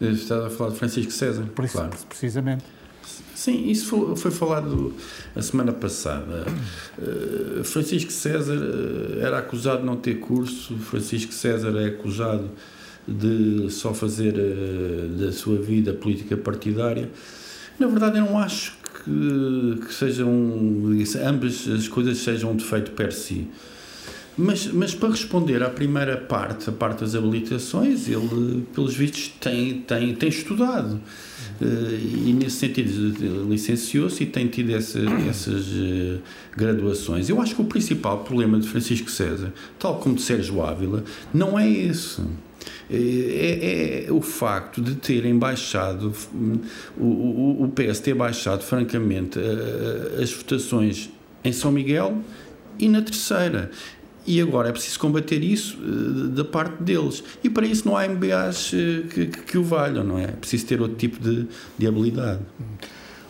Estás 0.00 0.44
a 0.44 0.50
falar 0.50 0.70
de 0.70 0.76
Francisco 0.76 1.10
César, 1.10 1.44
claro. 1.72 1.90
precisamente. 2.08 2.64
Sim, 3.38 3.68
isso 3.70 3.86
foi, 3.86 4.16
foi 4.16 4.30
falado 4.32 4.92
a 5.36 5.40
semana 5.40 5.72
passada. 5.72 6.44
Eh, 7.00 7.62
Francisco 7.62 8.10
César 8.10 8.56
eh, 8.56 9.24
era 9.24 9.38
acusado 9.38 9.78
de 9.78 9.86
não 9.86 9.94
ter 9.94 10.16
curso, 10.16 10.76
Francisco 10.78 11.32
César 11.32 11.72
é 11.78 11.86
acusado 11.86 12.50
de 13.06 13.70
só 13.70 13.94
fazer 13.94 14.34
eh, 14.36 15.06
da 15.20 15.30
sua 15.30 15.56
vida 15.56 15.92
política 15.92 16.36
partidária. 16.36 17.08
Na 17.78 17.86
verdade, 17.86 18.18
eu 18.18 18.24
não 18.24 18.40
acho 18.40 18.76
que, 19.04 19.86
que 19.86 19.94
sejam 19.94 20.28
ambas 21.24 21.68
as 21.68 21.86
coisas 21.86 22.18
sejam 22.18 22.50
um 22.50 22.56
defeito 22.56 22.90
per 22.90 23.12
si. 23.12 23.46
Mas, 24.38 24.68
mas 24.68 24.94
para 24.94 25.08
responder 25.08 25.64
à 25.64 25.68
primeira 25.68 26.16
parte, 26.16 26.70
a 26.70 26.72
parte 26.72 27.00
das 27.00 27.16
habilitações, 27.16 28.06
ele, 28.08 28.64
pelos 28.72 28.94
vistos, 28.94 29.32
tem, 29.40 29.80
tem, 29.80 30.14
tem 30.14 30.28
estudado. 30.28 31.00
Eh, 31.60 31.64
e, 32.26 32.32
nesse 32.32 32.56
sentido, 32.56 33.50
licenciou-se 33.50 34.22
e 34.22 34.26
tem 34.26 34.46
tido 34.46 34.72
essa, 34.72 35.00
essas 35.28 35.66
eh, 35.74 36.18
graduações. 36.56 37.28
Eu 37.28 37.42
acho 37.42 37.56
que 37.56 37.62
o 37.62 37.64
principal 37.64 38.22
problema 38.22 38.60
de 38.60 38.68
Francisco 38.68 39.10
César, 39.10 39.52
tal 39.76 39.98
como 39.98 40.14
de 40.14 40.22
Sérgio 40.22 40.62
Ávila, 40.62 41.02
não 41.34 41.58
é 41.58 41.68
esse. 41.68 42.22
É, 42.90 44.06
é 44.06 44.12
o 44.12 44.20
facto 44.20 44.80
de 44.80 44.94
terem 44.94 45.36
baixado, 45.36 46.12
o, 46.96 47.04
o, 47.04 47.64
o 47.64 47.72
PS 47.72 48.00
ter 48.00 48.14
baixado, 48.14 48.62
francamente, 48.62 49.38
eh, 49.38 50.22
as 50.22 50.32
votações 50.32 51.10
em 51.42 51.52
São 51.52 51.72
Miguel 51.72 52.22
e 52.78 52.88
na 52.88 53.02
terceira. 53.02 53.70
E 54.30 54.42
agora 54.42 54.68
é 54.68 54.72
preciso 54.72 55.00
combater 55.00 55.42
isso 55.42 55.78
eh, 55.82 56.28
da 56.36 56.44
parte 56.44 56.82
deles. 56.82 57.24
E 57.42 57.48
para 57.48 57.64
isso 57.64 57.88
não 57.88 57.96
há 57.96 58.06
MBAs 58.06 58.72
eh, 58.74 59.08
que, 59.08 59.26
que, 59.26 59.40
que 59.40 59.56
o 59.58 59.64
valham, 59.64 60.04
não 60.04 60.18
é? 60.18 60.24
É 60.24 60.26
preciso 60.28 60.66
ter 60.66 60.82
outro 60.82 60.96
tipo 60.98 61.18
de, 61.18 61.48
de 61.78 61.86
habilidade. 61.86 62.40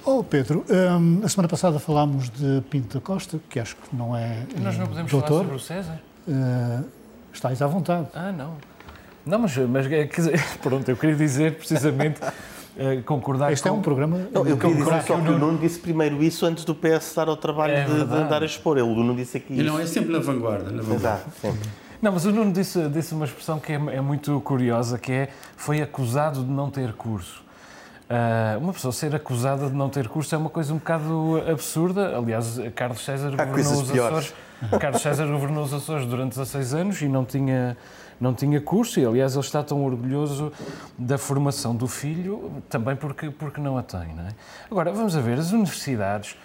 Oh, 0.04 0.24
Pedro, 0.24 0.64
hum, 0.68 1.20
a 1.22 1.28
semana 1.28 1.48
passada 1.48 1.78
falámos 1.78 2.30
de 2.30 2.62
Pinto 2.68 2.98
da 2.98 3.00
Costa, 3.00 3.38
que 3.48 3.60
acho 3.60 3.76
que 3.76 3.94
não 3.94 4.16
é 4.16 4.44
Nós 4.60 4.76
não 4.76 4.88
podemos 4.88 5.12
doutor. 5.12 5.28
falar 5.28 5.40
sobre 5.42 5.56
o 5.56 5.60
César? 5.60 6.00
Eh, 6.26 6.80
estáis 7.32 7.62
à 7.62 7.68
vontade. 7.68 8.08
Ah, 8.12 8.32
não. 8.32 8.56
Não, 9.24 9.38
mas, 9.38 9.56
mas 9.56 9.86
quer 9.86 10.08
dizer, 10.08 10.42
pronto, 10.60 10.88
eu 10.88 10.96
queria 10.96 11.14
dizer 11.14 11.54
precisamente 11.54 12.18
eh, 12.78 13.02
concordar 13.04 13.52
Este 13.52 13.68
é 13.68 13.70
com... 13.70 13.78
um 13.78 13.82
programa. 13.82 14.28
Não, 14.32 14.46
eu 14.46 14.56
queria 14.56 14.76
dizer 14.76 15.02
só 15.02 15.16
que 15.16 15.30
o 15.30 15.38
Nuno 15.38 15.58
disse 15.58 15.78
primeiro 15.78 16.22
isso 16.22 16.46
antes 16.46 16.64
do 16.64 16.74
PS 16.74 17.12
dar 17.14 17.28
ao 17.28 17.36
trabalho 17.36 17.74
É 17.74 17.84
de, 17.84 18.04
de 18.04 18.14
andar 18.14 18.42
a 18.42 18.46
expor. 18.46 18.78
Ele, 18.78 18.88
o 18.88 18.94
Nuno 18.94 19.14
disse 19.14 19.36
aqui 19.36 19.54
E 19.58 19.62
não, 19.62 19.78
é 19.78 19.86
sempre 19.86 20.12
na 20.12 20.18
vanguarda. 20.18 20.70
Na 20.70 20.82
vanguarda. 20.82 20.94
Exato, 20.94 21.30
sempre. 21.40 21.68
Não, 22.00 22.12
mas 22.12 22.24
o 22.24 22.30
Nuno 22.30 22.52
disse, 22.52 22.88
disse 22.88 23.12
uma 23.12 23.24
expressão 23.24 23.58
que 23.58 23.72
é, 23.72 23.74
é 23.74 24.00
muito 24.00 24.40
curiosa, 24.42 24.98
que 24.98 25.10
é 25.10 25.28
foi 25.56 25.82
acusado 25.82 26.44
de 26.44 26.50
não 26.50 26.70
ter 26.70 26.92
curso. 26.92 27.48
Ah, 28.08 28.56
uma 28.58 28.72
pessoa 28.72 28.90
ser 28.90 29.14
acusada 29.14 29.68
de 29.68 29.74
não 29.74 29.90
ter 29.90 30.08
curso 30.08 30.34
é 30.34 30.38
uma 30.38 30.48
coisa 30.48 30.72
um 30.72 30.78
bocado 30.78 31.42
absurda. 31.50 32.16
Aliás, 32.16 32.58
Carlos 32.74 33.04
César 33.04 33.30
governou 33.30 33.82
os. 33.82 33.90
Açores. 33.90 34.34
Carlos 34.80 35.02
César 35.02 35.26
governou 35.26 35.64
os 35.64 35.74
Açores 35.74 36.06
durante 36.06 36.30
16 36.30 36.74
anos 36.74 37.02
e 37.02 37.08
não 37.08 37.24
tinha, 37.24 37.76
não 38.20 38.34
tinha 38.34 38.60
curso. 38.60 39.00
E, 39.00 39.04
aliás, 39.04 39.34
ele 39.34 39.44
está 39.44 39.62
tão 39.62 39.84
orgulhoso 39.84 40.52
da 40.96 41.18
formação 41.18 41.74
do 41.74 41.86
filho, 41.86 42.50
também 42.68 42.96
porque, 42.96 43.30
porque 43.30 43.60
não 43.60 43.78
a 43.78 43.82
tem. 43.82 44.14
Não 44.14 44.24
é? 44.24 44.30
Agora, 44.70 44.92
vamos 44.92 45.16
a 45.16 45.20
ver, 45.20 45.38
as 45.38 45.52
universidades 45.52 46.36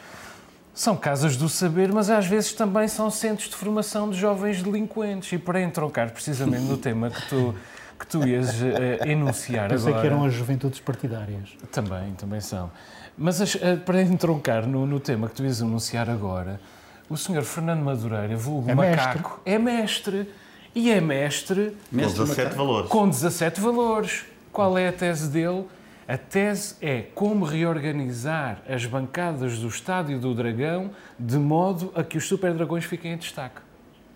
são 0.73 0.95
casas 0.95 1.37
do 1.37 1.47
saber, 1.47 1.91
mas 1.91 2.09
às 2.09 2.25
vezes 2.25 2.53
também 2.53 2.87
são 2.87 3.11
centros 3.11 3.49
de 3.49 3.55
formação 3.55 4.09
de 4.09 4.17
jovens 4.17 4.63
delinquentes. 4.63 5.31
E 5.31 5.37
para 5.37 5.61
entroncar 5.61 6.11
precisamente 6.11 6.63
no 6.63 6.77
tema 6.77 7.11
que 7.11 7.29
tu, 7.29 7.55
que 7.99 8.07
tu 8.07 8.27
ias 8.27 8.49
uh, 8.59 9.07
enunciar 9.07 9.69
Pensei 9.69 9.89
agora... 9.89 10.01
que 10.01 10.07
eram 10.07 10.25
as 10.25 10.33
juventudes 10.33 10.79
partidárias. 10.79 11.49
Também, 11.71 12.13
também 12.13 12.41
são. 12.41 12.71
Mas 13.15 13.39
as, 13.39 13.53
uh, 13.53 13.77
para 13.85 14.01
entroncar 14.01 14.65
no, 14.65 14.87
no, 14.87 14.99
tema 14.99 15.29
que 15.29 15.35
tu 15.35 15.43
ias 15.43 15.61
anunciar 15.61 16.09
agora, 16.09 16.59
o 17.07 17.15
senhor 17.15 17.43
Fernando 17.43 17.81
Madureira, 17.81 18.35
vulgo 18.35 18.71
é 18.71 18.73
macaco, 18.73 19.41
mestre. 19.45 19.53
é 19.53 19.59
mestre. 19.59 20.29
E 20.75 20.89
é 20.91 20.99
mestre... 20.99 21.75
Com 21.91 21.97
17 21.97 22.55
valores. 22.55 22.89
Com 22.89 23.09
17 23.09 23.61
valores. 23.61 24.25
Qual 24.51 24.77
é 24.77 24.87
a 24.87 24.91
tese 24.93 25.29
dele? 25.29 25.65
A 26.07 26.17
tese 26.17 26.75
é 26.81 27.03
como 27.15 27.45
reorganizar 27.45 28.61
as 28.67 28.85
bancadas 28.85 29.57
do 29.59 29.67
Estádio 29.67 30.19
do 30.19 30.33
Dragão 30.33 30.91
de 31.17 31.37
modo 31.37 31.91
a 31.95 32.03
que 32.03 32.17
os 32.17 32.27
Super 32.27 32.53
Dragões 32.53 32.83
fiquem 32.85 33.13
em 33.13 33.17
destaque. 33.17 33.61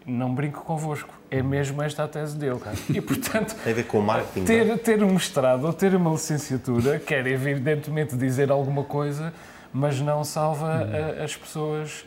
Não 0.06 0.34
brinco 0.34 0.62
convosco, 0.64 1.14
é 1.30 1.42
mesmo 1.42 1.82
esta 1.82 2.04
a 2.04 2.08
tese 2.08 2.38
dele. 2.38 2.60
E, 2.90 3.02
portanto, 3.02 3.56
Tem 3.64 3.74
a 3.74 3.76
ver 3.76 3.84
com 3.86 4.00
o 4.00 4.04
marketing. 4.04 4.46
ter, 4.46 4.68
é? 4.70 4.78
ter 4.78 5.04
um 5.04 5.14
mestrado 5.14 5.66
ou 5.66 5.74
ter 5.74 5.94
uma 5.96 6.12
licenciatura 6.12 6.98
quer 7.00 7.28
evidentemente 7.28 8.16
dizer 8.16 8.50
alguma 8.50 8.84
coisa, 8.84 9.34
mas 9.74 10.00
não 10.00 10.24
salva 10.24 10.88
a- 11.20 11.24
as 11.24 11.36
pessoas 11.36 12.06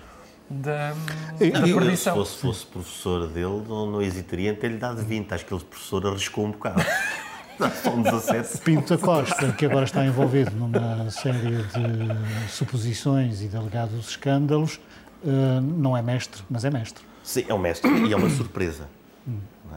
da, 0.51 0.93
eu, 1.41 1.55
se 1.67 1.75
perdição. 1.75 2.15
fosse, 2.17 2.37
fosse 2.39 2.67
professor 2.67 3.29
dele, 3.29 3.63
não, 3.69 3.91
não 3.91 4.03
hesitaria 4.03 4.51
em 4.51 4.55
ter-lhe 4.55 4.77
dado 4.79 5.03
20. 5.05 5.33
Acho 5.33 5.47
que 5.47 5.55
ele, 5.55 5.63
professor, 5.65 6.07
arriscou 6.07 6.45
um 6.47 6.51
bocado. 6.51 6.83
São 7.83 8.01
17. 8.03 8.59
Pinto 8.59 8.97
da 8.97 8.99
Costa, 9.05 9.53
que 9.53 9.67
agora 9.67 9.85
está 9.85 10.05
envolvido 10.05 10.51
numa 10.53 11.11
série 11.11 11.57
de 11.63 12.51
suposições 12.51 13.43
e 13.43 13.49
de 13.49 13.57
alegados 13.57 14.09
escândalos, 14.09 14.81
eh, 15.25 15.61
não 15.61 15.95
é 15.97 16.01
mestre, 16.03 16.43
mas 16.51 16.65
é 16.65 16.71
mestre. 16.71 17.05
Sim, 17.23 17.45
é 17.49 17.53
um 17.55 17.59
mestre 17.59 17.91
e 18.09 18.13
é 18.13 18.17
uma 18.17 18.31
surpresa. 18.31 18.89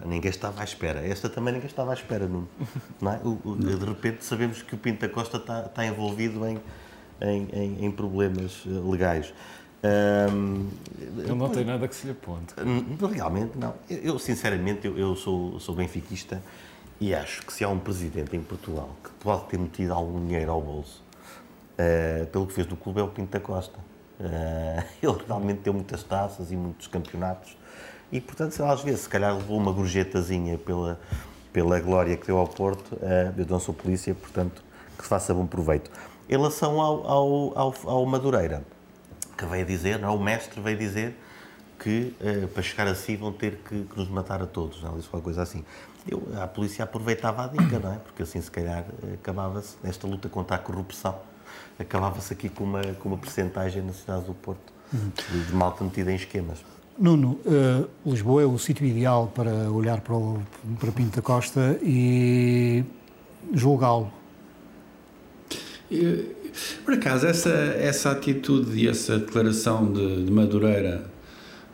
Ninguém 0.06 0.30
estava 0.32 0.62
à 0.62 0.64
espera. 0.64 1.06
Esta 1.06 1.30
também 1.30 1.54
ninguém 1.54 1.68
estava 1.70 1.92
à 1.92 1.94
espera, 1.94 2.26
Nuno. 2.26 2.48
Não 3.02 3.14
é? 3.14 3.18
O- 3.24 3.38
o- 3.52 3.56
de 3.56 3.86
repente 3.86 4.24
sabemos 4.26 4.62
que 4.62 4.74
o 4.74 4.78
Pinto 4.78 5.02
da 5.02 5.10
Costa 5.14 5.38
está, 5.38 5.62
está 5.66 5.86
envolvido 5.86 6.46
em, 6.48 6.60
em, 7.22 7.48
em- 7.54 7.86
em 7.86 7.92
problemas 7.92 8.64
eh, 8.66 8.70
legais. 8.90 9.34
Ahm, 9.84 10.70
Ele 11.18 11.36
não 11.36 11.50
tem 11.50 11.66
nada 11.66 11.88
que 11.88 11.96
se 11.96 12.06
lhe 12.06 12.12
aponte. 12.12 12.54
Realmente 13.14 13.58
não. 13.58 13.74
Eu, 13.90 13.98
eu, 13.98 14.20
sinceramente, 14.20 14.88
eu, 14.88 14.98
eu 14.98 15.16
sou, 15.16 15.60
sou 15.60 15.76
benfiquista 15.76 16.42
e 17.02 17.14
acho 17.14 17.46
que 17.46 17.52
se 17.52 17.64
há 17.64 17.70
um 17.70 17.80
presidente 17.80 18.36
em 18.36 18.42
Portugal 18.42 18.90
que 19.04 19.10
pode 19.22 19.46
ter 19.46 19.60
metido 19.60 19.94
algum 19.94 20.26
dinheiro 20.26 20.52
ao 20.52 20.62
bolso, 20.62 21.04
eh, 21.78 22.26
pelo 22.32 22.48
que 22.48 22.54
fez 22.54 22.66
do 22.66 22.76
clube, 22.78 23.02
é 23.02 23.04
o 23.04 23.10
Pinto 23.10 23.32
da 23.32 23.40
Costa. 23.40 23.78
Eh, 24.20 24.84
ele 25.04 25.18
realmente 25.28 25.60
deu 25.62 25.74
muitas 25.74 26.02
taças 26.04 26.52
e 26.52 26.56
muitos 26.56 26.88
campeonatos 26.88 27.58
e, 28.12 28.22
portanto, 28.22 28.52
sei 28.54 28.64
lá, 28.64 28.74
às 28.74 28.82
vezes, 28.82 29.02
se 29.02 29.10
calhar 29.10 29.36
levou 29.36 29.58
uma 29.58 29.72
gorjetazinha 29.72 30.58
pela, 30.58 31.00
pela 31.52 31.80
glória 31.80 32.16
que 32.16 32.28
deu 32.28 32.38
ao 32.38 32.48
Porto. 32.48 32.98
eh, 33.02 33.34
eu 33.38 33.46
não 33.48 33.60
sou 33.60 33.74
polícia, 33.74 34.16
portanto, 34.16 34.64
que 34.98 35.06
faça 35.06 35.34
bom 35.34 35.46
proveito. 35.46 35.92
Em 36.30 36.38
relação 36.38 36.80
ao, 36.80 37.06
ao, 37.06 37.58
ao, 37.58 37.74
ao 37.86 38.06
Madureira, 38.06 38.64
que 39.38 39.46
veio 39.46 39.66
dizer, 39.66 40.00
não 40.00 40.10
é? 40.10 40.12
o 40.12 40.20
mestre 40.20 40.60
veio 40.62 40.78
dizer 40.78 41.16
que 41.80 42.16
eh, 42.22 42.48
para 42.48 42.64
chegar 42.64 42.88
assim 42.88 43.18
vão 43.18 43.32
ter 43.32 43.60
que, 43.68 43.84
que 43.84 43.98
nos 43.98 44.08
matar 44.10 44.42
a 44.42 44.46
todos, 44.46 44.82
não 44.82 44.90
é? 44.90 44.92
Ele 44.92 45.00
disse 45.00 45.10
qualquer 45.10 45.26
coisa 45.26 45.42
assim. 45.42 45.66
Eu, 46.08 46.24
a 46.42 46.48
polícia 46.48 46.84
aproveitava 46.84 47.44
a 47.44 47.48
dica, 47.48 47.80
não 47.80 47.94
é? 47.94 47.98
Porque 47.98 48.24
assim, 48.24 48.42
se 48.42 48.50
calhar, 48.50 48.86
eh, 49.04 49.16
acabava-se, 49.16 49.76
nesta 49.84 50.08
luta 50.08 50.30
contra 50.30 50.56
a 50.56 50.60
corrupção, 50.60 51.20
acabava-se 51.78 52.32
aqui 52.32 52.48
com 52.48 52.64
uma, 52.64 52.82
com 52.82 53.10
uma 53.10 53.18
percentagem 53.18 53.82
na 53.82 53.94
cidade 53.94 54.26
do 54.26 54.34
Porto 54.34 54.72
de, 54.92 55.46
de 55.46 55.54
malta 55.54 55.84
metida 55.84 56.12
em 56.12 56.16
esquemas. 56.16 56.64
Nuno, 56.98 57.40
eh, 57.46 57.86
Lisboa 58.06 58.44
é 58.44 58.46
o 58.46 58.58
sítio 58.58 58.86
ideal 58.86 59.32
para 59.34 59.52
olhar 59.70 60.02
para, 60.02 60.14
o, 60.14 60.42
para 60.80 60.92
Pinto 60.92 61.18
da 61.18 61.22
Costa 61.22 61.78
e 61.82 62.86
julgá-lo. 63.52 64.12
Por 66.84 66.94
acaso, 66.94 67.26
essa, 67.26 67.50
essa 67.50 68.12
atitude 68.12 68.78
e 68.78 68.88
essa 68.88 69.18
declaração 69.18 69.92
de, 69.92 70.26
de 70.26 70.32
Madureira, 70.32 71.04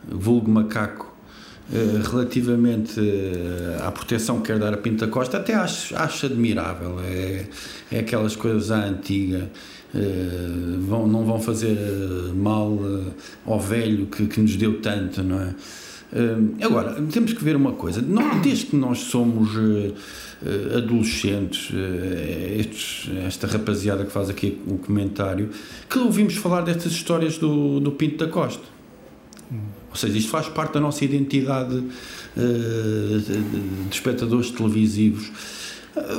vulgo 0.08 0.50
macaco, 0.50 1.10
eh, 1.72 2.00
relativamente 2.10 2.98
eh, 2.98 3.78
à 3.80 3.92
proteção 3.92 4.40
que 4.40 4.48
quer 4.48 4.58
dar 4.58 4.74
a 4.74 4.76
Pinta 4.76 5.06
Costa, 5.06 5.36
até 5.36 5.54
acho, 5.54 5.94
acho 5.96 6.26
admirável. 6.26 6.98
É, 7.00 7.46
é 7.92 7.98
aquelas 8.00 8.34
coisas 8.34 8.70
à 8.70 8.84
antiga. 8.84 9.48
eh, 9.94 9.98
vão, 10.80 11.06
não 11.06 11.24
vão 11.24 11.40
fazer 11.40 11.76
mal 12.34 12.78
ao 13.46 13.60
velho 13.60 14.06
que, 14.06 14.26
que 14.26 14.40
nos 14.40 14.56
deu 14.56 14.80
tanto, 14.80 15.22
não 15.22 15.40
é? 15.40 15.54
Eh, 16.12 16.64
agora, 16.64 17.00
temos 17.12 17.32
que 17.32 17.42
ver 17.44 17.54
uma 17.56 17.72
coisa. 17.72 18.02
Desde 18.42 18.66
que 18.66 18.76
nós 18.76 18.98
somos 18.98 19.50
eh, 19.56 19.92
eh, 20.44 20.76
adolescentes, 20.78 21.70
eh, 21.74 22.56
estes- 22.60 23.08
esta 23.26 23.46
rapaziada 23.46 24.04
que 24.04 24.10
faz 24.10 24.28
aqui 24.28 24.60
o 24.66 24.76
comentário, 24.78 25.50
que 25.88 25.98
ouvimos 25.98 26.34
falar 26.36 26.62
destas 26.62 26.92
histórias 26.92 27.38
do, 27.38 27.78
do 27.80 27.92
Pinto 27.92 28.24
da 28.24 28.30
Costa. 28.30 28.64
Ou 29.90 29.96
seja, 29.96 30.16
isto 30.18 30.30
faz 30.30 30.48
parte 30.48 30.74
da 30.74 30.80
nossa 30.80 31.04
identidade 31.04 31.80
de, 32.36 33.90
espectadores 33.90 34.50
televisivos. 34.50 35.30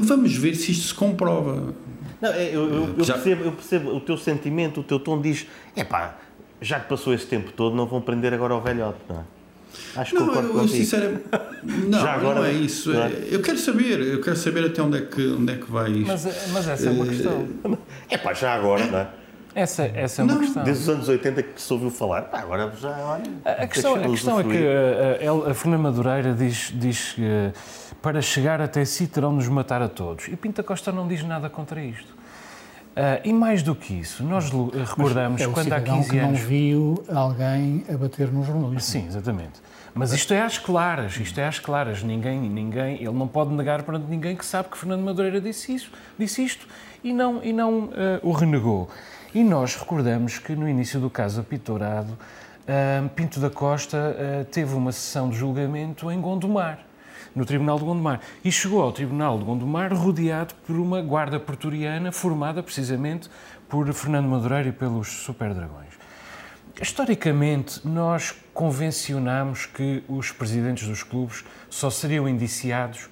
Vamos 0.01 0.35
ver 0.35 0.55
se 0.55 0.71
isto 0.71 0.87
se 0.87 0.93
comprova. 0.93 1.73
Não, 2.21 2.29
é, 2.29 2.49
eu, 2.53 2.69
eu- 2.69 2.95
eu 2.97 3.05
percebo, 3.05 3.43
eu 3.45 3.51
percebo 3.53 3.95
o 3.95 3.99
teu 4.01 4.17
sentimento, 4.17 4.81
o 4.81 4.83
teu 4.83 4.99
tom 4.99 5.19
diz, 5.21 5.47
é 5.75 5.83
pá, 5.83 6.17
já 6.61 6.79
que 6.79 6.87
passou 6.89 7.13
esse 7.13 7.25
tempo 7.25 7.51
todo, 7.53 7.75
não 7.75 7.85
vão 7.87 8.01
prender 8.01 8.33
agora 8.33 8.53
o 8.55 8.61
velhote, 8.61 8.99
não 9.09 9.17
é? 9.21 9.23
Acho 9.95 10.15
que 10.15 10.19
Não, 10.21 10.33
eu, 10.33 10.49
contigo. 10.49 10.67
sinceramente. 10.67 11.23
Não, 11.63 11.99
Já 11.99 12.13
agora, 12.13 12.39
não 12.39 12.45
é 12.45 12.51
isso. 12.53 12.91
não 12.93 13.03
é? 13.03 13.11
Eu 13.29 13.41
quero 13.41 13.57
saber, 13.57 13.99
eu 14.01 14.21
quero 14.21 14.35
saber 14.37 14.65
até 14.65 14.81
onde 14.81 14.97
é 14.97 15.01
que, 15.01 15.27
onde 15.27 15.53
é 15.53 15.55
que 15.57 15.71
vai 15.71 15.91
isto. 15.91 16.07
Mas, 16.07 16.49
mas 16.51 16.67
essa 16.67 16.87
é 16.87 16.91
uma 16.91 17.05
questão. 17.05 17.47
É 18.09 18.17
pá, 18.17 18.33
já 18.33 18.53
agora, 18.53 18.85
não 18.87 18.99
é? 18.99 19.07
Essa, 19.53 19.83
essa 19.83 20.21
é 20.21 20.25
uma 20.25 20.33
Não, 20.33 20.41
questão. 20.41 20.63
Desde 20.63 20.83
os 20.83 20.89
anos 20.89 21.09
80 21.09 21.43
que 21.43 21.61
se 21.61 21.73
ouviu 21.73 21.89
falar, 21.89 22.23
pá, 22.23 22.39
agora 22.39 22.71
já, 22.79 22.89
olha... 22.89 23.23
A 23.45 23.67
questão, 23.67 23.95
a 23.95 23.99
questão 24.09 24.39
é 24.39 24.43
que 24.43 24.57
a, 25.27 25.47
a, 25.47 25.51
a 25.51 25.53
Fernanda 25.53 25.83
Madureira 25.83 26.33
diz, 26.33 26.71
diz 26.73 27.13
que 27.13 27.23
eh, 27.23 27.51
para 28.01 28.21
chegar 28.21 28.61
até 28.61 28.83
si 28.85 29.07
terão 29.07 29.31
de 29.31 29.35
nos 29.37 29.47
matar 29.49 29.81
a 29.81 29.89
todos. 29.89 30.27
E 30.29 30.35
Pinta 30.35 30.63
Costa 30.63 30.91
não 30.91 31.07
diz 31.07 31.23
nada 31.23 31.49
contra 31.49 31.81
isto. 31.83 32.20
Ah, 32.95 33.21
e 33.23 33.31
mais 33.31 33.63
do 33.63 33.73
que 33.73 33.93
isso, 33.93 34.23
nós 34.23 34.49
recordamos 34.49 35.41
é 35.41 35.45
quando 35.45 35.59
há 35.59 35.79
cidadão 35.79 35.97
15 35.97 36.09
que 36.09 36.17
anos. 36.17 36.39
não 36.39 36.47
viu 36.47 37.03
alguém 37.07 37.85
a 37.91 37.97
bater 37.97 38.31
nos 38.31 38.45
jornalistas. 38.45 38.85
Sim, 38.85 39.07
exatamente. 39.07 39.61
Mas 39.93 40.13
isto 40.13 40.33
é 40.33 40.41
às 40.41 40.57
claras, 40.57 41.17
isto 41.17 41.39
é 41.39 41.47
às 41.47 41.59
claras. 41.59 42.01
Ninguém, 42.03 42.39
ninguém, 42.39 42.95
ele 42.95 43.11
não 43.11 43.27
pode 43.27 43.53
negar 43.53 43.83
perante 43.83 44.05
ninguém 44.09 44.35
que 44.35 44.45
sabe 44.45 44.69
que 44.69 44.77
Fernando 44.77 45.01
Madureira 45.01 45.41
disse 45.41 45.73
isso, 45.73 45.91
disse 46.17 46.43
isto 46.43 46.65
e 47.03 47.11
não, 47.11 47.43
e 47.43 47.51
não 47.51 47.89
eh, 47.93 48.19
o 48.23 48.31
renegou. 48.31 48.89
E 49.33 49.43
nós 49.43 49.75
recordamos 49.75 50.37
que 50.37 50.55
no 50.55 50.67
início 50.67 50.99
do 50.99 51.09
caso 51.09 51.41
apitorado, 51.41 52.17
ah, 52.67 53.07
Pinto 53.15 53.39
da 53.39 53.49
Costa 53.49 54.47
teve 54.49 54.73
uma 54.75 54.91
sessão 54.93 55.29
de 55.29 55.35
julgamento 55.35 56.09
em 56.09 56.21
Gondomar, 56.21 56.79
no 57.35 57.45
Tribunal 57.45 57.77
de 57.79 57.85
Gondomar. 57.85 58.19
E 58.43 58.51
chegou 58.51 58.81
ao 58.81 58.91
Tribunal 58.91 59.37
de 59.37 59.45
Gondomar 59.45 59.93
rodeado 59.93 60.53
por 60.65 60.75
uma 60.75 61.01
guarda 61.01 61.39
pretoriana 61.39 62.11
formada 62.11 62.61
precisamente 62.61 63.29
por 63.69 63.91
Fernando 63.93 64.27
Madureira 64.27 64.69
e 64.69 64.71
pelos 64.71 65.07
Super 65.07 65.53
Dragões. 65.53 65.91
Historicamente, 66.81 67.87
nós 67.87 68.33
convencionamos 68.53 69.65
que 69.65 70.03
os 70.07 70.31
presidentes 70.31 70.87
dos 70.87 71.03
clubes 71.03 71.43
só 71.69 71.89
seriam 71.89 72.27
indiciados, 72.27 73.09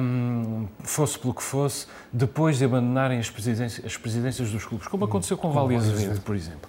hum, 0.00 0.66
fosse 0.80 1.18
pelo 1.18 1.32
que 1.32 1.42
fosse, 1.42 1.86
depois 2.12 2.58
de 2.58 2.64
abandonarem 2.64 3.18
as 3.18 3.30
presidências, 3.30 3.84
as 3.84 3.96
presidências 3.96 4.50
dos 4.50 4.64
clubes, 4.64 4.88
como 4.88 5.04
aconteceu 5.04 5.36
com 5.36 5.50
Vale 5.52 5.76
Azevedo, 5.76 6.20
por 6.22 6.34
exemplo. 6.34 6.68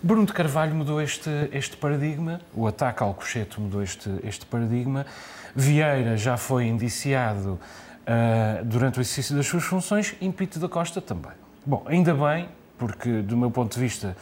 Bruno 0.00 0.24
de 0.24 0.32
Carvalho 0.32 0.74
mudou 0.76 1.02
este, 1.02 1.28
este 1.52 1.76
paradigma, 1.76 2.40
o 2.54 2.66
ataque 2.66 3.02
ao 3.02 3.12
cochete 3.12 3.60
mudou 3.60 3.82
este, 3.82 4.08
este 4.22 4.46
paradigma. 4.46 5.04
Vieira 5.54 6.16
já 6.16 6.36
foi 6.36 6.66
indiciado 6.66 7.58
ah, 8.06 8.60
durante 8.64 8.98
o 8.98 9.00
exercício 9.00 9.34
das 9.36 9.46
suas 9.46 9.64
funções, 9.64 10.14
Pinto 10.36 10.58
da 10.58 10.68
Costa 10.68 11.00
também. 11.00 11.32
Bom, 11.66 11.82
ainda 11.86 12.14
bem, 12.14 12.48
porque 12.78 13.20
do 13.22 13.36
meu 13.36 13.50
ponto 13.50 13.74
de 13.74 13.80
vista 13.80 14.16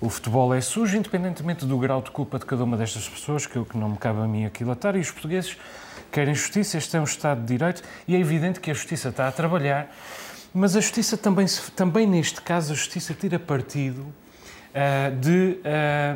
o 0.00 0.08
futebol 0.08 0.54
é 0.54 0.60
sujo, 0.62 0.96
independentemente 0.96 1.66
do 1.66 1.76
grau 1.78 2.00
de 2.00 2.10
culpa 2.10 2.38
de 2.38 2.46
cada 2.46 2.64
uma 2.64 2.76
destas 2.76 3.06
pessoas, 3.08 3.46
que 3.46 3.58
o 3.58 3.66
que 3.66 3.76
não 3.76 3.90
me 3.90 3.96
cabe 3.98 4.20
a 4.20 4.26
mim 4.26 4.46
aquilatar, 4.46 4.96
e 4.96 5.00
os 5.00 5.10
portugueses 5.10 5.58
querem 6.10 6.34
justiça, 6.34 6.78
este 6.78 6.96
é 6.96 7.00
um 7.00 7.04
Estado 7.04 7.42
de 7.42 7.46
Direito, 7.48 7.82
e 8.08 8.16
é 8.16 8.18
evidente 8.18 8.60
que 8.60 8.70
a 8.70 8.74
justiça 8.74 9.10
está 9.10 9.28
a 9.28 9.32
trabalhar, 9.32 9.94
mas 10.54 10.74
a 10.74 10.80
justiça 10.80 11.16
também, 11.18 11.44
também 11.76 12.06
neste 12.06 12.40
caso, 12.40 12.72
a 12.72 12.76
justiça 12.76 13.12
tira 13.12 13.38
partido 13.38 14.06
ah, 14.74 15.10
de, 15.10 15.58
eh, 15.62 16.14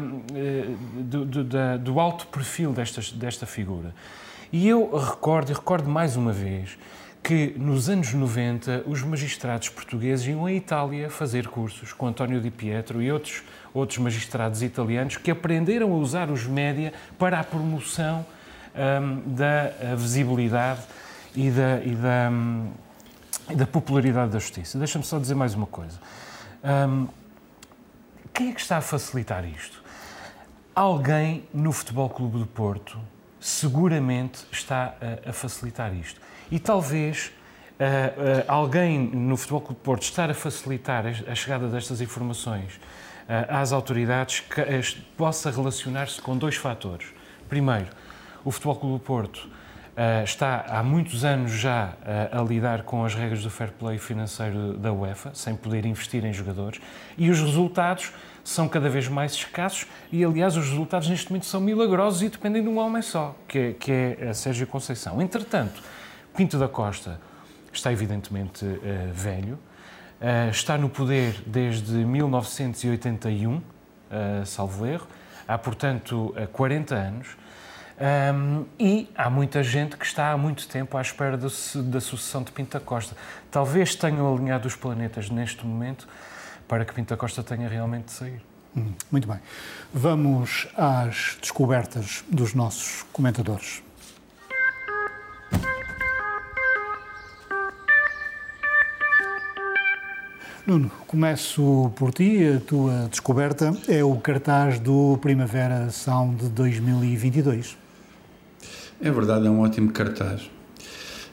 do, 1.02 1.24
do- 1.26 1.44
da- 1.44 1.76
do 1.76 2.00
alto 2.00 2.26
perfil 2.28 2.72
destas, 2.72 3.12
desta 3.12 3.44
figura. 3.46 3.94
E 4.56 4.68
eu 4.68 4.96
recordo, 4.96 5.50
e 5.50 5.52
recordo 5.52 5.90
mais 5.90 6.14
uma 6.14 6.32
vez, 6.32 6.78
que 7.24 7.56
nos 7.58 7.88
anos 7.88 8.14
90 8.14 8.84
os 8.86 9.02
magistrados 9.02 9.68
portugueses 9.68 10.28
iam 10.28 10.46
à 10.46 10.52
Itália 10.52 11.10
fazer 11.10 11.48
cursos 11.48 11.92
com 11.92 12.06
António 12.06 12.40
Di 12.40 12.52
Pietro 12.52 13.02
e 13.02 13.10
outros, 13.10 13.42
outros 13.74 13.98
magistrados 13.98 14.62
italianos 14.62 15.16
que 15.16 15.28
aprenderam 15.28 15.90
a 15.92 15.96
usar 15.96 16.30
os 16.30 16.46
média 16.46 16.92
para 17.18 17.40
a 17.40 17.42
promoção 17.42 18.24
hum, 18.76 19.22
da 19.34 19.72
ah, 19.90 19.96
visibilidade 19.96 20.82
e 21.34 21.50
da, 21.50 21.80
e 21.82 21.96
da, 21.96 22.30
hum, 22.30 22.70
da 23.56 23.66
popularidade 23.66 24.30
da 24.30 24.38
justiça. 24.38 24.78
Deixa-me 24.78 25.04
só 25.04 25.18
dizer 25.18 25.34
mais 25.34 25.54
uma 25.54 25.66
coisa. 25.66 25.98
Um, 26.62 27.08
quem 28.32 28.50
é 28.50 28.52
que 28.52 28.60
está 28.60 28.76
a 28.76 28.80
facilitar 28.80 29.44
isto? 29.44 29.82
Alguém 30.76 31.42
no 31.52 31.72
Futebol 31.72 32.08
Clube 32.08 32.38
do 32.38 32.46
Porto 32.46 33.00
seguramente 33.44 34.46
está 34.50 34.94
a, 35.26 35.28
a 35.28 35.32
facilitar 35.34 35.94
isto. 35.94 36.18
E 36.50 36.58
talvez 36.58 37.26
uh, 37.26 37.82
uh, 37.82 38.44
alguém 38.48 38.98
no 38.98 39.36
Futebol 39.36 39.60
Clube 39.60 39.80
Porto 39.82 40.02
estar 40.04 40.30
a 40.30 40.34
facilitar 40.34 41.04
a 41.06 41.34
chegada 41.34 41.68
destas 41.68 42.00
informações 42.00 42.76
uh, 42.76 42.80
às 43.50 43.70
autoridades 43.70 44.40
que, 44.40 44.62
possa 45.14 45.50
relacionar-se 45.50 46.22
com 46.22 46.38
dois 46.38 46.56
fatores. 46.56 47.08
Primeiro, 47.46 47.88
o 48.46 48.50
Futebol 48.50 48.76
Clube 48.76 48.94
do 48.94 49.00
Porto 49.00 49.46
está 50.24 50.64
há 50.68 50.82
muitos 50.82 51.24
anos 51.24 51.52
já 51.52 51.92
a 52.32 52.42
lidar 52.42 52.82
com 52.82 53.04
as 53.04 53.14
regras 53.14 53.44
do 53.44 53.50
fair 53.50 53.70
play 53.70 53.96
financeiro 53.96 54.72
da 54.76 54.92
UEFA, 54.92 55.30
sem 55.34 55.54
poder 55.54 55.86
investir 55.86 56.24
em 56.24 56.32
jogadores, 56.32 56.80
e 57.16 57.30
os 57.30 57.40
resultados 57.40 58.12
são 58.44 58.68
cada 58.68 58.88
vez 58.90 59.08
mais 59.08 59.32
escassos 59.32 59.86
e, 60.12 60.22
aliás, 60.22 60.56
os 60.56 60.68
resultados 60.68 61.08
neste 61.08 61.30
momento 61.30 61.46
são 61.46 61.60
milagrosos 61.60 62.22
e 62.22 62.28
dependem 62.28 62.62
de 62.62 62.68
um 62.68 62.78
homem 62.78 63.02
só, 63.02 63.34
que 63.48 63.58
é, 63.58 63.72
que 63.72 63.90
é 63.90 64.28
a 64.28 64.34
Sérgio 64.34 64.66
Conceição. 64.66 65.20
Entretanto, 65.20 65.82
Pinto 66.36 66.58
da 66.58 66.68
Costa 66.68 67.18
está 67.72 67.90
evidentemente 67.90 68.64
uh, 68.64 68.78
velho, 69.12 69.58
está 70.50 70.78
no 70.78 70.88
poder 70.88 71.42
desde 71.44 71.92
1981, 71.92 73.60
salvo 74.46 74.86
erro, 74.86 75.06
há, 75.46 75.58
portanto, 75.58 76.34
40 76.52 76.94
anos, 76.94 77.36
um, 77.96 78.64
e 78.78 79.08
há 79.14 79.30
muita 79.30 79.62
gente 79.62 79.96
que 79.96 80.04
está 80.04 80.32
há 80.32 80.36
muito 80.36 80.66
tempo 80.66 80.96
à 80.96 81.00
espera 81.00 81.36
da, 81.36 81.46
da 81.46 82.00
sucessão 82.00 82.42
de 82.42 82.50
Pinta 82.50 82.80
Costa. 82.80 83.16
Talvez 83.50 83.94
tenham 83.94 84.32
alinhado 84.32 84.66
os 84.66 84.74
planetas 84.74 85.30
neste 85.30 85.64
momento 85.64 86.08
para 86.68 86.84
que 86.84 86.94
Pinta 86.94 87.16
Costa 87.16 87.42
tenha 87.42 87.68
realmente 87.68 88.06
de 88.06 88.12
sair. 88.12 88.40
Hum, 88.76 88.92
muito 89.10 89.28
bem. 89.28 89.38
Vamos 89.92 90.66
às 90.76 91.38
descobertas 91.40 92.24
dos 92.28 92.54
nossos 92.54 93.04
comentadores. 93.12 93.82
Nuno, 100.66 100.90
começo 101.06 101.92
por 101.94 102.10
ti. 102.10 102.42
A 102.56 102.58
tua 102.58 103.06
descoberta 103.10 103.76
é 103.86 104.02
o 104.02 104.16
cartaz 104.16 104.80
do 104.80 105.18
Primavera 105.20 105.90
Sound 105.90 106.48
2022. 106.48 107.76
É 109.00 109.10
verdade, 109.10 109.46
é 109.46 109.50
um 109.50 109.60
ótimo 109.60 109.92
cartaz. 109.92 110.50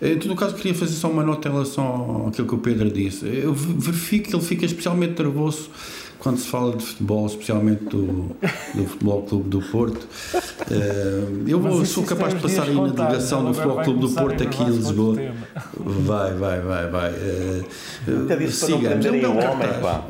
Em 0.02 0.18
todo 0.18 0.36
caso, 0.36 0.56
queria 0.56 0.74
fazer 0.74 0.94
só 0.94 1.10
uma 1.10 1.24
nota 1.24 1.48
em 1.48 1.52
relação 1.52 2.28
àquilo 2.28 2.48
que 2.48 2.56
o 2.56 2.58
Pedro 2.58 2.90
disse. 2.90 3.26
Eu 3.28 3.54
verifico 3.54 4.30
que 4.30 4.36
ele 4.36 4.44
fica 4.44 4.66
especialmente 4.66 5.22
nervoso 5.22 5.70
quando 6.18 6.38
se 6.38 6.48
fala 6.48 6.76
de 6.76 6.84
futebol, 6.84 7.26
especialmente 7.28 7.84
do, 7.86 8.36
do 8.74 8.86
Futebol 8.86 9.22
Clube 9.24 9.50
do 9.50 9.62
Porto. 9.62 10.08
Eh, 10.72 11.24
eu 11.48 11.60
vou, 11.60 11.86
sou 11.86 12.04
capaz 12.04 12.34
de 12.34 12.40
passar 12.40 12.64
aí 12.64 12.76
na 12.76 12.88
delegação 12.88 13.44
do 13.44 13.54
Futebol 13.54 13.84
Clube 13.84 14.00
do 14.00 14.10
Porto 14.10 14.44
aqui 14.44 14.64
em 14.64 14.70
Lisboa. 14.70 15.16
Vai, 15.76 16.34
vai, 16.34 16.62
vai, 16.62 16.90
vai. 16.90 17.14
Siga, 18.50 18.90
é 18.90 18.96
um 18.96 19.20
belo 19.20 19.36
cartaz. 19.36 20.04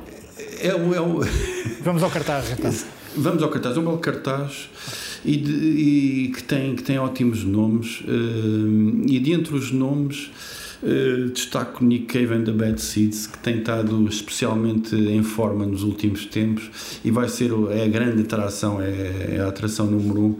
É 0.61 0.75
um, 0.75 0.93
é 0.93 1.01
um... 1.01 1.19
Vamos 1.81 2.03
ao 2.03 2.09
cartaz, 2.09 2.51
então. 2.51 2.73
Vamos 3.15 3.43
ao 3.43 3.49
cartaz. 3.49 3.75
É 3.75 3.79
um 3.79 3.83
belo 3.83 3.97
cartaz 3.97 4.69
e, 5.23 5.37
de, 5.37 5.51
e 5.51 6.31
que, 6.35 6.43
tem, 6.43 6.75
que 6.75 6.83
tem 6.83 6.97
ótimos 6.97 7.43
nomes. 7.43 8.01
Uh, 8.01 9.03
e 9.07 9.19
dentre 9.19 9.55
os 9.55 9.71
nomes, 9.71 10.31
uh, 10.81 11.29
destaco 11.29 11.83
Nick 11.83 12.05
Cave 12.05 12.33
and 12.33 12.43
the 12.43 12.51
Bad 12.51 12.81
Seeds, 12.81 13.27
que 13.27 13.37
tem 13.39 13.59
estado 13.59 14.07
especialmente 14.07 14.95
em 14.95 15.23
forma 15.23 15.65
nos 15.65 15.83
últimos 15.83 16.25
tempos 16.25 16.69
e 17.03 17.11
vai 17.11 17.29
ser 17.29 17.51
é 17.71 17.83
a 17.83 17.87
grande 17.87 18.21
atração, 18.21 18.81
é, 18.81 19.35
é 19.35 19.39
a 19.39 19.47
atração 19.47 19.85
número 19.85 20.21
um 20.21 20.37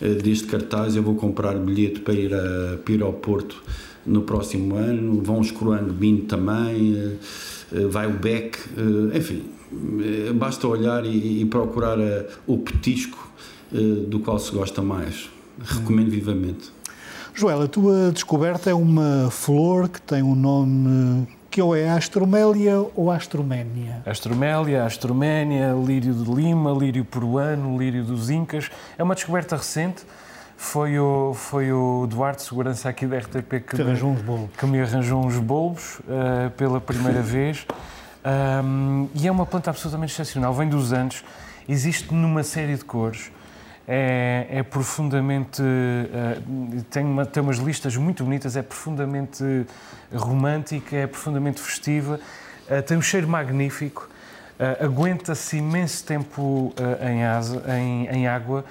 uh, 0.00 0.14
deste 0.22 0.46
cartaz. 0.46 0.96
Eu 0.96 1.02
vou 1.02 1.14
comprar 1.14 1.54
bilhete 1.54 2.00
para 2.00 2.14
ir, 2.14 2.34
a, 2.34 2.78
para 2.82 2.94
ir 2.94 3.02
ao 3.02 3.12
Porto 3.12 3.62
no 4.04 4.22
próximo 4.22 4.76
ano. 4.76 5.20
Vão 5.22 5.40
escorando 5.40 5.92
Bin 5.92 6.22
também, 6.22 7.16
vai 7.88 8.08
o 8.08 8.14
Beck, 8.14 8.58
enfim. 9.14 9.42
Basta 10.34 10.66
olhar 10.66 11.06
e, 11.06 11.40
e 11.40 11.44
procurar 11.44 11.96
o 12.46 12.58
petisco 12.58 13.31
eh, 13.31 13.31
do 14.08 14.20
qual 14.20 14.38
se 14.38 14.52
gosta 14.52 14.82
mais. 14.82 15.30
Recomendo 15.60 16.10
vivamente. 16.10 16.72
Joel, 17.34 17.62
a 17.62 17.68
tua 17.68 18.12
descoberta 18.12 18.70
é 18.70 18.74
uma 18.74 19.30
flor 19.30 19.88
que 19.88 20.00
tem 20.00 20.22
um 20.22 20.34
nome 20.34 21.26
que 21.50 21.60
ou 21.60 21.76
é 21.76 21.90
Astromélia 21.90 22.78
ou 22.96 23.10
Astroménia? 23.10 24.02
Astromélia, 24.06 24.84
Astroménia, 24.84 25.72
lírio 25.72 26.14
de 26.14 26.30
Lima, 26.30 26.72
lírio 26.72 27.04
peruano, 27.04 27.78
lírio 27.78 28.04
dos 28.04 28.30
Incas. 28.30 28.70
É 28.96 29.02
uma 29.02 29.14
descoberta 29.14 29.56
recente. 29.56 30.02
Foi 30.56 30.98
o, 30.98 31.34
foi 31.34 31.72
o 31.72 32.06
Duarte, 32.06 32.42
segurança 32.42 32.88
aqui 32.88 33.06
da 33.06 33.18
RTP, 33.18 33.60
que, 33.66 33.76
me, 33.76 33.82
arranjou 33.82 34.10
uns 34.10 34.22
bulbos. 34.22 34.56
que 34.56 34.66
me 34.66 34.80
arranjou 34.80 35.26
uns 35.26 35.36
bulbos 35.38 35.98
uh, 36.00 36.50
pela 36.56 36.80
primeira 36.80 37.20
vez. 37.22 37.66
Um, 38.64 39.08
e 39.14 39.26
é 39.26 39.30
uma 39.30 39.44
planta 39.44 39.70
absolutamente 39.70 40.12
excepcional. 40.12 40.54
Vem 40.54 40.68
dos 40.68 40.92
Andes, 40.92 41.24
existe 41.68 42.14
numa 42.14 42.42
série 42.42 42.76
de 42.76 42.84
cores 42.84 43.30
é, 43.86 44.46
é 44.50 44.62
profundamente. 44.62 45.62
Uh, 45.62 46.82
tem, 46.90 47.04
uma, 47.04 47.26
tem 47.26 47.42
umas 47.42 47.58
listas 47.58 47.96
muito 47.96 48.24
bonitas, 48.24 48.56
é 48.56 48.62
profundamente 48.62 49.66
romântica, 50.14 50.96
é 50.96 51.06
profundamente 51.06 51.60
festiva, 51.60 52.20
uh, 52.68 52.82
tem 52.82 52.96
um 52.96 53.02
cheiro 53.02 53.28
magnífico, 53.28 54.08
uh, 54.58 54.84
aguenta-se 54.84 55.56
imenso 55.56 56.04
tempo 56.04 56.72
em, 57.00 57.24
asa, 57.24 57.62
em, 57.76 58.06
em, 58.06 58.26
água. 58.26 58.64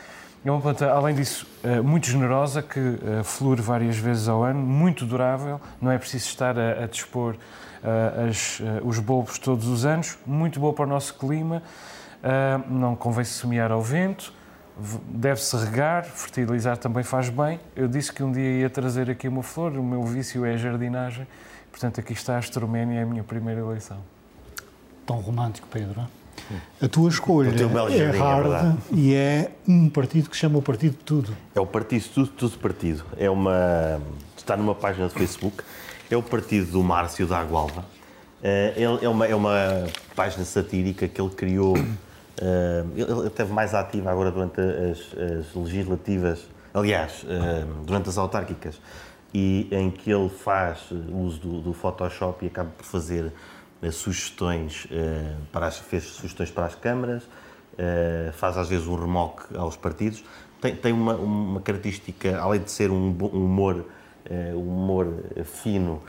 É 0.44 0.50
uma 0.50 0.60
planta, 0.60 0.90
além 0.90 1.14
disso, 1.14 1.46
muito 1.84 2.08
generosa, 2.08 2.64
que 2.64 2.80
flore 3.24 3.62
várias 3.62 3.96
vezes 3.96 4.28
ao 4.28 4.42
ano, 4.42 4.60
muito 4.60 5.06
durável, 5.06 5.62
não 5.80 5.92
é 5.92 6.00
preciso 6.00 6.26
estar 6.26 6.58
a, 6.58 6.84
a 6.84 6.88
dispor 6.88 7.36
as, 8.28 8.60
os 8.84 8.98
bulbos 8.98 9.38
todos 9.38 9.68
os 9.68 9.86
anos, 9.86 10.18
muito 10.26 10.60
boa 10.60 10.74
para 10.74 10.86
o 10.86 10.88
nosso 10.88 11.14
clima, 11.14 11.62
não 12.68 12.96
convém 12.96 13.24
se 13.24 13.34
semear 13.34 13.72
ao 13.72 13.84
vento 13.84 14.34
deve-se 15.08 15.56
regar, 15.58 16.06
fertilizar 16.06 16.78
também 16.78 17.04
faz 17.04 17.30
bem. 17.30 17.60
Eu 17.76 17.88
disse 17.88 18.12
que 18.12 18.24
um 18.24 18.32
dia 18.32 18.62
ia 18.62 18.70
trazer 18.70 19.10
aqui 19.10 19.28
uma 19.28 19.44
flor, 19.44 19.74
o 19.74 19.84
meu 19.84 20.04
vício 20.04 20.46
é 20.46 20.54
a 20.54 20.58
jardinagem, 20.58 21.28
portanto 21.70 22.00
aqui 22.00 22.14
está 22.14 22.36
a 22.36 22.38
Astroménia, 22.38 23.00
é 23.00 23.04
a 23.04 23.06
minha 23.06 23.24
primeira 23.24 23.62
eleição. 23.62 23.98
Tão 25.06 25.18
romântico, 25.18 25.68
Pedro. 25.70 26.08
A 26.82 26.88
tua 26.88 27.10
escolha 27.10 27.50
é, 27.50 27.98
é 27.98 28.12
hard 28.18 28.52
é 28.52 28.78
e 28.92 29.14
é 29.14 29.52
um 29.68 29.90
partido 29.90 30.30
que 30.30 30.36
se 30.36 30.42
chama 30.42 30.58
o 30.58 30.62
Partido 30.62 30.92
de 30.92 31.04
Tudo. 31.04 31.38
É 31.54 31.60
o 31.60 31.66
Partido 31.66 32.02
de 32.02 32.10
Tudo, 32.10 32.28
Tudo 32.30 32.58
Partido. 32.58 33.04
É 33.18 33.30
uma, 33.30 34.02
está 34.38 34.58
numa 34.58 34.76
página 34.76 35.08
de 35.08 35.14
Facebook. 35.14 35.64
É 36.10 36.18
o 36.18 36.24
partido 36.24 36.72
do 36.72 36.84
Márcio 36.84 37.26
da 37.26 37.40
Agualva. 37.40 37.86
É, 38.44 38.74
é, 39.02 39.08
uma, 39.08 39.26
é 39.26 39.36
uma 39.36 39.88
página 40.16 40.44
satírica 40.44 41.08
que 41.08 41.22
ele 41.22 41.30
criou 41.30 41.76
ele 42.96 43.28
esteve 43.28 43.54
mais 43.54 43.74
ativo 43.74 44.10
agora 44.10 44.32
durante 44.32 44.60
as, 44.60 45.00
as 45.14 45.56
legislativas, 45.56 46.48
aliás, 46.74 47.26
durante 47.86 48.10
as 48.10 48.18
autárquicas, 48.18 48.82
e 49.34 49.68
em 49.72 49.92
que 49.92 50.12
ele 50.12 50.30
faz 50.30 50.92
uso 50.92 51.40
do, 51.40 51.62
do 51.62 51.74
Photoshop 51.74 52.44
e 52.44 52.48
acaba 52.48 52.70
por 52.76 52.84
fazer 52.84 53.32
uh, 53.82 53.92
sugestões, 53.92 54.88
para 55.52 55.68
as, 55.68 55.78
fez 55.78 56.04
sugestões 56.04 56.52
para 56.52 56.66
as 56.66 56.76
câmaras, 56.76 57.24
faz 58.34 58.58
às 58.58 58.68
vezes 58.68 58.88
um 58.88 58.96
remoque 58.96 59.56
aos 59.56 59.78
partidos. 59.78 60.24
Tem, 60.60 60.76
tem 60.76 60.92
uma, 60.92 61.16
uma 61.16 61.62
característica, 61.62 62.40
além 62.40 62.62
de 62.62 62.72
ser 62.72 62.92
um 62.92 63.10
humor, 63.10 63.86
um 64.30 64.60
humor 64.60 65.08
fino, 65.46 66.02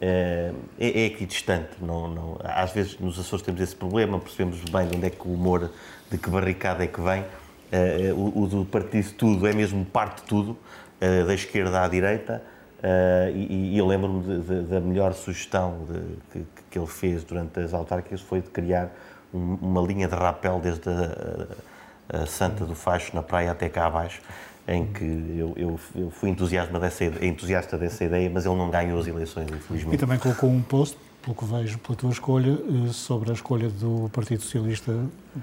é, 0.00 0.52
é 0.78 1.04
equidistante. 1.06 1.70
Não, 1.80 2.08
não, 2.08 2.38
às 2.42 2.72
vezes 2.72 2.98
nos 2.98 3.18
Açores 3.18 3.44
temos 3.44 3.60
esse 3.60 3.76
problema, 3.76 4.18
percebemos 4.18 4.60
bem 4.64 4.86
de 4.88 4.96
onde 4.96 5.06
é 5.06 5.10
que 5.10 5.28
o 5.28 5.32
humor, 5.32 5.70
de 6.10 6.18
que 6.18 6.30
barricada 6.30 6.82
é 6.82 6.86
que 6.86 7.00
vem. 7.00 7.24
É, 7.70 8.12
o, 8.12 8.40
o, 8.40 8.46
do 8.48 8.64
partido 8.64 9.12
tudo 9.12 9.46
é 9.46 9.52
mesmo 9.52 9.84
parte 9.84 10.22
de 10.22 10.28
tudo, 10.28 10.56
é, 11.00 11.22
da 11.24 11.34
esquerda 11.34 11.82
à 11.82 11.88
direita. 11.88 12.42
É, 12.82 13.30
e, 13.34 13.74
e, 13.74 13.78
eu 13.78 13.86
lembro-me 13.86 14.42
da 14.62 14.80
melhor 14.80 15.12
sugestão 15.12 15.84
de, 15.84 16.16
que, 16.32 16.46
que, 16.70 16.78
ele 16.78 16.86
fez 16.86 17.22
durante 17.22 17.60
as 17.60 17.74
autárquicas 17.74 18.22
foi 18.22 18.40
de 18.40 18.48
criar 18.48 18.88
um, 19.34 19.58
uma 19.60 19.82
linha 19.82 20.08
de 20.08 20.14
rapel 20.14 20.58
desde 20.60 20.88
a, 20.88 22.22
a, 22.22 22.26
Santa 22.26 22.64
do 22.64 22.74
Facho 22.74 23.14
na 23.14 23.22
praia 23.22 23.50
até 23.50 23.68
cá 23.68 23.86
abaixo 23.86 24.22
em 24.70 24.86
que 24.86 25.04
eu, 25.04 25.52
eu, 25.56 25.80
eu 25.96 26.10
fui 26.10 26.34
dessa, 26.80 27.04
entusiasta 27.04 27.76
dessa 27.76 28.04
ideia, 28.04 28.30
mas 28.32 28.46
ele 28.46 28.54
não 28.54 28.70
ganhou 28.70 29.00
as 29.00 29.06
eleições, 29.06 29.48
infelizmente. 29.50 29.94
E 29.94 29.98
também 29.98 30.16
colocou 30.16 30.48
um 30.48 30.62
post, 30.62 30.96
pelo 31.22 31.34
que 31.34 31.44
vejo, 31.44 31.78
pela 31.78 31.96
tua 31.96 32.10
escolha, 32.10 32.52
eh, 32.52 32.92
sobre 32.92 33.30
a 33.30 33.34
escolha 33.34 33.68
do 33.68 34.08
Partido 34.12 34.42
Socialista 34.42 34.94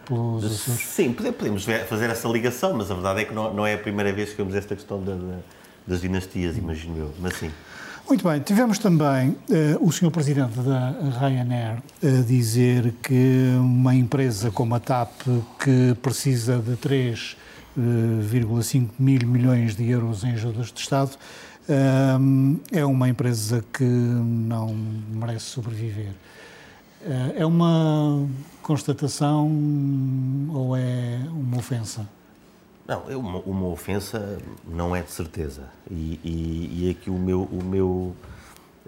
pelos 0.05 0.45
Açores. 0.45 0.81
Sim, 0.81 1.13
podemos 1.13 1.65
fazer 1.87 2.09
essa 2.09 2.27
ligação, 2.29 2.73
mas 2.73 2.89
a 2.89 2.93
verdade 2.93 3.21
é 3.21 3.25
que 3.25 3.33
não, 3.33 3.53
não 3.53 3.67
é 3.67 3.73
a 3.73 3.77
primeira 3.77 4.13
vez 4.13 4.31
que 4.31 4.37
vemos 4.37 4.55
esta 4.55 4.75
questão 4.75 5.03
da, 5.03 5.13
da, 5.13 5.39
das 5.85 6.01
dinastias, 6.01 6.57
imagino 6.57 6.97
eu, 6.97 7.13
mas 7.19 7.33
sim. 7.35 7.51
Muito 8.07 8.25
bem, 8.25 8.39
tivemos 8.39 8.79
também 8.79 9.31
uh, 9.31 9.35
o 9.81 9.91
Sr. 9.91 10.09
Presidente 10.09 10.57
da 10.61 10.95
Ryanair 11.19 11.79
a 12.01 12.21
dizer 12.25 12.93
que 13.03 13.53
uma 13.59 13.93
empresa 13.93 14.49
como 14.49 14.73
a 14.75 14.79
TAP, 14.79 15.11
que 15.59 15.93
precisa 16.01 16.57
de 16.57 16.77
três 16.77 17.35
1,5 17.77 18.89
mil 18.97 19.27
milhões 19.27 19.75
de 19.75 19.89
euros 19.89 20.23
em 20.23 20.31
ajudas 20.31 20.71
de 20.71 20.79
Estado, 20.79 21.11
ehm, 21.69 22.55
é 22.71 22.83
uma 22.85 23.07
empresa 23.07 23.63
que 23.71 23.83
não 23.83 24.73
merece 25.13 25.45
sobreviver. 25.45 26.13
Eh, 27.05 27.41
é 27.41 27.45
uma 27.45 28.27
constatação 28.61 29.47
ou 30.53 30.75
é 30.75 31.19
uma 31.31 31.57
ofensa? 31.57 32.07
Não, 32.87 33.03
é 33.09 33.15
uma, 33.15 33.39
uma 33.39 33.67
ofensa 33.67 34.39
não 34.67 34.95
é 34.95 35.01
de 35.01 35.11
certeza. 35.11 35.63
E, 35.91 36.19
e, 36.23 36.69
e 36.73 36.87
é 36.87 36.91
aqui 36.91 37.09
o 37.09 37.17
meu, 37.17 37.43
o 37.43 37.63
meu, 37.63 38.15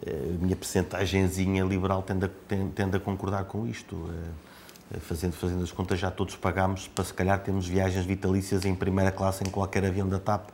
eh, 0.05 0.35
a 0.35 0.43
minha 0.43 0.55
percentagenzinha 0.55 1.63
liberal 1.63 2.01
tende 2.01 2.25
a, 2.25 2.29
tende 2.73 2.97
a 2.97 2.99
concordar 2.99 3.43
com 3.45 3.67
isto. 3.67 4.09
Eh, 4.09 4.48
eh, 4.91 4.97
eh, 4.97 4.99
fazendo, 4.99 5.33
fazendo 5.33 5.63
as 5.63 5.71
contas, 5.71 5.99
já 5.99 6.11
todos 6.11 6.35
pagámos 6.35 6.87
para 6.87 7.03
se 7.03 7.13
calhar 7.13 7.39
termos 7.39 7.67
viagens 7.67 8.05
vitalícias 8.05 8.65
em 8.65 8.75
primeira 8.75 9.11
classe 9.11 9.43
em 9.43 9.49
qualquer 9.49 9.85
avião 9.85 10.07
da 10.07 10.19
TAP. 10.19 10.49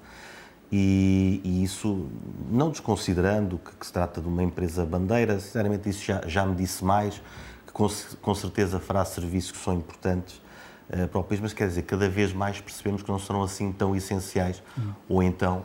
E, 0.72 1.42
e 1.44 1.64
isso, 1.64 2.08
não 2.50 2.70
desconsiderando 2.70 3.60
que, 3.60 3.76
que, 3.76 3.86
se 3.86 3.94
trata 3.94 4.20
de 4.20 4.28
uma 4.28 4.44
empresa 4.44 4.86
bandeira, 4.86 5.40
sinceramente 5.40 5.90
isso 5.90 6.04
já, 6.04 6.22
já 6.28 6.46
me 6.46 6.56
disse 6.56 6.84
mais, 6.84 7.22
que 7.66 7.72
com, 7.72 7.88
com 8.22 8.36
certeza 8.36 8.80
fará 8.80 9.06
serviços 9.06 9.52
que 9.52 9.60
são 9.60 9.76
importantes 9.76 10.42
uh, 10.90 11.08
para 11.08 11.20
o 11.20 11.24
país, 11.24 11.40
mas 11.40 11.54
quer 11.54 11.68
dizer, 11.68 11.84
cada 11.84 12.10
vez 12.10 12.34
mais 12.34 12.60
percebemos 12.60 13.04
que 13.04 13.10
não 13.10 13.20
serão 13.20 13.44
assim 13.44 13.72
tão 13.72 13.96
essenciais, 13.96 14.62
hum. 14.78 14.92
ou 15.08 15.24
então 15.24 15.64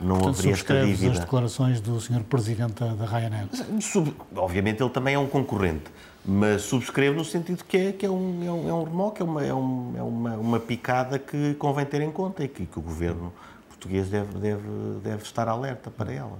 não 0.00 0.16
Portanto, 0.16 0.34
haveria 0.34 0.52
esta 0.52 0.84
dívida. 0.84 1.12
as 1.12 1.18
declarações 1.18 1.80
do 1.80 2.00
Sr. 2.00 2.22
Presidente 2.24 2.84
da 2.84 3.04
Ryanair? 3.04 3.48
Sub, 3.80 4.14
obviamente 4.34 4.82
ele 4.82 4.90
também 4.90 5.14
é 5.14 5.18
um 5.18 5.26
concorrente, 5.26 5.90
mas 6.24 6.62
subscrevo 6.62 7.16
no 7.16 7.24
sentido 7.24 7.64
que 7.64 7.76
é, 7.76 7.92
que 7.92 8.04
é, 8.04 8.10
um, 8.10 8.44
é, 8.44 8.50
um, 8.50 8.68
é 8.68 8.72
um 8.72 8.84
remoque, 8.84 9.22
é, 9.22 9.24
uma, 9.24 9.44
é, 9.44 9.54
um, 9.54 9.94
é 9.96 10.02
uma, 10.02 10.36
uma 10.36 10.60
picada 10.60 11.18
que 11.18 11.54
convém 11.54 11.86
ter 11.86 12.02
em 12.02 12.10
conta 12.10 12.44
e 12.44 12.48
que, 12.48 12.66
que 12.66 12.78
o 12.78 12.82
Governo 12.82 13.32
português 13.68 14.08
deve, 14.08 14.38
deve, 14.38 14.68
deve 15.02 15.22
estar 15.22 15.48
alerta 15.48 15.90
para 15.90 16.12
ela. 16.12 16.38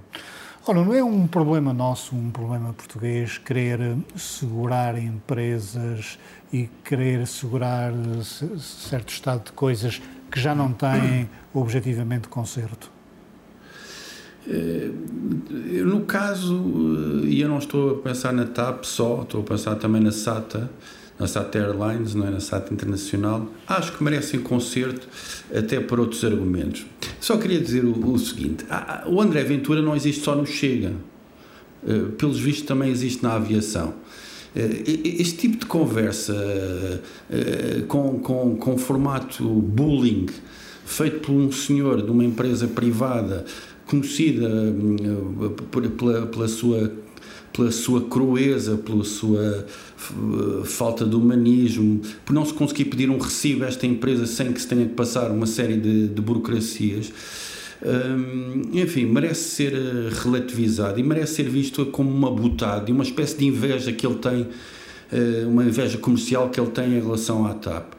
Ora, 0.67 0.83
não 0.83 0.93
é 0.93 1.03
um 1.03 1.25
problema 1.25 1.73
nosso, 1.73 2.15
um 2.15 2.29
problema 2.29 2.73
português, 2.73 3.37
querer 3.37 3.97
segurar 4.15 4.97
empresas 4.97 6.19
e 6.51 6.69
querer 6.83 7.25
segurar 7.25 7.91
certo 8.59 9.09
estado 9.09 9.45
de 9.45 9.51
coisas 9.53 10.01
que 10.29 10.39
já 10.39 10.53
não 10.53 10.73
têm 10.73 11.29
objetivamente 11.53 12.27
conserto? 12.27 12.91
Eh, 14.49 14.89
no 15.83 16.01
caso, 16.01 17.23
e 17.23 17.39
eu 17.39 17.47
não 17.47 17.59
estou 17.59 17.91
a 17.91 17.95
pensar 18.01 18.33
na 18.33 18.45
TAP 18.45 18.83
só, 18.83 19.21
estou 19.21 19.41
a 19.41 19.43
pensar 19.43 19.75
também 19.75 20.01
na 20.01 20.11
SATA, 20.11 20.69
na 21.19 21.27
SATA 21.27 21.59
Airlines, 21.59 22.15
não 22.15 22.25
é? 22.25 22.31
na 22.31 22.39
SATA 22.39 22.73
Internacional, 22.73 23.47
acho 23.67 23.95
que 23.95 24.03
merecem 24.03 24.39
conserto 24.39 25.07
até 25.55 25.79
por 25.79 25.99
outros 25.99 26.23
argumentos. 26.23 26.85
Só 27.19 27.37
queria 27.37 27.59
dizer 27.59 27.85
o, 27.85 28.11
o 28.11 28.17
seguinte: 28.17 28.65
o 29.05 29.21
André 29.21 29.43
Ventura 29.43 29.81
não 29.81 29.95
existe 29.95 30.23
só 30.23 30.33
no 30.35 30.45
Chega, 30.47 30.93
eh, 31.87 32.05
pelos 32.17 32.39
vistos 32.39 32.65
também 32.65 32.89
existe 32.89 33.21
na 33.21 33.33
aviação. 33.33 33.93
Eh, 34.55 34.83
este 35.19 35.37
tipo 35.37 35.57
de 35.57 35.65
conversa 35.67 36.33
eh, 37.29 37.83
com, 37.87 38.19
com, 38.19 38.55
com 38.55 38.77
formato 38.77 39.43
bullying 39.43 40.25
feito 40.85 41.19
por 41.19 41.33
um 41.33 41.51
senhor 41.51 42.01
de 42.01 42.09
uma 42.09 42.23
empresa 42.23 42.67
privada 42.67 43.45
conhecida 43.89 44.47
pela, 45.97 46.27
pela 46.27 46.47
sua 46.47 46.91
pela 47.51 47.71
sua 47.71 48.01
crueza, 48.01 48.77
pela 48.77 49.03
sua 49.03 49.65
falta 50.65 51.03
de 51.03 51.15
humanismo, 51.15 51.99
por 52.23 52.31
não 52.31 52.45
se 52.45 52.53
conseguir 52.53 52.85
pedir 52.85 53.09
um 53.09 53.17
recibo 53.17 53.65
a 53.65 53.67
esta 53.67 53.87
empresa 53.87 54.27
sem 54.27 54.53
que 54.53 54.61
se 54.61 54.67
tenha 54.67 54.85
que 54.85 54.93
passar 54.93 55.31
uma 55.31 55.47
série 55.47 55.75
de, 55.75 56.07
de 56.07 56.21
burocracias. 56.21 57.11
Hum, 57.83 58.61
enfim, 58.73 59.05
merece 59.05 59.55
ser 59.55 59.73
eh, 59.73 60.09
relativizado 60.21 60.99
e 60.99 61.03
merece 61.03 61.35
ser 61.35 61.49
visto 61.49 61.85
como 61.85 62.09
uma 62.09 62.29
butada 62.29 62.89
e 62.89 62.93
uma 62.93 63.03
espécie 63.03 63.37
de 63.37 63.45
inveja 63.45 63.93
que 63.93 64.05
ele 64.05 64.17
tem, 64.17 64.47
eh, 65.13 65.45
uma 65.47 65.63
inveja 65.63 65.97
comercial 65.97 66.49
que 66.49 66.59
ele 66.59 66.71
tem 66.71 66.97
em 66.97 67.01
relação 67.01 67.45
à 67.45 67.53
TAP. 67.53 67.93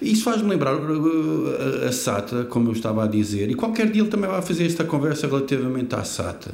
Isso 0.00 0.24
faz-me 0.24 0.50
lembrar 0.50 0.74
uh, 0.74 1.86
a 1.88 1.92
SATA, 1.92 2.44
como 2.44 2.68
eu 2.68 2.72
estava 2.72 3.04
a 3.04 3.06
dizer, 3.06 3.50
e 3.50 3.54
qualquer 3.54 3.90
dia 3.90 4.02
ele 4.02 4.10
também 4.10 4.28
vai 4.28 4.42
fazer 4.42 4.66
esta 4.66 4.84
conversa 4.84 5.26
relativamente 5.26 5.94
à 5.94 6.04
SATA. 6.04 6.52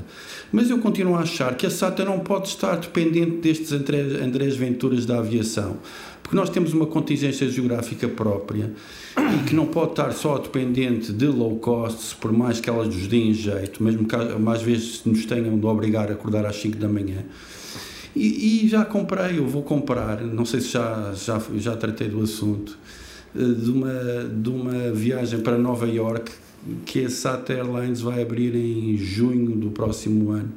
Mas 0.52 0.70
eu 0.70 0.78
continuo 0.78 1.16
a 1.16 1.20
achar 1.20 1.56
que 1.56 1.66
a 1.66 1.70
SATA 1.70 2.04
não 2.04 2.20
pode 2.20 2.48
estar 2.48 2.76
dependente 2.76 3.38
destes 3.38 3.72
Andrés 3.72 4.56
Venturas 4.56 5.04
da 5.04 5.18
aviação, 5.18 5.78
porque 6.22 6.36
nós 6.36 6.50
temos 6.50 6.72
uma 6.72 6.86
contingência 6.86 7.48
geográfica 7.48 8.08
própria 8.08 8.72
e 9.16 9.48
que 9.48 9.54
não 9.54 9.66
pode 9.66 9.90
estar 9.90 10.12
só 10.12 10.38
dependente 10.38 11.12
de 11.12 11.26
low 11.26 11.56
cost, 11.58 12.14
por 12.16 12.32
mais 12.32 12.60
que 12.60 12.70
elas 12.70 12.86
nos 12.86 13.08
deem 13.08 13.34
jeito, 13.34 13.82
mesmo 13.82 14.06
que 14.06 14.16
mais 14.38 14.62
vezes 14.62 15.02
nos 15.04 15.26
tenham 15.26 15.58
de 15.58 15.66
obrigar 15.66 16.10
a 16.10 16.12
acordar 16.12 16.46
às 16.46 16.56
5 16.56 16.76
da 16.76 16.88
manhã. 16.88 17.24
E, 18.14 18.64
e, 18.64 18.68
já 18.68 18.84
comprei, 18.84 19.38
eu 19.38 19.46
vou 19.46 19.62
comprar, 19.62 20.20
não 20.20 20.44
sei 20.44 20.60
se 20.60 20.68
já, 20.68 21.12
já, 21.14 21.40
já 21.56 21.76
tratei 21.76 22.08
do 22.08 22.22
assunto, 22.22 22.78
de 23.34 23.70
uma, 23.70 24.24
de 24.24 24.48
uma 24.48 24.92
viagem 24.92 25.40
para 25.40 25.56
Nova 25.56 25.86
York 25.86 26.30
que 26.84 27.04
a 27.04 27.10
SAT 27.10 27.50
Airlines 27.50 28.00
vai 28.00 28.22
abrir 28.22 28.54
em 28.54 28.96
junho 28.96 29.56
do 29.56 29.70
próximo 29.70 30.30
ano. 30.30 30.52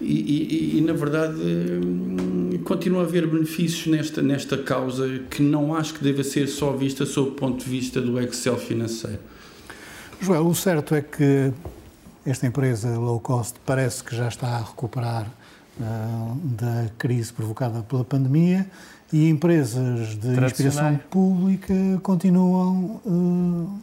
E, 0.00 0.04
e, 0.04 0.78
e, 0.78 0.80
na 0.80 0.92
verdade 0.92 1.40
hum, 1.40 2.60
continua 2.64 3.00
a 3.00 3.04
haver 3.04 3.26
benefícios 3.26 3.88
nesta, 3.88 4.22
nesta 4.22 4.56
causa 4.56 5.18
que 5.28 5.42
não 5.42 5.74
acho 5.74 5.94
que 5.94 6.04
deva 6.04 6.22
ser 6.22 6.46
só 6.46 6.70
vista 6.70 7.04
sob 7.04 7.30
o 7.30 7.32
ponto 7.32 7.64
de 7.64 7.68
vista 7.68 8.00
do 8.00 8.20
Excel 8.20 8.56
financeiro. 8.56 9.18
Joel, 10.20 10.46
o 10.46 10.54
certo 10.54 10.94
é 10.94 11.02
que 11.02 11.52
esta 12.24 12.46
empresa 12.46 12.96
low 12.96 13.18
cost 13.18 13.56
parece 13.66 14.04
que 14.04 14.14
já 14.14 14.28
está 14.28 14.46
a 14.46 14.58
recuperar 14.58 15.26
uh, 15.80 16.36
da 16.44 16.90
crise 16.96 17.32
provocada 17.32 17.82
pela 17.82 18.04
pandemia 18.04 18.70
e 19.12 19.28
empresas 19.28 20.16
de 20.18 20.28
inspiração 20.44 20.96
pública 21.10 21.74
continuam 22.02 23.00
uh, 23.06 23.80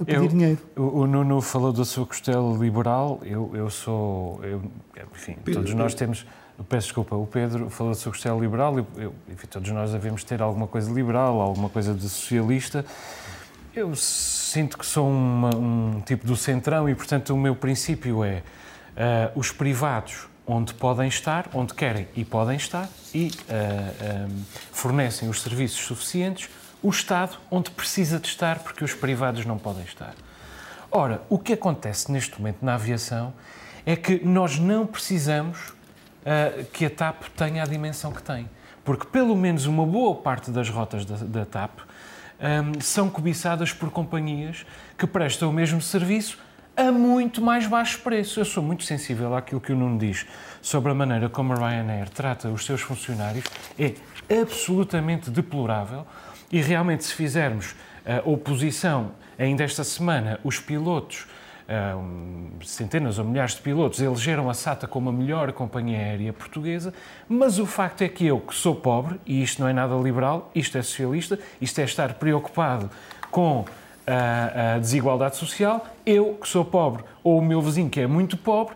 a 0.00 0.04
pedir 0.04 0.16
eu, 0.18 0.28
dinheiro. 0.28 0.58
O, 0.76 1.06
Nuno 1.06 1.40
falou 1.40 1.72
da 1.72 1.84
sua 1.84 2.06
costela 2.06 2.56
liberal, 2.56 3.20
eu, 3.24 3.50
eu 3.54 3.70
sou. 3.70 4.40
Eu, 4.42 4.62
enfim, 5.12 5.36
Pedro, 5.44 5.62
todos 5.62 5.74
nós 5.74 5.94
temos. 5.94 6.26
Peço 6.68 6.86
desculpa, 6.86 7.16
o 7.16 7.26
Pedro 7.26 7.68
falou 7.68 7.92
da 7.92 7.98
sua 7.98 8.12
costela 8.12 8.38
liberal, 8.38 8.78
eu, 8.96 9.12
enfim, 9.28 9.46
todos 9.48 9.68
nós 9.72 9.90
devemos 9.90 10.22
ter 10.22 10.40
alguma 10.40 10.68
coisa 10.68 10.92
liberal, 10.92 11.40
alguma 11.40 11.68
coisa 11.68 11.92
de 11.92 12.08
socialista. 12.08 12.84
Eu 13.74 13.96
sinto 13.96 14.78
que 14.78 14.86
sou 14.86 15.08
uma, 15.08 15.56
um 15.56 16.00
tipo 16.06 16.24
do 16.24 16.36
centrão 16.36 16.88
e, 16.88 16.94
portanto, 16.94 17.34
o 17.34 17.36
meu 17.36 17.56
princípio 17.56 18.22
é 18.22 18.44
uh, 18.94 19.36
os 19.36 19.50
privados 19.50 20.28
onde 20.46 20.74
podem 20.74 21.08
estar, 21.08 21.48
onde 21.54 21.74
querem 21.74 22.06
e 22.14 22.24
podem 22.24 22.56
estar, 22.56 22.88
e 23.14 23.28
uh, 23.28 23.32
eh, 23.48 24.26
um, 24.28 24.40
eh, 24.40 24.42
fornecem 24.72 25.28
os 25.28 25.40
serviços 25.40 25.80
suficientes, 25.80 26.50
o 26.82 26.90
Estado 26.90 27.38
onde 27.50 27.70
precisa 27.70 28.18
de 28.18 28.28
estar, 28.28 28.58
porque 28.58 28.84
os 28.84 28.92
privados 28.92 29.46
não 29.46 29.56
podem 29.56 29.84
estar. 29.84 30.14
Ora, 30.90 31.22
o 31.28 31.38
que 31.38 31.54
acontece 31.54 32.12
neste 32.12 32.38
momento 32.38 32.58
na 32.62 32.74
aviação 32.74 33.32
é 33.86 33.96
que 33.96 34.24
nós 34.24 34.58
não 34.58 34.86
precisamos 34.86 35.68
uh, 35.68 36.64
que 36.72 36.84
a 36.84 36.90
TAP 36.90 37.24
tenha 37.36 37.62
a 37.62 37.66
dimensão 37.66 38.12
que 38.12 38.22
tem, 38.22 38.48
porque 38.84 39.06
pelo 39.06 39.34
menos 39.34 39.66
uma 39.66 39.86
boa 39.86 40.14
parte 40.16 40.50
das 40.50 40.68
rotas 40.68 41.04
da, 41.04 41.16
da 41.16 41.46
TAP 41.46 41.80
um, 42.38 42.80
são 42.80 43.08
cobiçadas 43.08 43.72
por 43.72 43.90
companhias 43.90 44.66
que 44.98 45.06
prestam 45.06 45.48
o 45.48 45.52
mesmo 45.52 45.80
serviço 45.80 46.38
a 46.76 46.90
muito 46.90 47.40
mais 47.40 47.66
baixo 47.66 48.00
preço. 48.00 48.40
Eu 48.40 48.44
sou 48.44 48.62
muito 48.62 48.84
sensível 48.84 49.34
àquilo 49.34 49.60
que 49.60 49.72
o 49.72 49.76
Nuno 49.76 49.98
diz 49.98 50.26
sobre 50.60 50.90
a 50.90 50.94
maneira 50.94 51.28
como 51.28 51.52
a 51.52 51.56
Ryanair 51.56 52.08
trata 52.10 52.48
os 52.48 52.64
seus 52.64 52.80
funcionários. 52.80 53.44
É 53.78 53.94
absolutamente 54.40 55.30
deplorável 55.30 56.06
e 56.50 56.60
realmente, 56.60 57.04
se 57.04 57.14
fizermos 57.14 57.74
a 58.04 58.26
uh, 58.26 58.32
oposição, 58.32 59.12
ainda 59.38 59.64
esta 59.64 59.84
semana, 59.84 60.38
os 60.44 60.58
pilotos. 60.58 61.26
Uh, 61.64 62.62
centenas 62.62 63.18
ou 63.18 63.24
milhares 63.24 63.54
de 63.54 63.62
pilotos 63.62 63.98
elegeram 63.98 64.50
a 64.50 64.54
SATA 64.54 64.86
como 64.86 65.08
a 65.08 65.12
melhor 65.12 65.50
companhia 65.50 65.96
aérea 65.96 66.30
portuguesa, 66.30 66.92
mas 67.26 67.58
o 67.58 67.64
facto 67.64 68.02
é 68.02 68.08
que 68.08 68.26
eu, 68.26 68.38
que 68.38 68.54
sou 68.54 68.74
pobre, 68.74 69.18
e 69.24 69.42
isto 69.42 69.62
não 69.62 69.68
é 69.68 69.72
nada 69.72 69.94
liberal, 69.94 70.50
isto 70.54 70.76
é 70.76 70.82
socialista, 70.82 71.38
isto 71.62 71.80
é 71.80 71.84
estar 71.84 72.12
preocupado 72.14 72.90
com 73.30 73.64
a, 74.06 74.74
a 74.74 74.78
desigualdade 74.78 75.36
social, 75.36 75.86
eu, 76.04 76.38
que 76.40 76.48
sou 76.48 76.64
pobre, 76.64 77.02
ou 77.22 77.38
o 77.38 77.42
meu 77.44 77.60
vizinho, 77.60 77.88
que 77.90 78.00
é 78.00 78.06
muito 78.06 78.36
pobre, 78.36 78.74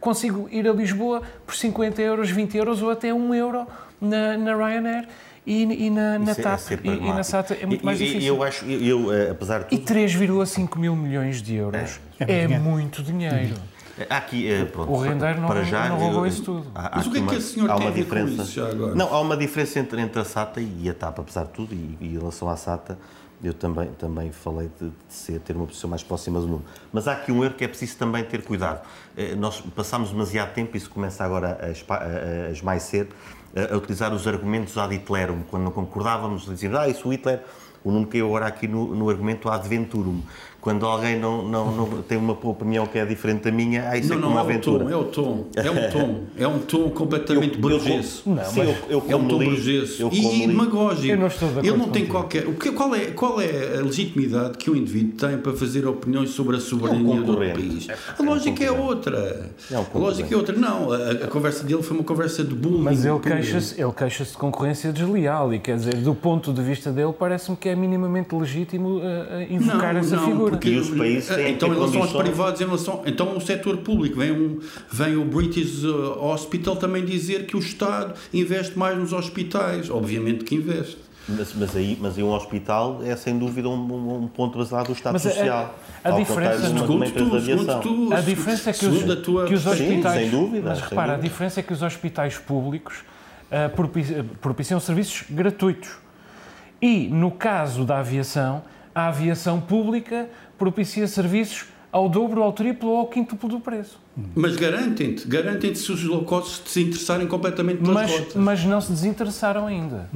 consigo 0.00 0.48
ir 0.50 0.68
a 0.68 0.72
Lisboa 0.72 1.22
por 1.46 1.54
50 1.54 2.00
euros, 2.02 2.30
20 2.30 2.56
euros 2.56 2.82
ou 2.82 2.90
até 2.90 3.12
1 3.12 3.34
euro 3.34 3.66
na, 4.00 4.36
na 4.36 4.54
Ryanair. 4.56 5.08
E, 5.44 5.62
e, 5.86 5.90
na, 5.90 6.20
na 6.20 6.36
TAP 6.36 6.60
é 6.70 6.78
e, 6.84 6.88
e, 6.98 7.12
na 7.12 7.24
SATA 7.24 7.54
é 7.60 7.66
muito 7.66 7.84
mais 7.84 7.98
difícil. 7.98 8.22
Eu 8.36 8.42
acho, 8.44 8.64
eu, 8.64 9.12
eh, 9.12 9.30
apesar 9.30 9.64
de 9.64 9.76
tudo... 9.76 9.90
E 9.90 10.06
3,5 10.06 10.78
mil 10.78 10.94
milhões 10.94 11.42
de 11.42 11.56
euros 11.56 11.98
é, 12.20 12.32
é, 12.32 12.42
é 12.44 12.58
muito 12.60 13.02
dinheiro. 13.02 13.56
Há 14.08 14.18
aqui, 14.18 14.48
eh, 14.48 14.64
pronto, 14.66 14.92
O 14.92 14.96
rendeiro 14.98 15.40
não- 15.40 15.48
para 15.48 15.64
já, 15.64 15.88
não 15.88 15.96
roubou 15.98 16.20
eu- 16.20 16.26
isso 16.26 16.44
tudo. 16.44 16.70
há- 16.72 16.86
há 16.86 16.96
Mas 16.98 17.06
o 17.08 17.10
que 17.10 17.18
é 17.18 17.20
que 17.22 17.26
uma- 17.26 17.36
a 17.36 17.40
senhora 17.40 17.72
há 17.72 17.76
tem 17.76 17.84
uma 17.86 17.90
a 17.90 17.92
ver 17.92 18.04
com 18.06 18.14
diferença. 18.14 18.42
isso 18.44 18.52
já 18.52 18.68
agora? 18.68 18.94
Não, 18.94 19.12
há 19.12 19.20
uma 19.20 19.36
diferença 19.36 19.78
entre, 19.80 20.00
entre 20.00 20.20
a 20.20 20.24
SATA 20.24 20.60
e 20.60 20.88
a 20.88 20.94
TAP, 20.94 21.18
apesar 21.18 21.42
de 21.42 21.50
tudo, 21.50 21.74
e, 21.74 21.98
e 22.00 22.06
em 22.14 22.18
relação 22.18 22.48
à 22.48 22.56
SATA, 22.56 22.96
eu 23.42 23.52
também, 23.52 23.90
também 23.98 24.30
falei 24.30 24.70
de, 24.80 24.88
de 24.88 24.94
ser, 25.08 25.40
ter 25.40 25.56
uma 25.56 25.66
posição 25.66 25.90
mais 25.90 26.02
próxima 26.02 26.40
do 26.40 26.46
mundo. 26.46 26.64
Mas 26.92 27.08
há 27.08 27.12
aqui 27.12 27.32
um 27.32 27.44
erro 27.44 27.54
que 27.54 27.64
é 27.64 27.68
preciso 27.68 27.96
também 27.98 28.22
ter 28.24 28.42
cuidado. 28.42 28.86
Eh, 29.16 29.34
Nós 29.34 29.60
passámos 29.60 30.10
demasiado 30.10 30.54
tempo, 30.54 30.76
isso 30.76 30.88
começa 30.88 31.24
agora 31.24 31.58
a, 31.60 32.46
a, 32.46 32.50
esmaecer, 32.50 33.08
a, 33.56 33.74
a 33.74 33.76
utilizar 33.76 34.12
os 34.14 34.28
argumentos 34.28 34.78
ad 34.78 34.94
Hitlerum. 34.94 35.42
Quando 35.50 35.64
não 35.64 35.72
concordávamos, 35.72 36.44
dizíamos, 36.44 36.78
ah, 36.78 36.88
isso 36.88 37.08
o 37.08 37.12
Hitler, 37.12 37.42
o 37.82 37.90
Nuno 37.90 38.06
caiu 38.06 38.26
agora 38.26 38.46
aqui 38.46 38.68
no, 38.68 38.94
no 38.94 39.10
argumento 39.10 39.48
ad 39.48 39.68
venturum. 39.68 40.22
Quando 40.62 40.86
alguém 40.86 41.18
não, 41.18 41.42
não, 41.46 41.72
não 41.74 42.02
tem 42.02 42.16
uma 42.16 42.34
opinião 42.40 42.86
que 42.86 42.96
é 42.96 43.04
diferente 43.04 43.42
da 43.42 43.50
minha, 43.50 43.90
ah, 43.90 43.98
isso 43.98 44.10
Não, 44.10 44.16
é 44.16 44.20
como 44.20 44.32
não, 44.34 44.40
uma 44.40 44.40
é 44.40 44.44
o 44.44 44.48
aventura. 44.48 44.84
tom, 44.84 44.90
é 44.92 44.96
o 44.96 45.04
tom, 45.04 45.44
é 45.56 45.70
um 45.72 45.90
tom, 45.90 46.20
é 46.38 46.46
um 46.46 46.58
tom 46.60 46.90
completamente 46.90 47.58
Eu- 47.60 47.68
eu-. 47.70 47.78
Não, 48.26 48.44
Sim, 48.44 48.60
eu- 48.60 48.76
eu 48.88 49.04
é 49.08 49.16
um 49.16 49.26
tom 49.26 49.38
li- 49.38 49.44
burgueso 49.46 50.08
e, 50.12 50.44
e 50.44 50.46
demagógico. 50.46 51.08
Eu 51.08 51.16
não 51.18 51.26
estou 51.26 51.48
de 51.48 51.58
Ele 51.58 51.66
acordo 51.68 51.84
não 51.84 51.90
tem 51.92 52.06
qualquer. 52.06 52.46
O 52.46 52.54
que, 52.54 52.70
qual, 52.70 52.94
é, 52.94 53.06
qual 53.06 53.40
é 53.40 53.78
a 53.78 53.82
legitimidade 53.82 54.56
que 54.56 54.70
o 54.70 54.76
indivíduo 54.76 55.16
tem 55.28 55.36
para 55.36 55.52
fazer 55.52 55.84
opiniões 55.84 56.30
sobre 56.30 56.56
a 56.56 56.60
soberania 56.60 57.16
do 57.16 57.26
concorrente. 57.26 57.54
país? 57.58 57.88
É 57.88 57.96
A 58.18 58.22
um 58.22 58.26
lógica 58.26 58.62
é 58.62 58.68
concorrente. 58.68 58.88
outra. 58.88 59.50
É 59.68 59.78
um 59.78 59.84
a 59.94 59.98
lógica 59.98 60.32
é 60.32 60.36
outra. 60.36 60.56
Não, 60.56 60.92
a, 60.92 61.10
a 61.10 61.26
conversa 61.26 61.64
dele 61.64 61.82
foi 61.82 61.96
uma 61.96 62.04
conversa 62.04 62.44
de 62.44 62.54
bullying. 62.54 62.82
Mas 62.82 63.04
ele 63.04 63.18
queixa-se 63.18 63.80
ele 63.82 63.92
queixa 63.92 64.22
de 64.24 64.32
concorrência 64.34 64.92
desleal 64.92 65.52
e 65.52 65.58
quer 65.58 65.74
dizer, 65.74 65.96
do 65.96 66.14
ponto 66.14 66.52
de 66.52 66.62
vista 66.62 66.92
dele, 66.92 67.12
parece-me 67.18 67.56
que 67.56 67.68
é 67.68 67.74
minimamente 67.74 68.32
legítimo 68.32 69.00
eh, 69.02 69.48
invocar 69.50 69.96
essa 69.96 70.18
figura. 70.18 70.51
Porque- 70.52 70.68
E 70.70 70.78
os 70.78 70.90
países 70.90 71.28
têm 71.34 71.44
que 71.46 71.50
então, 71.52 71.68
em 71.68 71.74
relação 71.74 72.00
aos 72.00 72.10
condições- 72.12 72.22
privados, 72.28 72.60
em 72.60 72.64
relação, 72.64 73.02
então 73.06 73.36
o 73.36 73.40
setor 73.40 73.78
público, 73.78 74.18
vem, 74.18 74.30
um, 74.32 74.58
vem 74.90 75.16
o 75.16 75.24
British 75.24 75.84
uh, 75.84 76.18
Hospital 76.24 76.76
também 76.76 77.04
dizer 77.04 77.46
que 77.46 77.56
o 77.56 77.60
Estado 77.60 78.14
investe 78.32 78.78
mais 78.78 78.96
nos 78.98 79.12
hospitais. 79.12 79.90
Obviamente 79.90 80.44
que 80.44 80.54
investe. 80.54 80.98
Mas, 81.28 81.54
mas, 81.54 81.76
aí, 81.76 81.96
mas 82.00 82.18
aí 82.18 82.24
um 82.24 82.32
hospital 82.32 83.00
é 83.04 83.14
sem 83.14 83.38
dúvida 83.38 83.68
um, 83.68 83.74
um- 83.74 84.22
um 84.24 84.26
ponto 84.28 84.58
baseado 84.58 84.88
do 84.88 84.92
Estado 84.92 85.12
Mas 85.12 85.24
a- 85.24 85.30
Social. 85.30 85.74
a 86.02 86.10
Ao 86.10 86.18
diferença 86.18 86.68
uma 86.68 86.80
Segundo 86.80 87.10
tu, 87.12 87.40
segundo 87.40 87.80
tu, 87.80 88.12
A 88.12 88.20
diferença 88.20 88.70
é 88.70 88.72
que 88.72 88.84
a 88.86 88.88
os, 88.88 89.22
tua 89.22 89.44
que 89.46 89.54
os 89.54 89.62
Sim, 89.62 89.68
hospitais. 89.70 90.20
sem 90.20 90.30
dúvida, 90.30 90.68
mas 90.70 90.78
sem 90.80 90.88
repara, 90.88 91.12
dúvida. 91.12 91.26
a 91.26 91.30
diferença 91.30 91.60
é 91.60 91.62
que 91.62 91.72
os 91.72 91.80
hospitais 91.82 92.38
públicos 92.38 93.04
propi- 93.76 94.24
propiciam 94.40 94.80
serviços 94.80 95.22
gratuitos. 95.30 95.90
E, 96.80 97.06
no 97.06 97.30
caso 97.30 97.84
da 97.84 98.00
aviação, 98.00 98.62
a 98.94 99.08
aviação 99.08 99.60
pública 99.60 100.28
propicia 100.58 101.06
serviços 101.06 101.66
ao 101.90 102.08
dobro, 102.08 102.42
ao 102.42 102.52
triplo 102.52 102.88
ou 102.90 102.96
ao 102.98 103.06
quíntuplo 103.06 103.48
do 103.48 103.60
preço. 103.60 104.00
Mas 104.34 104.56
garantem-te, 104.56 105.26
garantem-te 105.28 105.78
se 105.78 105.92
os 105.92 106.02
low 106.04 106.24
cost 106.24 106.68
se 106.70 106.82
interessarem 106.82 107.26
completamente 107.26 107.78
pelas 107.80 107.94
Mas, 107.94 108.10
rotas. 108.10 108.34
mas 108.36 108.64
não 108.64 108.80
se 108.80 108.92
desinteressaram 108.92 109.66
ainda. 109.66 110.08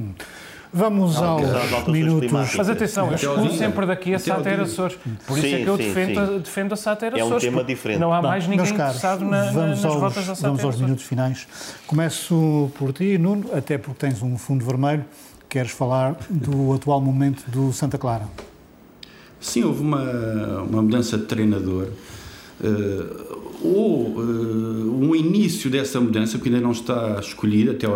Vamos 0.73 1.15
apesar 1.15 1.61
das 1.61 1.73
aos 1.73 1.87
minutos. 1.87 2.31
Mas 2.31 2.69
atenção, 2.69 3.07
eu 3.07 3.15
excluo 3.15 3.51
sempre 3.53 3.85
daqui 3.85 4.13
a 4.13 4.19
Sater. 4.19 4.59
Açores. 4.59 4.97
Por 5.25 5.37
isso 5.37 5.47
Sim, 5.47 5.53
é 5.53 5.63
que 5.63 5.67
eu 5.67 5.77
sim, 5.77 5.83
defendo, 5.83 6.13
sim. 6.13 6.19
a- 6.35 6.37
defendo 6.39 6.73
a 6.73 6.75
Sater 6.75 7.13
É 7.15 7.23
um 7.23 7.37
tema 7.37 7.63
diferente. 7.63 7.99
Não 7.99 8.13
há 8.13 8.21
Bom, 8.21 8.27
mais 8.27 8.43
ninguém 8.47 8.65
meus 8.65 8.71
caros, 8.77 8.97
interessado 8.97 9.25
na- 9.25 9.51
vamos 9.51 9.81
nas 9.81 9.85
aos, 9.85 9.95
rotas 10.01 10.25
da 10.27 10.35
Sater 10.35 10.41
Vamos 10.49 10.63
aos 10.65 10.79
minutos 10.81 11.05
finais. 11.05 11.47
Começo 11.87 12.69
por 12.77 12.91
ti, 12.91 13.17
Nuno, 13.17 13.49
até 13.55 13.77
porque 13.77 13.99
tens 14.07 14.21
um 14.21 14.37
fundo 14.37 14.65
vermelho. 14.65 15.05
Queres 15.47 15.71
falar 15.71 16.17
do 16.29 16.73
atual 16.73 16.99
momento 16.99 17.43
do 17.49 17.71
Santa 17.71 17.97
Clara? 17.97 18.25
Sim, 19.47 19.63
houve 19.63 19.81
uma, 19.81 20.61
uma 20.63 20.81
mudança 20.81 21.17
de 21.17 21.23
treinador. 21.23 21.87
eh, 22.61 23.05
ou 23.63 24.15
eh, 24.19 25.05
um 25.05 25.15
início 25.15 25.69
dessa 25.69 25.99
mudança, 26.01 26.37
que 26.37 26.49
ainda 26.49 26.59
não 26.59 26.71
está 26.71 27.17
escolhida 27.19 27.71
até, 27.71 27.87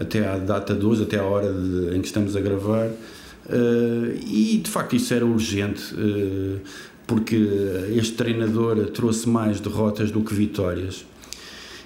até 0.00 0.26
à 0.26 0.38
data 0.38 0.74
de 0.74 0.84
hoje, 0.86 1.02
até 1.02 1.18
à 1.18 1.24
hora 1.24 1.52
de- 1.52 1.96
em 1.96 2.00
que 2.00 2.06
estamos 2.06 2.34
a 2.36 2.40
gravar. 2.40 2.86
Eh, 3.48 4.18
e 4.26 4.60
de 4.62 4.70
facto 4.70 4.96
isso 4.96 5.12
era 5.12 5.26
urgente, 5.26 5.82
eh, 5.98 6.56
porque 7.06 7.36
este 7.96 8.14
treinador 8.14 8.86
trouxe 8.86 9.28
mais 9.28 9.60
derrotas 9.60 10.10
do 10.10 10.20
que 10.22 10.32
vitórias. 10.34 11.04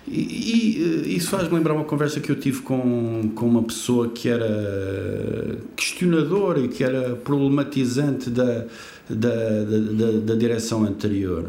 E, 0.07 0.20
e, 0.20 0.82
eh, 0.82 1.09
isso 1.16 1.30
faz-me 1.30 1.55
lembrar 1.55 1.74
uma 1.74 1.84
conversa 1.84 2.20
que 2.20 2.30
eu 2.30 2.36
tive 2.36 2.61
com, 2.61 3.30
com 3.34 3.46
uma 3.46 3.62
pessoa 3.62 4.09
que 4.11 4.28
era 4.28 5.59
questionadora 5.76 6.61
e 6.61 6.68
que 6.68 6.84
era 6.84 7.16
problematizante 7.16 8.28
da, 8.28 8.66
da, 9.09 9.64
da, 9.64 9.78
da, 9.78 10.11
da 10.20 10.34
direção 10.34 10.84
anterior. 10.84 11.46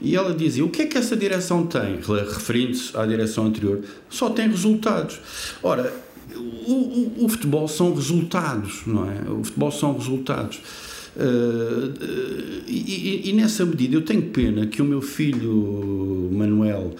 E 0.00 0.14
ela 0.16 0.34
dizia: 0.34 0.64
o 0.64 0.68
que 0.70 0.82
é 0.82 0.86
que 0.86 0.96
essa 0.98 1.16
direção 1.16 1.66
tem? 1.66 1.98
Referindo-se 2.00 2.96
à 2.96 3.04
direção 3.06 3.46
anterior, 3.46 3.80
só 4.08 4.30
tem 4.30 4.48
resultados. 4.48 5.20
Ora, 5.62 5.92
o, 6.34 6.72
o, 6.72 7.24
o 7.24 7.28
futebol 7.28 7.68
são 7.68 7.94
resultados, 7.94 8.82
não 8.86 9.10
é? 9.10 9.30
O 9.30 9.44
futebol 9.44 9.70
são 9.70 9.96
resultados. 9.96 10.60
Uh, 11.16 11.94
e, 12.66 13.22
e- 13.24 13.30
e 13.30 13.32
nessa 13.32 13.64
medida 13.64 13.96
eu 13.96 14.02
tenho 14.02 14.20
pena 14.24 14.66
que 14.66 14.82
o 14.82 14.84
meu 14.84 15.00
filho 15.00 16.28
Manuel, 16.30 16.94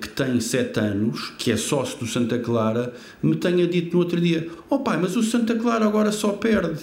que 0.00 0.08
tem 0.08 0.40
7 0.40 0.78
anos, 0.78 1.32
que 1.38 1.50
é 1.50 1.56
sócio 1.56 1.98
do 1.98 2.06
Santa 2.06 2.38
Clara, 2.38 2.92
me 3.22 3.36
tenha 3.36 3.66
dito 3.66 3.94
no 3.94 3.98
outro 4.02 4.20
dia: 4.20 4.48
Oh 4.70 4.78
pai, 4.78 4.98
mas 5.00 5.16
o 5.16 5.22
Santa 5.22 5.54
Clara 5.54 5.84
agora 5.84 6.12
só 6.12 6.32
perde. 6.32 6.82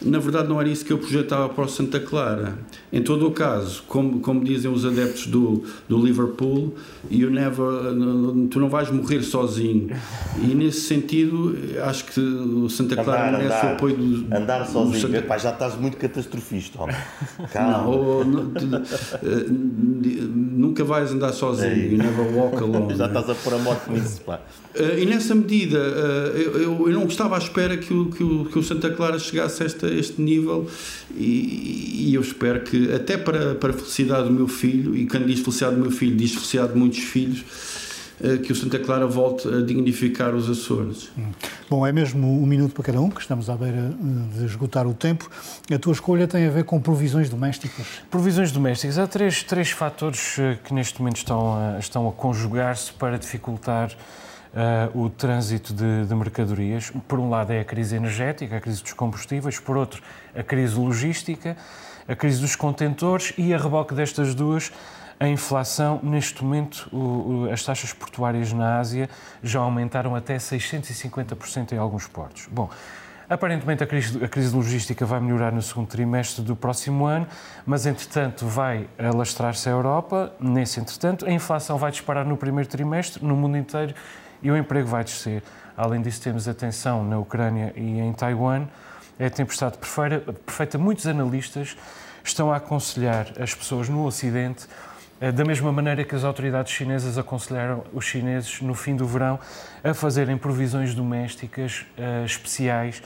Na 0.00 0.20
verdade, 0.20 0.48
não 0.48 0.60
era 0.60 0.68
isso 0.68 0.84
que 0.84 0.92
eu 0.92 0.98
projetava 0.98 1.48
para 1.48 1.64
o 1.64 1.68
Santa 1.68 1.98
Clara. 1.98 2.56
Em 2.92 3.02
todo 3.02 3.26
o 3.26 3.32
caso, 3.32 3.82
como, 3.88 4.20
como 4.20 4.44
dizem 4.44 4.70
os 4.70 4.84
adeptos 4.84 5.26
do, 5.26 5.64
do 5.88 5.98
Liverpool, 6.00 6.72
you 7.10 7.28
never, 7.30 7.66
tu 8.48 8.60
não 8.60 8.68
vais 8.68 8.90
morrer 8.92 9.22
sozinho. 9.22 9.88
E 10.40 10.54
nesse 10.54 10.82
sentido, 10.82 11.56
acho 11.84 12.04
que 12.04 12.20
o 12.20 12.70
Santa 12.70 12.94
Clara 13.02 13.28
Andar, 13.30 13.38
merece 13.38 13.54
o 13.56 13.58
andar, 13.58 13.72
apoio 13.72 13.96
do. 13.96 14.36
andar 14.36 14.66
sozinho. 14.66 15.00
Santa- 15.00 15.16
Epá, 15.18 15.36
já 15.36 15.50
estás 15.50 15.74
muito 15.76 15.96
catastrofista, 15.96 16.80
homem. 16.80 16.94
Não, 17.38 17.46
Calma. 17.48 17.88
ou- 17.88 18.24
nu- 18.24 18.50
tu- 18.50 18.66
eh, 18.76 19.46
nunca 19.50 20.84
vais 20.84 21.12
andar 21.12 21.32
sozinho. 21.32 21.92
You 21.92 21.98
never 21.98 22.32
walk 22.36 22.56
alone. 22.62 22.94
já 22.96 23.08
né? 23.08 23.18
estás 23.18 23.30
a 23.30 23.34
pôr 23.34 23.54
a 23.54 23.58
morte 23.58 23.90
nisso, 23.90 24.20
pá. 24.22 24.40
Eh, 24.74 25.00
e 25.02 25.06
nessa 25.06 25.34
medida, 25.34 25.78
eh, 25.78 26.32
eu, 26.46 26.62
eu- 26.62 26.88
eu 26.88 26.92
não 26.94 27.06
estava 27.06 27.34
à 27.34 27.38
espera 27.38 27.76
que 27.76 27.92
o, 27.92 28.06
que 28.06 28.22
o, 28.22 28.44
que 28.44 28.58
o 28.58 28.62
Santa 28.62 28.90
Clara 28.90 29.18
chegasse 29.18 29.62
a 29.62 29.66
esta- 29.66 29.87
este 29.92 30.20
nível 30.20 30.68
e, 31.16 32.08
e 32.08 32.14
eu 32.14 32.20
espero 32.20 32.60
que, 32.60 32.92
até 32.92 33.16
para, 33.16 33.54
para 33.54 33.70
a 33.70 33.72
felicidade 33.72 34.28
do 34.28 34.34
meu 34.34 34.48
filho, 34.48 34.96
e 34.96 35.06
quando 35.06 35.26
diz 35.26 35.40
felicidade 35.40 35.76
do 35.76 35.82
meu 35.82 35.90
filho, 35.90 36.16
diz 36.16 36.32
felicidade 36.32 36.72
de 36.72 36.78
muitos 36.78 37.00
filhos, 37.00 37.44
eh, 38.20 38.38
que 38.38 38.52
o 38.52 38.56
Santa 38.56 38.78
Clara 38.78 39.06
volte 39.06 39.46
a 39.46 39.60
dignificar 39.60 40.34
os 40.34 40.50
Açores. 40.50 41.10
Bom, 41.70 41.86
é 41.86 41.92
mesmo 41.92 42.42
um 42.42 42.46
minuto 42.46 42.74
para 42.74 42.84
cada 42.84 43.00
um, 43.00 43.08
que 43.08 43.20
estamos 43.20 43.48
à 43.48 43.56
beira 43.56 43.94
eh, 43.94 44.38
de 44.38 44.44
esgotar 44.44 44.86
o 44.86 44.94
tempo. 44.94 45.30
A 45.72 45.78
tua 45.78 45.92
escolha 45.92 46.26
tem 46.26 46.46
a 46.46 46.50
ver 46.50 46.64
com 46.64 46.80
provisões 46.80 47.30
domésticas. 47.30 47.86
Provisões 48.10 48.50
domésticas. 48.50 48.98
Há 48.98 49.06
três, 49.06 49.44
três 49.44 49.70
fatores 49.70 50.36
eh, 50.38 50.58
que 50.64 50.74
neste 50.74 50.98
momento 50.98 51.18
estão 51.18 51.54
a, 51.54 51.78
estão 51.78 52.08
a 52.08 52.12
conjugar-se 52.12 52.92
para 52.92 53.18
dificultar 53.18 53.96
eh, 54.58 54.90
o 54.92 55.08
trânsito 55.08 55.72
de, 55.72 56.04
de 56.06 56.14
mercadorias. 56.16 56.90
Por 57.06 57.20
um 57.20 57.30
lado 57.30 57.52
é 57.52 57.60
a 57.60 57.64
crise 57.64 57.94
energética, 57.94 58.56
a 58.56 58.60
crise 58.60 58.82
dos 58.82 58.92
combustíveis, 58.92 59.60
por 59.60 59.76
outro 59.76 60.02
a 60.36 60.42
crise 60.42 60.74
logística, 60.74 61.56
a 62.08 62.16
crise 62.16 62.40
dos 62.40 62.56
contentores 62.56 63.32
e 63.38 63.54
a 63.54 63.58
reboque 63.58 63.94
destas 63.94 64.34
duas 64.34 64.72
a 65.20 65.26
inflação, 65.26 65.98
neste 66.02 66.44
momento, 66.44 66.88
o- 66.92 66.96
o- 67.46 67.50
as 67.52 67.64
taxas 67.64 67.92
portuárias 67.92 68.52
na 68.52 68.78
Ásia 68.78 69.08
já 69.42 69.58
aumentaram 69.58 70.14
até 70.14 70.38
650% 70.38 71.72
em 71.72 71.76
alguns 71.78 72.06
portos. 72.06 72.48
Bom, 72.50 72.70
aparentemente 73.28 73.82
a 73.82 73.86
crise, 73.86 74.24
a 74.24 74.28
crise 74.28 74.54
logística 74.54 75.04
vai 75.04 75.18
melhorar 75.20 75.50
no 75.52 75.60
segundo 75.60 75.88
trimestre 75.88 76.44
do 76.44 76.54
próximo 76.54 77.04
ano, 77.04 77.26
mas 77.66 77.84
entretanto 77.84 78.46
vai 78.46 78.88
alastrar-se 78.98 79.68
a 79.68 79.72
Europa. 79.72 80.32
Nesse 80.40 80.78
entretanto, 80.80 81.26
a 81.26 81.32
inflação 81.32 81.76
vai 81.78 81.90
disparar 81.90 82.24
no 82.24 82.36
primeiro 82.36 82.68
trimestre, 82.68 83.24
no 83.24 83.34
mundo 83.36 83.56
inteiro, 83.58 83.94
e 84.42 84.50
o 84.50 84.56
emprego 84.56 84.88
vai 84.88 85.04
descer. 85.04 85.42
Além 85.76 86.02
disso, 86.02 86.20
temos 86.22 86.48
a 86.48 86.54
tensão 86.54 87.04
na 87.04 87.18
Ucrânia 87.18 87.72
e 87.76 88.00
em 88.00 88.12
Taiwan. 88.12 88.66
É 89.18 89.26
a 89.26 89.30
tempestade 89.30 89.78
perfeita. 89.78 90.78
Muitos 90.78 91.06
analistas 91.06 91.76
estão 92.24 92.52
a 92.52 92.56
aconselhar 92.56 93.28
as 93.40 93.54
pessoas 93.54 93.88
no 93.88 94.04
Ocidente 94.04 94.66
eh, 95.20 95.32
da 95.32 95.44
mesma 95.44 95.72
maneira 95.72 96.04
que 96.04 96.14
as 96.14 96.22
autoridades 96.22 96.72
chinesas 96.72 97.18
aconselharam 97.18 97.84
os 97.92 98.04
chineses 98.04 98.60
no 98.60 98.74
fim 98.74 98.94
do 98.94 99.06
verão 99.06 99.38
a 99.82 99.92
fazerem 99.92 100.36
provisões 100.36 100.94
domésticas 100.94 101.86
eh, 101.96 102.24
especiais 102.24 103.02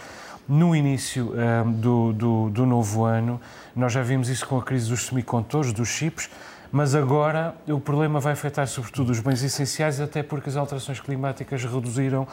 no 0.46 0.76
início 0.76 1.32
eh, 1.34 1.64
do, 1.66 2.12
do, 2.12 2.50
do 2.50 2.66
novo 2.66 3.04
ano. 3.04 3.40
Nós 3.74 3.92
já 3.92 4.02
vimos 4.02 4.28
isso 4.28 4.46
com 4.46 4.58
a 4.58 4.62
crise 4.62 4.90
dos 4.90 5.06
semicondutores, 5.06 5.72
dos 5.72 5.88
chips, 5.88 6.28
mas 6.72 6.94
agora 6.94 7.54
o 7.68 7.78
problema 7.78 8.18
vai 8.18 8.32
afetar 8.32 8.66
sobretudo 8.66 9.12
os 9.12 9.20
bens 9.20 9.42
essenciais, 9.42 10.00
até 10.00 10.22
porque 10.22 10.48
as 10.48 10.56
alterações 10.56 10.98
climáticas 10.98 11.62
reduziram 11.64 12.26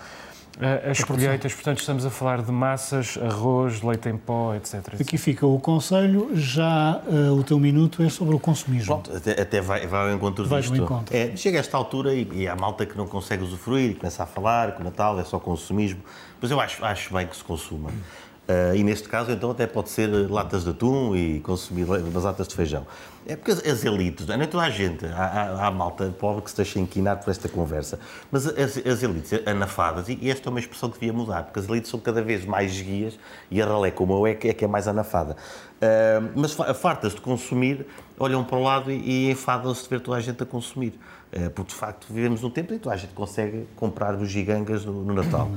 Uh, 0.58 0.92
as 0.92 1.02
colheitas, 1.04 1.54
portanto, 1.54 1.80
estamos 1.80 2.06
a 2.06 2.10
falar 2.10 2.42
de 2.42 2.52
massas, 2.52 3.18
arroz, 3.22 3.82
leite 3.82 4.10
em 4.10 4.18
pó, 4.18 4.54
etc. 4.56 4.74
etc. 4.74 5.02
Aqui 5.02 5.18
fica 5.18 5.48
o 5.48 5.58
conselho, 5.58 6.32
já 6.34 7.02
uh, 7.08 7.34
o 7.34 7.44
teu 7.44 7.58
minuto 7.58 8.04
é 8.04 8.10
sobre 8.10 8.36
o 8.36 8.40
consumismo. 8.40 8.88
Pronto, 8.88 9.16
até, 9.16 9.42
até 9.42 9.62
vai, 9.62 9.88
vai 9.88 10.10
ao 10.10 10.16
encontro 10.16 10.46
Vai 10.48 10.60
disto. 10.60 10.76
encontro. 10.76 11.16
É, 11.16 11.34
chega 11.38 11.60
a 11.60 11.62
esta 11.62 11.78
altura 11.78 12.14
e, 12.14 12.28
e 12.34 12.48
há 12.48 12.58
malta 12.58 12.86
que 12.86 12.98
não 12.98 13.08
consegue 13.08 13.42
usufruir 13.42 13.92
e 13.92 13.94
começa 13.94 14.24
a 14.24 14.26
falar 14.26 14.76
que 14.76 14.82
o 14.82 14.84
Natal 14.84 15.18
é 15.18 15.24
só 15.24 15.40
consumismo, 15.40 16.02
mas 16.42 16.52
eu 16.52 16.60
acho, 16.60 16.84
acho 16.84 17.14
bem 17.14 17.26
que 17.26 17.38
se 17.38 17.44
consuma. 17.44 17.90
Uh, 17.90 18.76
e 18.76 18.84
neste 18.84 19.08
caso, 19.08 19.32
então, 19.32 19.52
até 19.52 19.68
pode 19.68 19.90
ser 19.90 20.08
latas 20.30 20.64
de 20.64 20.72
atum 20.72 21.16
e 21.16 21.40
consumir 21.40 21.84
umas 21.84 22.24
latas 22.24 22.48
de 22.48 22.56
feijão. 22.56 22.86
É 23.26 23.36
porque 23.36 23.52
as, 23.52 23.84
elites, 23.84 24.26
não 24.26 24.36
é 24.36 24.48
toda 24.48 24.64
a 24.64 24.70
gente, 24.70 25.06
há, 25.06 25.68
há, 25.68 25.72
malta 25.72 26.14
pobre 26.18 26.42
que 26.42 26.50
se 26.50 26.58
deixa 26.58 26.80
inquinar 26.80 27.18
por 27.18 27.30
esta 27.30 27.48
conversa, 27.48 28.00
mas 28.32 28.48
as, 28.48 28.78
as 28.78 29.04
elites 29.04 29.32
anafadas, 29.46 30.10
e 30.10 30.30
esta 30.30 30.48
é 30.48 30.52
uma 30.52 30.60
expressão 30.60 30.90
que 30.90 31.00
devia 31.00 31.14
mudar, 31.14 31.44
porque 31.44 31.60
as 31.60 31.68
elites 31.68 31.92
são 31.92 32.00
cada 32.00 32.22
vez 32.22 32.46
mais 32.46 32.80
guias 32.82 33.20
e 33.52 33.62
a 33.62 33.66
ralé 33.66 33.92
como 33.92 34.14
eu 34.14 34.26
é 34.26 34.34
que 34.34 34.48
é, 34.48 34.54
que 34.54 34.66
é 34.66 34.68
mais 34.68 34.88
anafada. 34.88 35.36
Uh, 35.80 36.32
mas 36.36 36.54
fartas 36.78 37.14
de 37.14 37.22
consumir, 37.22 37.86
olham 38.18 38.44
para 38.44 38.58
o 38.58 38.64
lado 38.64 38.92
e, 38.92 39.28
e 39.28 39.32
enfadam-se 39.32 39.84
de 39.84 39.90
ver 39.90 40.02
toda 40.02 40.18
a 40.18 40.22
gente 40.22 40.42
a 40.42 40.46
consumir. 40.46 41.00
Uh, 41.32 41.50
porque, 41.52 41.70
de 41.70 41.76
facto, 41.76 42.08
vivemos 42.10 42.42
num 42.42 42.50
tempo 42.50 42.74
em 42.74 42.78
que 42.78 42.84
toda 42.84 42.96
a 42.96 42.98
gente 42.98 43.14
consegue 43.14 43.68
comprar 43.76 44.18
bugigangas 44.18 44.84
no, 44.84 45.04
no 45.04 45.14
Natal. 45.14 45.50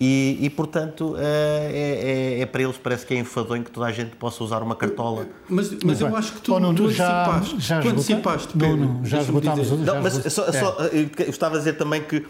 E, 0.00 0.38
e, 0.40 0.48
portanto, 0.48 1.14
é, 1.18 2.38
é, 2.38 2.40
é, 2.40 2.46
para 2.46 2.62
eles 2.62 2.78
parece 2.78 3.04
que 3.04 3.12
é 3.12 3.18
enfadonho 3.18 3.62
que 3.62 3.70
toda 3.70 3.84
a 3.84 3.92
gente 3.92 4.16
possa 4.16 4.42
usar 4.42 4.62
uma 4.62 4.74
cartola. 4.74 5.26
Mas, 5.46 5.70
mas 5.84 6.00
eu 6.00 6.16
acho 6.16 6.32
que 6.32 6.40
tu, 6.40 6.54
oh, 6.54 6.58
não, 6.58 6.74
tu 6.74 6.90
já, 6.90 7.26
antecipaste. 7.26 7.60
Já 7.60 7.82
tu 7.82 7.88
antecipaste, 7.90 8.56
não, 8.56 8.68
Pedro. 8.70 8.94
não, 8.94 9.04
já 9.04 9.20
esgotámos. 9.20 9.68
Já 9.68 9.76
não, 9.76 10.02
mas 10.02 10.14
só, 10.32 10.46
é. 10.46 10.52
só, 10.52 10.76
eu 10.90 11.28
estava 11.28 11.56
a 11.56 11.58
dizer 11.58 11.74
também 11.74 12.02
que. 12.02 12.24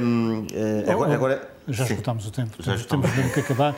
Um, 0.00 0.46
uh, 0.52 0.90
agora, 0.90 1.14
agora, 1.14 1.50
já 1.68 1.84
esgotámos 1.84 2.26
o 2.26 2.30
tempo. 2.30 2.56
Já 2.60 2.76
Temos 2.78 3.14
mesmo 3.14 3.32
que 3.32 3.40
acabar. 3.40 3.74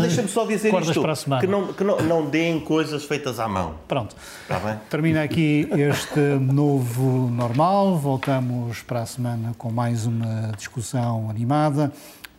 Deixa-me 0.00 0.28
só 0.28 0.46
dizer 0.46 0.72
isto: 0.74 1.00
para 1.00 1.12
a 1.12 1.16
semana. 1.16 1.40
que, 1.40 1.46
não, 1.46 1.72
que 1.72 1.84
não, 1.84 1.98
não 2.02 2.26
deem 2.26 2.60
coisas 2.60 3.04
feitas 3.04 3.38
à 3.38 3.48
mão. 3.48 3.74
Pronto. 3.86 4.14
Está 4.42 4.58
bem? 4.58 4.78
Termina 4.88 5.22
aqui 5.22 5.68
este 5.72 6.20
novo 6.20 7.30
normal. 7.30 7.96
Voltamos 7.96 8.82
para 8.82 9.02
a 9.02 9.06
semana 9.06 9.54
com 9.58 9.70
mais 9.70 10.06
uma 10.06 10.52
discussão 10.56 11.28
animada. 11.28 11.92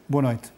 Boa 0.09 0.23
noite. 0.23 0.51